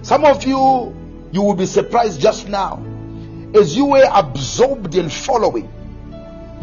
[0.00, 0.96] Some of you,
[1.30, 2.82] you will be surprised just now
[3.54, 5.70] as you were absorbed in following.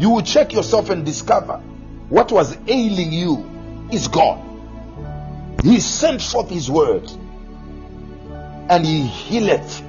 [0.00, 1.58] You will check yourself and discover
[2.08, 4.42] what was ailing you is God.
[5.62, 7.08] He sent forth His word
[8.68, 9.84] and He healeth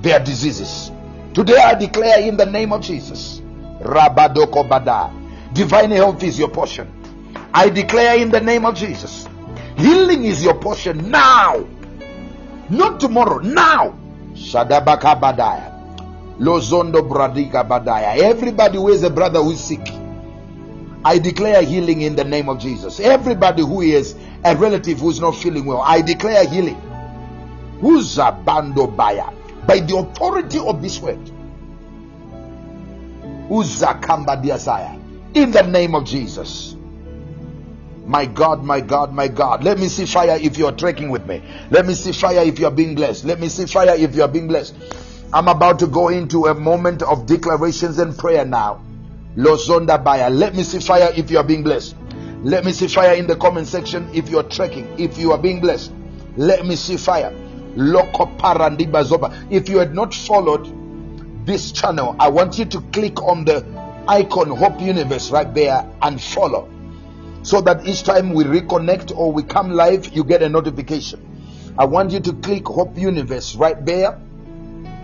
[0.00, 0.92] their diseases.
[1.32, 3.40] Today I declare in the name of Jesus,
[3.80, 6.92] Rabadoko Bada, divine health is your portion.
[7.54, 9.26] I declare in the name of Jesus,
[9.80, 11.66] healing is your portion now,
[12.68, 13.98] not tomorrow, now.
[14.34, 18.16] Shadabaka Badaya, Lozondo Bradika Badaya.
[18.18, 19.86] Everybody who is a brother who is sick,
[21.04, 23.00] I declare healing in the name of Jesus.
[23.00, 26.80] Everybody who is a relative who is not feeling well, I declare healing.
[27.80, 29.14] Who's a bando by
[29.66, 31.18] the authority of this word.
[33.48, 34.98] Uzakamba diasaya.
[35.34, 36.76] In the name of Jesus.
[38.06, 39.62] My God, my God, my God.
[39.62, 41.42] Let me see fire if you're trekking with me.
[41.70, 43.24] Let me see fire if you're being blessed.
[43.24, 44.74] Let me see fire if you're being blessed.
[45.32, 48.82] I'm about to go into a moment of declarations and prayer now.
[49.36, 50.28] Lozonda Baya.
[50.28, 51.94] Let me see fire if you are being blessed.
[52.42, 55.38] Let me see fire in the comment section if you are trekking, if you are
[55.38, 55.92] being blessed.
[56.36, 57.32] Let me see fire.
[57.76, 63.64] If you had not followed this channel, I want you to click on the
[64.08, 66.68] icon Hope Universe right there and follow
[67.42, 71.74] so that each time we reconnect or we come live, you get a notification.
[71.78, 74.20] I want you to click Hope Universe right there.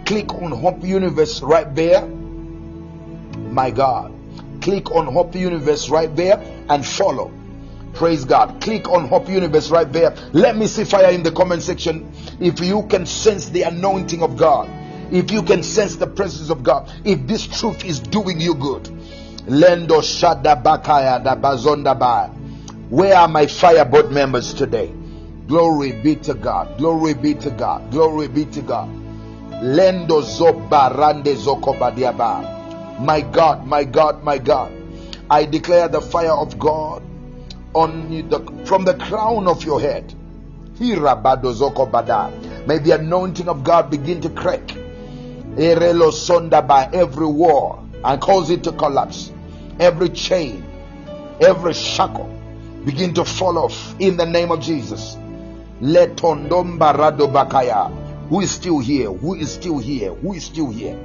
[0.04, 2.06] Click on Hope Universe right there.
[2.06, 4.12] My God.
[4.60, 6.38] Click on Hope Universe right there
[6.68, 7.32] and follow.
[7.94, 8.60] Praise God.
[8.60, 10.14] Click on Hope Universe right there.
[10.32, 12.12] Let me see fire in the comment section.
[12.40, 14.68] If you can sense the anointing of God,
[15.10, 18.90] if you can sense the presence of God, if this truth is doing you good.
[19.48, 22.28] Lendo Shada Bakaya da Bazonda Ba.
[22.90, 24.92] Where are my fireboard members today?
[25.46, 26.76] Glory be to God.
[26.78, 27.92] Glory be to God.
[27.92, 28.88] Glory be to God.
[29.62, 32.98] Lendo Zoba Rande Zokobadiaba.
[33.00, 34.72] My God, my God, my God.
[35.30, 37.04] I declare the fire of God
[37.72, 40.12] on the from the crown of your head.
[40.80, 44.66] May the anointing of God begin to crack.
[45.54, 49.30] Erelo Sonda by every wall and cause it to collapse.
[49.78, 50.64] Every chain,
[51.40, 52.32] every shackle
[52.84, 55.16] begin to fall off in the name of Jesus.
[55.80, 57.90] Barado bakaya.
[58.28, 59.10] Who is still here?
[59.12, 60.14] Who is still here?
[60.14, 60.98] Who is still here?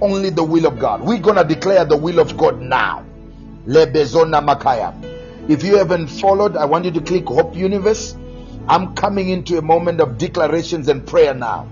[0.00, 1.00] Only the will of God.
[1.00, 3.04] We're gonna declare the will of God now.
[3.66, 4.92] Lebezona makaya.
[5.48, 8.14] If you haven't followed, I want you to click Hope Universe.
[8.68, 11.66] I'm coming into a moment of declarations and prayer now.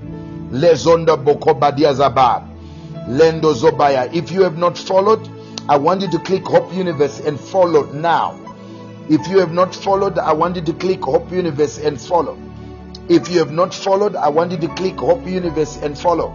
[0.50, 2.48] Lezonda bokobadia zabab.
[3.08, 4.12] Lendo Zobaya.
[4.12, 5.28] If you have not followed,
[5.69, 8.39] I want you to click Hope Universe and follow now.
[9.09, 12.39] If you have not followed, I want you to click Hope Universe and follow.
[13.09, 16.35] If you have not followed, I want you to click Hope Universe and follow.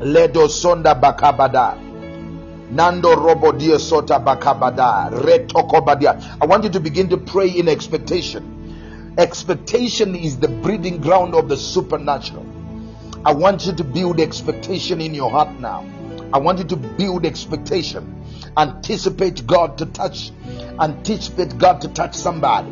[0.00, 1.78] Ledo Sonda Bakabada.
[2.70, 5.10] Nando Robo Dia Sota Bakabada.
[5.10, 6.36] Retokobadia.
[6.40, 9.14] I want you to begin to pray in expectation.
[9.18, 12.46] Expectation is the breeding ground of the supernatural.
[13.24, 15.86] I want you to build expectation in your heart now.
[16.32, 18.14] I want you to build expectation.
[18.58, 20.32] Anticipate God to touch.
[20.80, 22.68] Anticipate God to touch somebody.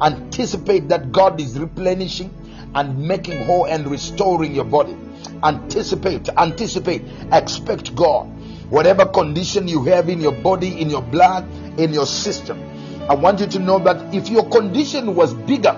[0.00, 2.32] Anticipate that God is replenishing
[2.74, 4.96] and making whole and restoring your body.
[5.44, 7.02] Anticipate, anticipate,
[7.32, 8.26] expect God.
[8.70, 11.46] Whatever condition you have in your body, in your blood,
[11.78, 12.58] in your system,
[13.06, 15.76] I want you to know that if your condition was bigger,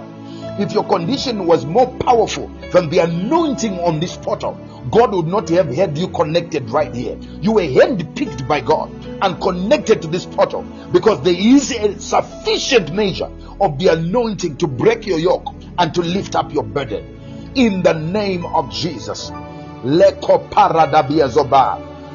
[0.60, 4.54] if your condition was more powerful than the anointing on this portal,
[4.92, 7.18] God would not have had you connected right here.
[7.40, 8.90] You were handpicked by God
[9.22, 10.62] and connected to this portal
[10.92, 13.30] because there is a sufficient measure
[13.60, 15.46] of the anointing to break your yoke
[15.78, 17.52] and to lift up your burden.
[17.54, 19.32] In the name of Jesus.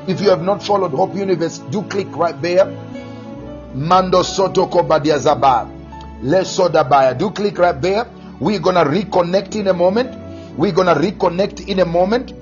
[0.05, 2.65] If you have not followed Hope Universe, do click right there.
[3.73, 5.67] Mando soto kobadia zaba.
[6.21, 7.17] Lesodabaya.
[7.17, 8.05] Do click right there.
[8.39, 10.15] We're gonna reconnect in a moment.
[10.57, 12.34] We're gonna reconnect in a moment.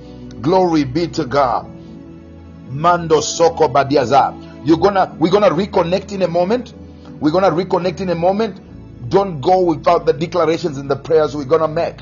[0.41, 1.67] Glory be to God.
[2.69, 4.33] Mando soko badiaza.
[4.63, 6.73] You're gonna we're gonna reconnect in a moment.
[7.19, 8.59] We're gonna reconnect in a moment.
[9.09, 11.95] Don't go without the declarations and the prayers we're gonna make.